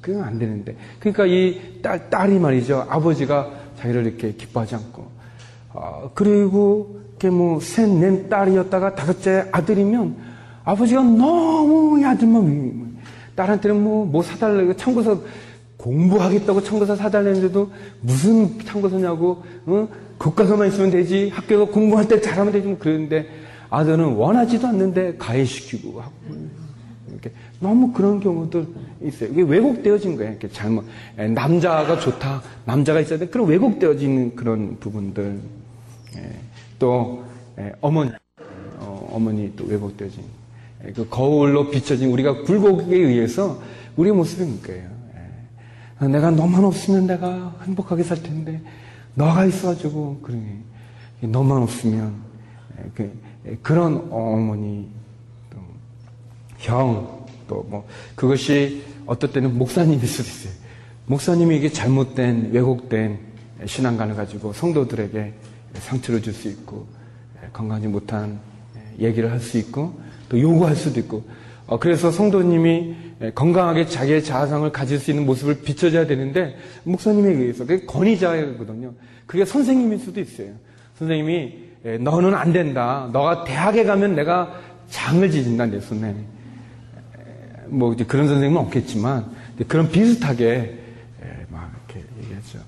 그건 0.00 0.24
안 0.24 0.38
되는데. 0.38 0.76
그러니까 1.00 1.26
이 1.26 1.80
딸, 1.82 2.08
딸이 2.10 2.38
말이죠. 2.38 2.86
아버지가 2.88 3.50
자기를 3.78 4.06
이렇게 4.06 4.32
기뻐하지 4.34 4.76
않고. 4.76 5.10
어, 5.72 6.10
그리고 6.14 7.00
이렇게 7.10 7.30
뭐, 7.30 7.60
셋, 7.60 7.88
넷 7.88 8.28
딸이었다가 8.28 8.94
다섯째 8.94 9.48
아들이면 9.52 10.16
아버지가 10.64 11.02
너무 11.02 12.00
이 12.00 12.04
아들만 12.04 12.96
딸한테는 13.34 13.82
뭐, 13.82 14.06
뭐 14.06 14.22
사달라고 14.22 14.76
참고서 14.76 15.22
공부하겠다고 15.76 16.62
참고서 16.62 16.96
사달랬는데도 16.96 17.70
무슨 18.00 18.58
참고서냐고, 18.64 19.42
어? 19.66 19.88
교과서만 20.18 20.68
있으면 20.68 20.90
되지. 20.90 21.28
학교에서 21.28 21.66
공부할 21.66 22.08
때 22.08 22.20
잘하면 22.20 22.52
되지. 22.52 22.68
뭐 22.68 22.78
그러는데 22.78 23.28
아들은 23.68 24.14
원하지도 24.14 24.66
않는데 24.66 25.16
가해시키고 25.18 26.00
하고. 26.00 26.12
이렇게 27.10 27.30
너무 27.60 27.92
그런 27.92 28.20
경우들 28.20 28.66
있어요. 29.02 29.30
이게 29.30 29.42
왜곡되어진 29.42 30.16
거예요. 30.16 30.32
이렇게 30.32 30.48
잘못 30.48 30.84
남자가 31.16 31.98
좋다, 31.98 32.42
남자가 32.64 33.00
있어야 33.00 33.18
돼. 33.18 33.26
그런 33.28 33.46
왜곡되어진 33.48 34.36
그런 34.36 34.76
부분들. 34.80 35.38
또 36.78 37.24
어머니, 37.80 38.10
어, 38.78 39.18
머니또 39.18 39.64
왜곡되어진 39.66 40.22
그 40.94 41.08
거울로 41.08 41.70
비춰진 41.70 42.10
우리가 42.10 42.42
굴곡에 42.42 42.96
의해서 42.96 43.60
우리의 43.96 44.14
모습인 44.14 44.62
거예요. 44.62 44.95
내가 46.00 46.30
너만 46.30 46.64
없으면 46.64 47.06
내가 47.06 47.54
행복하게 47.64 48.02
살 48.02 48.22
텐데 48.22 48.60
너가 49.14 49.46
있어가지고 49.46 50.20
그러니 50.22 50.62
너만 51.22 51.62
없으면 51.62 52.14
그, 52.94 53.12
그런 53.62 54.08
어머니 54.10 54.88
형, 56.58 57.26
또 57.48 57.64
뭐, 57.68 57.86
그것이 58.14 58.82
어떨 59.06 59.32
때는 59.32 59.56
목사님일 59.56 60.06
수도 60.06 60.28
있어요. 60.28 60.52
목사님이 61.06 61.56
이게 61.56 61.68
잘못된, 61.68 62.50
왜곡된 62.52 63.18
신앙관을 63.64 64.16
가지고 64.16 64.52
성도들에게 64.52 65.32
상처를 65.74 66.22
줄 66.22 66.32
수 66.32 66.48
있고, 66.48 66.86
건강하지 67.52 67.88
못한 67.88 68.40
얘기를 68.98 69.30
할 69.30 69.40
수 69.40 69.58
있고, 69.58 69.98
또 70.28 70.40
요구할 70.40 70.74
수도 70.74 70.98
있고, 71.00 71.22
어, 71.66 71.78
그래서 71.78 72.10
성도님이 72.10 72.96
건강하게 73.34 73.86
자기의 73.86 74.22
자아상을 74.22 74.70
가질 74.72 74.98
수 74.98 75.10
있는 75.10 75.24
모습을 75.24 75.62
비춰줘야 75.62 76.06
되는데 76.06 76.56
목사님에 76.84 77.30
의해서 77.30 77.64
그게 77.64 77.86
권위자거든요. 77.86 78.92
그게 79.26 79.44
선생님일 79.44 79.98
수도 79.98 80.20
있어요. 80.20 80.52
선생님이 80.98 81.54
너는 82.00 82.34
안 82.34 82.52
된다. 82.52 83.08
너가 83.12 83.44
대학에 83.44 83.84
가면 83.84 84.14
내가 84.14 84.60
장을 84.90 85.28
지진다 85.30 85.66
내 85.66 85.80
손에. 85.80 86.14
뭐 87.66 87.92
이제 87.92 88.04
그런 88.04 88.28
선생님은 88.28 88.60
없겠지만 88.62 89.30
그런 89.66 89.90
비슷하게 89.90 90.78
막 91.48 91.72
이렇게 91.88 92.06
얘기하죠. 92.22 92.58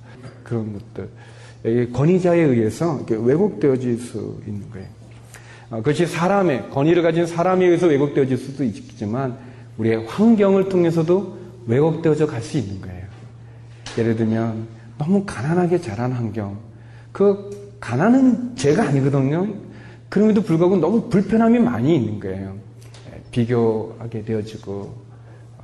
그런 0.43 0.73
것들 0.73 1.93
권위자에 1.93 2.41
의해서 2.41 3.05
왜곡되어질 3.09 3.99
수 3.99 4.41
있는 4.47 4.71
거예요. 4.71 4.87
어, 5.71 5.77
그것이 5.79 6.07
사람의 6.07 6.71
권위를 6.71 7.03
가진 7.03 7.27
사람에 7.27 7.67
의해서 7.67 7.89
왜곡되어질 7.89 8.39
수도 8.39 8.65
있지만 8.65 9.37
우리의 9.79 10.07
환경을 10.07 10.69
통해서도 10.69 11.39
왜곡되어져 11.67 12.27
갈 12.27 12.43
수 12.43 12.59
있는 12.59 12.81
거예요. 12.81 13.07
예를 13.97 14.17
들면 14.17 14.67
너무 14.99 15.25
가난하게 15.25 15.81
자란 15.81 16.13
환경. 16.13 16.59
그 17.13 17.77
가난은 17.81 18.55
죄가 18.57 18.89
아니거든요. 18.89 19.55
그럼에도 20.09 20.43
불구하고 20.43 20.77
너무 20.77 21.09
불편함이 21.09 21.59
많이 21.61 21.97
있는 21.97 22.19
거예요. 22.21 22.57
예, 23.13 23.21
비교하게 23.31 24.25
되어지고 24.25 24.95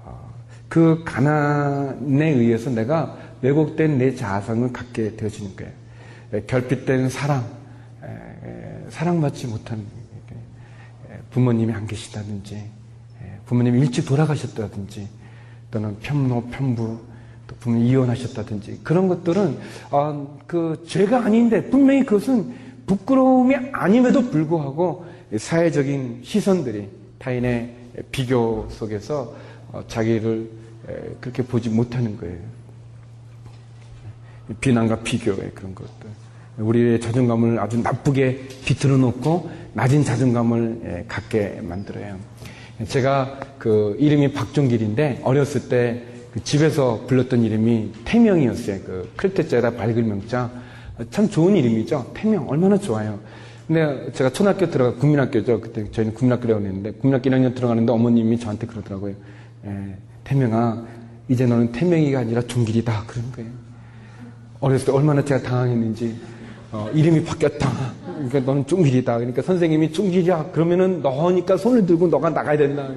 어, 0.04 0.30
그 0.68 1.02
가난에 1.04 2.30
의해서 2.30 2.70
내가 2.70 3.16
왜곡된 3.42 3.98
내 3.98 4.14
자아상을 4.14 4.72
갖게 4.72 5.16
되어지는 5.16 5.56
거예요. 5.56 5.72
예, 6.34 6.42
결핍된 6.42 7.08
사랑, 7.08 7.44
사랑받지 8.90 9.46
못한 9.46 9.84
부모님이 11.30 11.72
안 11.72 11.86
계시다든지 11.86 12.62
부모님이 13.46 13.80
일찍 13.80 14.06
돌아가셨다든지 14.06 15.08
또는 15.70 15.96
편모 16.00 16.48
편부 16.50 16.98
또 17.46 17.56
부모님 17.56 17.86
이혼하셨다든지 17.86 18.80
그런 18.82 19.08
것들은 19.08 19.58
아, 19.90 20.26
그 20.46 20.84
죄가 20.86 21.24
아닌데 21.24 21.68
분명히 21.68 22.04
그것은 22.04 22.54
부끄러움이 22.86 23.54
아님에도 23.72 24.30
불구하고 24.30 25.06
사회적인 25.36 26.20
시선들이 26.22 26.88
타인의 27.18 27.74
비교 28.12 28.68
속에서 28.70 29.34
어, 29.72 29.82
자기를 29.88 30.50
그렇게 31.20 31.42
보지 31.42 31.70
못하는 31.70 32.16
거예요. 32.18 32.38
비난과 34.60 35.00
비교의 35.00 35.52
그런 35.54 35.74
것들. 35.74 36.10
우리의 36.58 37.00
자존감을 37.00 37.58
아주 37.58 37.78
나쁘게 37.78 38.48
비틀어 38.64 38.96
놓고 38.96 39.50
낮은 39.72 40.04
자존감을 40.04 40.80
예, 40.84 41.04
갖게 41.08 41.60
만들어요. 41.62 42.16
제가 42.88 43.38
그 43.58 43.96
이름이 43.98 44.32
박종길인데 44.32 45.20
어렸을 45.24 45.68
때 45.68 46.14
그 46.34 46.42
집에서 46.42 47.04
불렀던 47.06 47.44
이름이 47.44 47.92
태명이었어요. 48.04 48.80
그 48.84 49.12
클테자에다 49.14 49.76
밝은 49.76 50.04
명자. 50.08 50.50
참 51.12 51.28
좋은 51.30 51.54
이름이죠. 51.54 52.10
태명. 52.12 52.48
얼마나 52.48 52.76
좋아요. 52.76 53.20
근데 53.68 54.10
제가 54.12 54.30
초등학교 54.30 54.68
들어가 54.68 54.98
국민학교죠. 54.98 55.60
그때 55.60 55.88
저희는 55.92 56.12
국민학교라고 56.12 56.66
했는데 56.66 56.90
국민학교 56.90 57.30
1학년 57.30 57.54
들어가는데 57.54 57.92
어머님이 57.92 58.40
저한테 58.40 58.66
그러더라고요. 58.66 59.14
예, 59.66 59.96
태명아, 60.24 60.84
이제 61.28 61.46
너는 61.46 61.70
태명이가 61.70 62.18
아니라 62.18 62.42
종길이다. 62.42 63.04
그런 63.06 63.30
거예요. 63.30 63.50
어렸을 64.58 64.86
때 64.86 64.92
얼마나 64.92 65.24
제가 65.24 65.40
당황했는지. 65.40 66.16
어, 66.72 66.90
이름이 66.92 67.22
바뀌었다. 67.24 67.94
그러니까 68.14 68.40
너는 68.40 68.66
쫑길이다. 68.66 69.16
그러니까 69.18 69.42
선생님이 69.42 69.92
쫑길이야. 69.92 70.50
그러면은 70.52 71.02
너니까 71.02 71.56
손을 71.56 71.86
들고 71.86 72.08
너가 72.08 72.30
나가야 72.30 72.56
된다. 72.56 72.88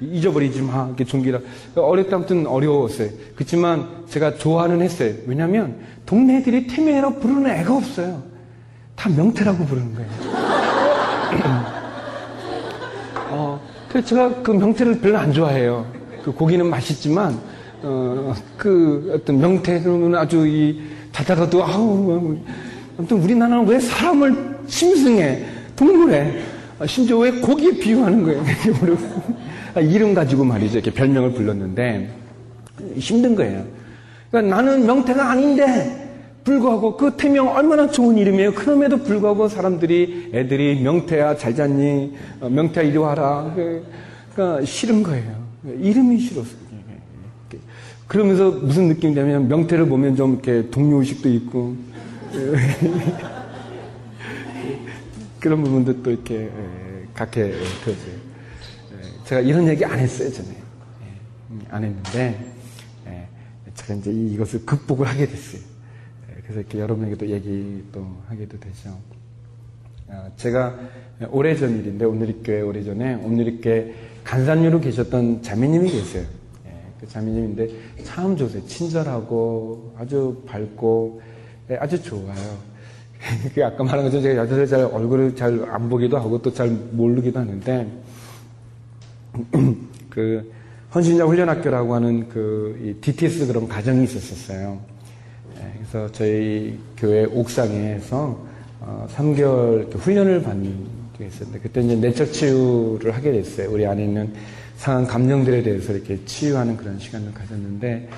잊어버리지 0.00 0.62
마. 0.62 0.86
이렇게 0.86 1.04
종길이라. 1.04 1.40
어릴 1.76 2.08
때부터 2.08 2.48
어려웠어요. 2.50 3.08
그렇지만 3.34 3.88
제가 4.08 4.34
좋아는 4.34 4.82
했어요. 4.82 5.14
왜냐면 5.26 5.76
동네 6.06 6.38
애들이 6.38 6.66
태명이라고 6.66 7.20
부르는 7.20 7.50
애가 7.50 7.76
없어요. 7.76 8.22
다 8.96 9.08
명태라고 9.08 9.64
부르는 9.64 9.94
거예요. 9.94 10.10
어, 13.30 13.60
그래서 13.88 14.08
제가 14.08 14.42
그 14.42 14.50
명태를 14.50 15.00
별로 15.00 15.18
안 15.18 15.32
좋아해요. 15.32 15.86
그 16.22 16.32
고기는 16.32 16.66
맛있지만, 16.68 17.38
어, 17.82 18.34
그 18.56 19.12
어떤 19.14 19.38
명태, 19.38 19.80
그러면 19.80 20.14
아주 20.14 20.46
이, 20.46 20.80
자다가도, 21.12 21.64
아우, 21.64 22.38
아무튼 23.02 23.20
우리나라는 23.20 23.66
왜 23.66 23.80
사람을 23.80 24.58
심승해? 24.68 25.44
동물에. 25.74 26.40
아, 26.78 26.86
심지어 26.86 27.18
왜 27.18 27.32
고기에 27.32 27.72
비유하는 27.72 28.22
거예요? 28.22 28.44
아, 29.74 29.80
이름 29.80 30.14
가지고 30.14 30.44
말이죠. 30.44 30.78
이렇게 30.78 30.92
별명을 30.92 31.32
불렀는데 31.32 32.08
힘든 32.94 33.34
거예요. 33.34 33.64
그러니까 34.30 34.54
나는 34.54 34.86
명태가 34.86 35.30
아닌데 35.30 35.98
불구하고 36.44 36.96
그 36.96 37.16
태명 37.16 37.48
얼마나 37.48 37.90
좋은 37.90 38.16
이름이에요. 38.18 38.54
그럼에도 38.54 38.98
불구하고 38.98 39.48
사람들이 39.48 40.30
애들이 40.32 40.80
명태야 40.80 41.36
잘 41.36 41.56
잤니? 41.56 42.14
어, 42.40 42.48
명태야 42.48 42.84
이리 42.84 42.98
와라. 42.98 43.52
그러니까 44.32 44.64
싫은 44.64 45.02
거예요. 45.02 45.42
이름이 45.64 46.20
싫었어요. 46.20 46.62
그러면서 48.06 48.50
무슨 48.50 48.88
느낌이냐면 48.88 49.48
명태를 49.48 49.88
보면 49.88 50.14
좀 50.16 50.34
이렇게 50.34 50.70
동료의식도 50.70 51.28
있고 51.30 51.74
그런 55.40 55.62
부분도 55.62 56.02
또 56.02 56.10
이렇게 56.10 56.50
갖게 57.14 57.52
되어져요. 57.84 58.32
제가 59.24 59.40
이런 59.42 59.68
얘기 59.68 59.84
안 59.84 59.98
했어요, 59.98 60.32
전에. 60.32 60.48
음, 61.50 61.60
안 61.70 61.84
했는데, 61.84 62.52
제가 63.74 63.94
이제 63.94 64.10
이것을 64.10 64.64
극복을 64.64 65.06
하게 65.06 65.26
됐어요. 65.26 65.60
그래서 66.42 66.60
이렇게 66.60 66.78
여러분에게도 66.78 67.28
얘기도 67.28 68.16
하게도 68.28 68.58
되죠. 68.60 68.98
아, 70.08 70.30
제가 70.36 70.78
오래전 71.30 71.78
일인데, 71.78 72.04
오늘리교회 72.04 72.60
오래전에, 72.62 73.14
오늘리교회 73.14 73.94
간산유로 74.24 74.80
계셨던 74.80 75.42
자매님이 75.42 75.90
계세요. 75.90 76.24
그 77.02 77.08
자매님인데 77.08 77.68
참 78.04 78.36
좋으세요. 78.36 78.64
친절하고 78.64 79.94
아주 79.98 80.40
밝고 80.46 81.20
네, 81.20 81.32
아주 81.78 82.02
좋아요. 82.02 82.58
그 83.54 83.64
아까 83.64 83.84
말한 83.84 84.04
것처럼 84.04 84.22
제가 84.22 84.42
여자들 84.42 84.66
잘 84.66 84.80
얼굴을 84.84 85.36
잘 85.36 85.64
안 85.70 85.88
보기도 85.88 86.18
하고 86.18 86.40
또 86.42 86.52
잘 86.52 86.68
모르기도 86.70 87.38
하는데 87.38 87.86
그 90.10 90.52
헌신자 90.94 91.24
훈련학교라고 91.24 91.94
하는 91.94 92.28
그 92.28 92.98
DTS 93.00 93.46
그런 93.46 93.66
과정이 93.66 94.04
있었었어요. 94.04 94.78
네, 95.56 95.72
그래서 95.78 96.12
저희 96.12 96.78
교회 96.98 97.24
옥상에서 97.24 98.38
3개월 99.16 99.94
어, 99.94 99.98
훈련을 99.98 100.42
받는 100.42 100.74
게 101.16 101.26
있었는데 101.26 101.60
그때 101.60 101.80
이제 101.80 101.96
내적 101.96 102.32
치유를 102.32 103.12
하게 103.14 103.32
됐어요. 103.32 103.70
우리 103.70 103.86
안에 103.86 104.04
있는 104.04 104.34
상한 104.76 105.06
감정들에 105.06 105.62
대해서 105.62 105.92
이렇게 105.92 106.22
치유하는 106.24 106.76
그런 106.76 106.98
시간을 106.98 107.32
가졌는데 107.32 108.08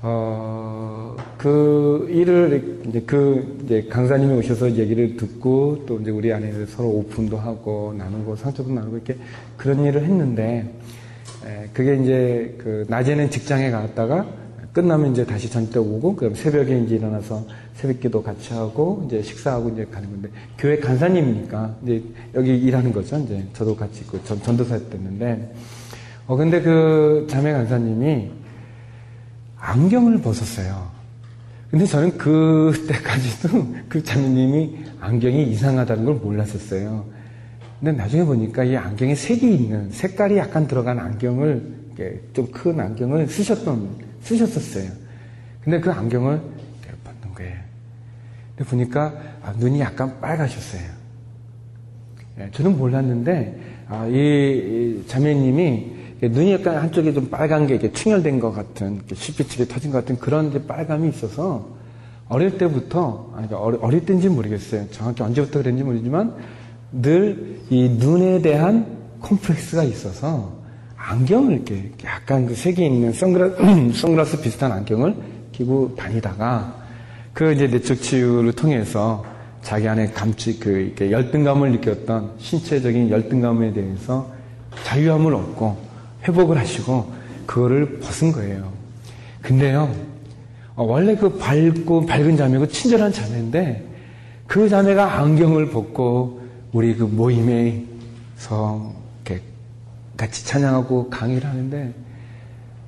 어, 0.00 1.16
그 1.36 2.06
일을 2.08 2.82
이제 2.86 3.02
그 3.04 3.58
이제 3.64 3.86
강사님이 3.88 4.38
오셔서 4.38 4.76
얘기를 4.76 5.16
듣고 5.16 5.84
또 5.86 5.98
이제 6.00 6.10
우리 6.10 6.32
안에 6.32 6.66
서로 6.66 6.88
오픈도 6.90 7.36
하고 7.36 7.94
나누고 7.98 8.36
상처도 8.36 8.72
나누고 8.72 8.96
이렇게 8.96 9.16
그런 9.56 9.84
일을 9.84 10.04
했는데 10.04 10.72
에, 11.44 11.68
그게 11.72 11.96
이제 11.96 12.56
그 12.58 12.86
낮에는 12.88 13.30
직장에 13.30 13.70
갔다가 13.72 14.26
끝나면 14.72 15.12
이제 15.12 15.26
다시 15.26 15.50
저녁 15.50 15.72
때 15.72 15.80
오고 15.80 16.14
그럼 16.14 16.34
새벽에 16.36 16.78
이제 16.78 16.94
일어나서 16.94 17.44
새벽기도 17.74 18.22
같이 18.22 18.54
하고 18.54 19.02
이제 19.06 19.20
식사하고 19.22 19.70
이제 19.70 19.84
가는 19.90 20.08
건데 20.08 20.28
교회 20.56 20.78
간사님이니까 20.78 21.74
이제 21.82 22.02
여기 22.34 22.56
일하는 22.56 22.92
거죠. 22.92 23.18
이제 23.18 23.44
저도 23.52 23.74
같이 23.74 24.02
있고 24.02 24.22
전 24.22 24.40
전도사였는데 24.40 25.54
어 26.28 26.36
근데 26.36 26.60
그 26.60 27.26
자매 27.28 27.52
간사님이 27.52 28.30
안경을 29.60 30.20
벗었어요. 30.22 30.90
근데 31.70 31.84
저는 31.84 32.16
그때까지도 32.16 33.74
그 33.88 34.02
자매님이 34.02 34.78
안경이 35.00 35.50
이상하다는 35.50 36.04
걸 36.04 36.14
몰랐었어요. 36.14 37.04
근데 37.78 37.92
나중에 37.92 38.24
보니까 38.24 38.64
이 38.64 38.76
안경에 38.76 39.14
색이 39.14 39.54
있는, 39.54 39.90
색깔이 39.90 40.36
약간 40.38 40.66
들어간 40.66 40.98
안경을, 40.98 41.78
좀 42.32 42.50
큰 42.50 42.80
안경을 42.80 43.28
쓰셨던, 43.28 43.88
쓰셨었어요. 44.22 44.90
근데 45.62 45.80
그 45.80 45.90
안경을 45.90 46.40
벗는 47.04 47.34
거예요. 47.34 47.56
근데 48.56 48.70
보니까 48.70 49.14
아, 49.42 49.52
눈이 49.58 49.80
약간 49.80 50.20
빨가셨어요. 50.20 50.82
예, 52.40 52.50
저는 52.52 52.78
몰랐는데, 52.78 53.60
아, 53.88 54.06
이, 54.06 54.12
이 54.14 55.04
자매님이 55.06 55.97
눈이 56.20 56.52
약간 56.52 56.76
한쪽에 56.78 57.12
좀 57.12 57.28
빨간 57.28 57.66
게 57.66 57.74
이렇게 57.74 57.92
충혈된 57.92 58.40
것 58.40 58.52
같은, 58.52 59.00
실빛이 59.14 59.68
터진 59.68 59.90
것 59.90 59.98
같은 59.98 60.18
그런 60.18 60.66
빨감이 60.66 61.08
있어서 61.10 61.66
어릴 62.28 62.58
때부터, 62.58 63.32
아니, 63.36 63.48
그러니까 63.48 63.78
어릴 63.86 64.04
때인지 64.04 64.28
모르겠어요. 64.28 64.90
정확히 64.90 65.22
언제부터 65.22 65.60
그랬는지 65.60 65.84
모르지만 65.84 66.34
늘 66.92 67.58
이 67.70 67.88
눈에 67.98 68.40
대한 68.40 68.86
콤플렉스가 69.20 69.84
있어서 69.84 70.52
안경을 70.96 71.52
이렇게 71.52 71.90
약간 72.04 72.46
그 72.46 72.54
색이 72.54 72.84
있는 72.84 73.12
선글라스, 73.12 73.92
선글라스 73.92 74.40
비슷한 74.40 74.72
안경을 74.72 75.14
끼고 75.52 75.94
다니다가 75.96 76.74
그 77.34 77.52
이제 77.52 77.66
내적 77.66 78.00
치유를 78.00 78.52
통해서 78.52 79.24
자기 79.62 79.86
안에 79.86 80.08
감치 80.12 80.58
그 80.58 80.70
이렇게 80.70 81.10
열등감을 81.10 81.72
느꼈던 81.72 82.32
신체적인 82.38 83.10
열등감에 83.10 83.72
대해서 83.72 84.30
자유함을 84.84 85.34
얻고 85.34 85.87
회복을 86.26 86.58
하시고 86.58 87.12
그거를 87.46 88.00
벗은 88.00 88.32
거예요. 88.32 88.72
근데요, 89.42 89.94
어, 90.74 90.84
원래 90.84 91.16
그 91.16 91.38
밝고 91.38 92.06
밝은 92.06 92.36
자매고 92.36 92.68
친절한 92.68 93.12
자매인데 93.12 93.84
그 94.46 94.68
자매가 94.68 95.18
안경을 95.18 95.70
벗고 95.70 96.40
우리 96.72 96.94
그 96.94 97.04
모임에서 97.04 98.94
이렇게 99.24 99.42
같이 100.16 100.44
찬양하고 100.44 101.10
강의를 101.10 101.48
하는데 101.48 101.94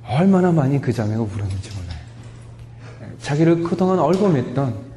얼마나 0.07 0.51
많이 0.51 0.79
그 0.81 0.91
자매가 0.91 1.21
울었는지 1.21 1.69
몰라요. 1.75 3.11
자기를 3.21 3.63
그동안 3.63 3.99
얼검했던 3.99 4.91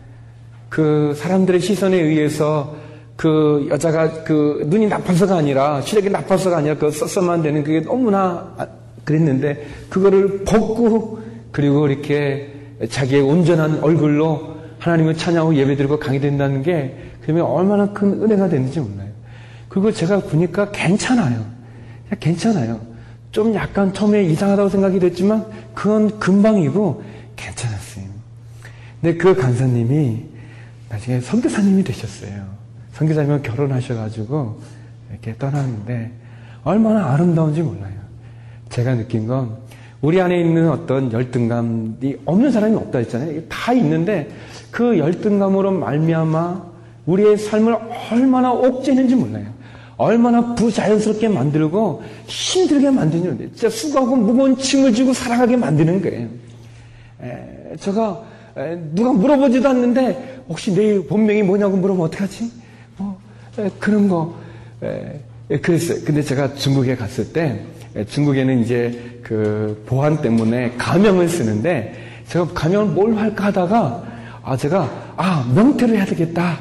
그 0.68 1.14
사람들의 1.16 1.60
시선에 1.60 1.96
의해서 1.96 2.76
그 3.16 3.66
여자가 3.70 4.24
그 4.24 4.64
눈이 4.66 4.88
나빠서가 4.88 5.36
아니라 5.36 5.80
시력이 5.80 6.10
나빠서가 6.10 6.58
아니라 6.58 6.76
그 6.76 6.90
썼어만 6.90 7.42
되는 7.42 7.62
그게 7.62 7.80
너무나 7.80 8.54
그랬는데 9.04 9.66
그거를 9.88 10.44
벗고 10.44 11.20
그리고 11.52 11.86
이렇게 11.86 12.52
자기의 12.88 13.22
온전한 13.22 13.82
얼굴로 13.82 14.54
하나님을 14.78 15.16
찬양하고 15.16 15.54
예배드리고 15.54 15.98
강의된다는 15.98 16.62
게 16.62 16.96
그러면 17.22 17.44
얼마나 17.44 17.92
큰 17.92 18.22
은혜가 18.22 18.48
되는지 18.48 18.80
몰라요. 18.80 19.08
그리고 19.68 19.92
제가 19.92 20.20
보니까 20.20 20.70
괜찮아요. 20.72 21.44
괜찮아요. 22.20 22.80
좀 23.32 23.54
약간 23.54 23.92
처음에 23.92 24.24
이상하다고 24.24 24.68
생각이 24.68 24.98
됐지만 25.00 25.46
그건 25.74 26.18
금방이고 26.18 27.02
괜찮았어요. 27.36 28.04
근데 29.00 29.16
그 29.16 29.34
간사님이 29.34 30.24
나중에 30.88 31.20
선교사님이 31.20 31.82
되셨어요. 31.84 32.63
선교사님과 32.94 33.42
결혼하셔가지고 33.42 34.58
이렇게 35.10 35.36
떠났는데 35.38 36.10
얼마나 36.64 37.12
아름다운지 37.12 37.62
몰라요. 37.62 37.94
제가 38.70 38.94
느낀 38.94 39.26
건 39.26 39.56
우리 40.00 40.20
안에 40.20 40.38
있는 40.40 40.70
어떤 40.70 41.12
열등감이 41.12 42.16
없는 42.24 42.50
사람이 42.50 42.76
없다 42.76 42.98
했잖아요. 42.98 43.42
다 43.48 43.72
있는데 43.72 44.28
그 44.70 44.98
열등감으로 44.98 45.72
말미암아 45.72 46.74
우리의 47.06 47.36
삶을 47.36 47.76
얼마나 48.10 48.52
옥죄는지 48.52 49.14
몰라요. 49.14 49.46
얼마나 49.96 50.54
부자연스럽게 50.54 51.28
만들고 51.28 52.02
힘들게 52.26 52.90
만드는데 52.90 53.50
진짜 53.52 53.70
수고하고 53.70 54.16
무거운 54.16 54.56
짐을 54.56 54.92
지고 54.92 55.12
살아가게 55.12 55.56
만드는 55.56 56.02
거예요. 56.02 56.28
에, 57.22 57.76
제가 57.78 58.22
에, 58.56 58.76
누가 58.92 59.12
물어보지도 59.12 59.68
않는데 59.68 60.42
혹시 60.48 60.74
내 60.74 61.02
본명이 61.06 61.42
뭐냐고 61.42 61.76
물어보면 61.76 62.08
어떡하지? 62.08 62.63
그런 63.78 64.08
거 64.08 64.34
그랬어요. 65.48 65.98
근데 66.04 66.22
제가 66.22 66.54
중국에 66.54 66.96
갔을 66.96 67.32
때 67.32 67.60
중국에는 68.08 68.62
이제 68.62 69.18
그 69.22 69.82
보안 69.86 70.20
때문에 70.20 70.72
가명을 70.76 71.28
쓰는데 71.28 71.94
제가 72.28 72.48
가명을 72.54 72.86
뭘 72.86 73.16
할까 73.16 73.46
하다가 73.46 74.04
아 74.42 74.56
제가 74.56 75.14
아 75.16 75.50
명태를 75.54 75.96
해야 75.96 76.04
되겠다. 76.04 76.58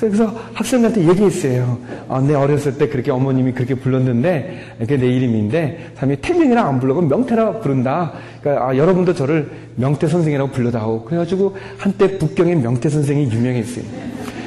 그래서 0.00 0.32
학생들한테 0.54 1.08
얘기했어요. 1.08 1.76
아, 2.08 2.20
내 2.20 2.32
어렸을 2.34 2.78
때 2.78 2.88
그렇게 2.88 3.10
어머님이 3.10 3.52
그렇게 3.52 3.74
불렀는데 3.74 4.76
그게 4.78 4.96
내 4.96 5.08
이름인데 5.08 5.92
사람이 5.96 6.20
태명이랑 6.20 6.68
안 6.68 6.80
부르고 6.80 7.02
명태라 7.02 7.58
부른다. 7.60 8.12
그러니까 8.40 8.68
아, 8.68 8.76
여러분도 8.76 9.14
저를 9.14 9.50
명태 9.74 10.06
선생이라고 10.06 10.52
불러다오. 10.52 11.04
그래가지고 11.04 11.56
한때 11.78 12.16
북경의 12.16 12.56
명태 12.56 12.88
선생이 12.88 13.24
유명했어요. 13.32 13.84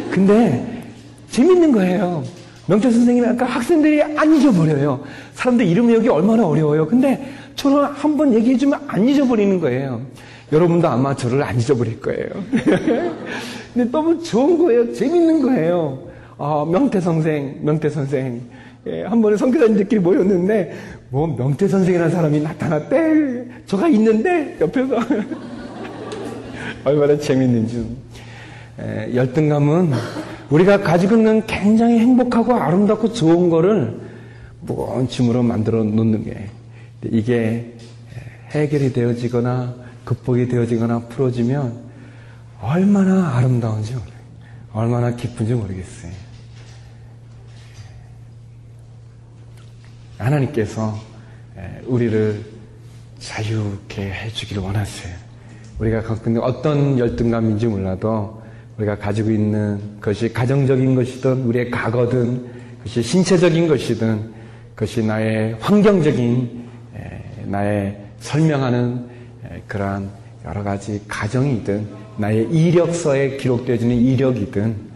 근데 0.09 0.80
재밌는 1.31 1.71
거예요. 1.71 2.23
명태 2.67 2.91
선생님이 2.91 3.27
아까 3.27 3.45
학생들이 3.45 4.01
안 4.03 4.33
잊어버려요. 4.35 5.03
사람들 5.33 5.65
이름 5.65 5.87
외우기 5.87 6.07
얼마나 6.09 6.45
어려워요. 6.45 6.85
근데 6.87 7.25
저는 7.55 7.83
한 7.83 8.17
번 8.17 8.33
얘기해주면 8.33 8.81
안 8.87 9.07
잊어버리는 9.07 9.59
거예요. 9.59 10.01
여러분도 10.51 10.87
아마 10.87 11.15
저를 11.15 11.43
안 11.43 11.57
잊어버릴 11.57 11.99
거예요. 12.01 12.27
근데 13.73 13.89
너무 13.91 14.21
좋은 14.21 14.57
거예요. 14.57 14.93
재밌는 14.93 15.41
거예요. 15.41 15.99
아, 16.37 16.65
명태 16.69 16.99
선생, 16.99 17.59
명태 17.61 17.89
선생. 17.89 18.41
예, 18.87 19.03
한 19.03 19.21
번에 19.21 19.37
선교사님들끼리 19.37 20.01
모였는데, 20.01 20.73
뭐, 21.09 21.27
명태 21.27 21.67
선생이라는 21.67 22.11
사람이 22.11 22.39
나타났대. 22.41 23.45
저가 23.67 23.87
있는데, 23.89 24.57
옆에서. 24.59 24.95
얼마나 26.83 27.15
재밌는지. 27.17 27.85
예, 28.81 29.15
열등감은 29.15 29.91
우리가 30.51 30.81
가지고 30.81 31.15
있는 31.15 31.45
굉장히 31.47 31.99
행복하고 31.99 32.53
아름답고 32.53 33.13
좋은 33.13 33.49
거를 33.49 33.99
무거운 34.59 35.07
짐으로 35.07 35.41
만들어 35.43 35.83
놓는 35.83 36.25
게 36.25 36.49
이게 37.05 37.77
해결이 38.51 38.93
되어지거나 38.93 39.75
극복이 40.03 40.49
되어지거나 40.49 41.07
풀어지면 41.07 41.89
얼마나 42.61 43.37
아름다운지 43.37 43.93
모르겠어요. 43.93 44.21
얼마나 44.73 45.15
기쁜지 45.15 45.53
모르겠어요. 45.53 46.11
하나님께서 50.17 50.99
우리를 51.85 52.43
자유케 53.19 54.11
해주기를 54.11 54.61
원하세요. 54.61 55.15
우리가 55.79 56.03
갖고 56.03 56.39
어떤 56.41 56.99
열등감인지 56.99 57.67
몰라도 57.67 58.40
우리가 58.77 58.97
가지고 58.97 59.31
있는 59.31 59.79
것이 59.99 60.31
가정적인 60.31 60.95
것이든 60.95 61.43
우리의 61.43 61.71
과거든 61.71 62.45
그것이 62.77 63.01
신체적인 63.03 63.67
것이든 63.67 64.31
그것이 64.75 65.03
나의 65.03 65.55
환경적인 65.59 66.69
나의 67.45 67.97
설명하는 68.19 69.05
그러한 69.67 70.09
여러 70.45 70.63
가지 70.63 71.01
가정이든 71.07 71.87
나의 72.17 72.49
이력서에 72.49 73.37
기록되어지는 73.37 73.95
이력이든 73.95 74.91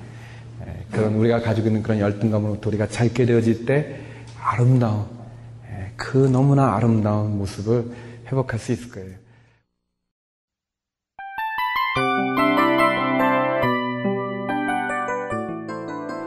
그런 0.91 1.15
우리가 1.15 1.41
가지고 1.41 1.67
있는 1.67 1.83
그런 1.83 1.99
열등감으로부터 1.99 2.69
우리가 2.69 2.87
자유게 2.87 3.25
되어질 3.25 3.65
때 3.65 3.99
아름다운 4.41 5.05
그 5.95 6.17
너무나 6.17 6.75
아름다운 6.75 7.37
모습을 7.37 7.85
회복할 8.27 8.59
수 8.59 8.71
있을 8.71 8.89
거예요. 8.89 9.24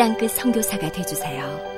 땅끝 0.00 0.30
성교사가 0.30 0.90
되주세요 0.92 1.69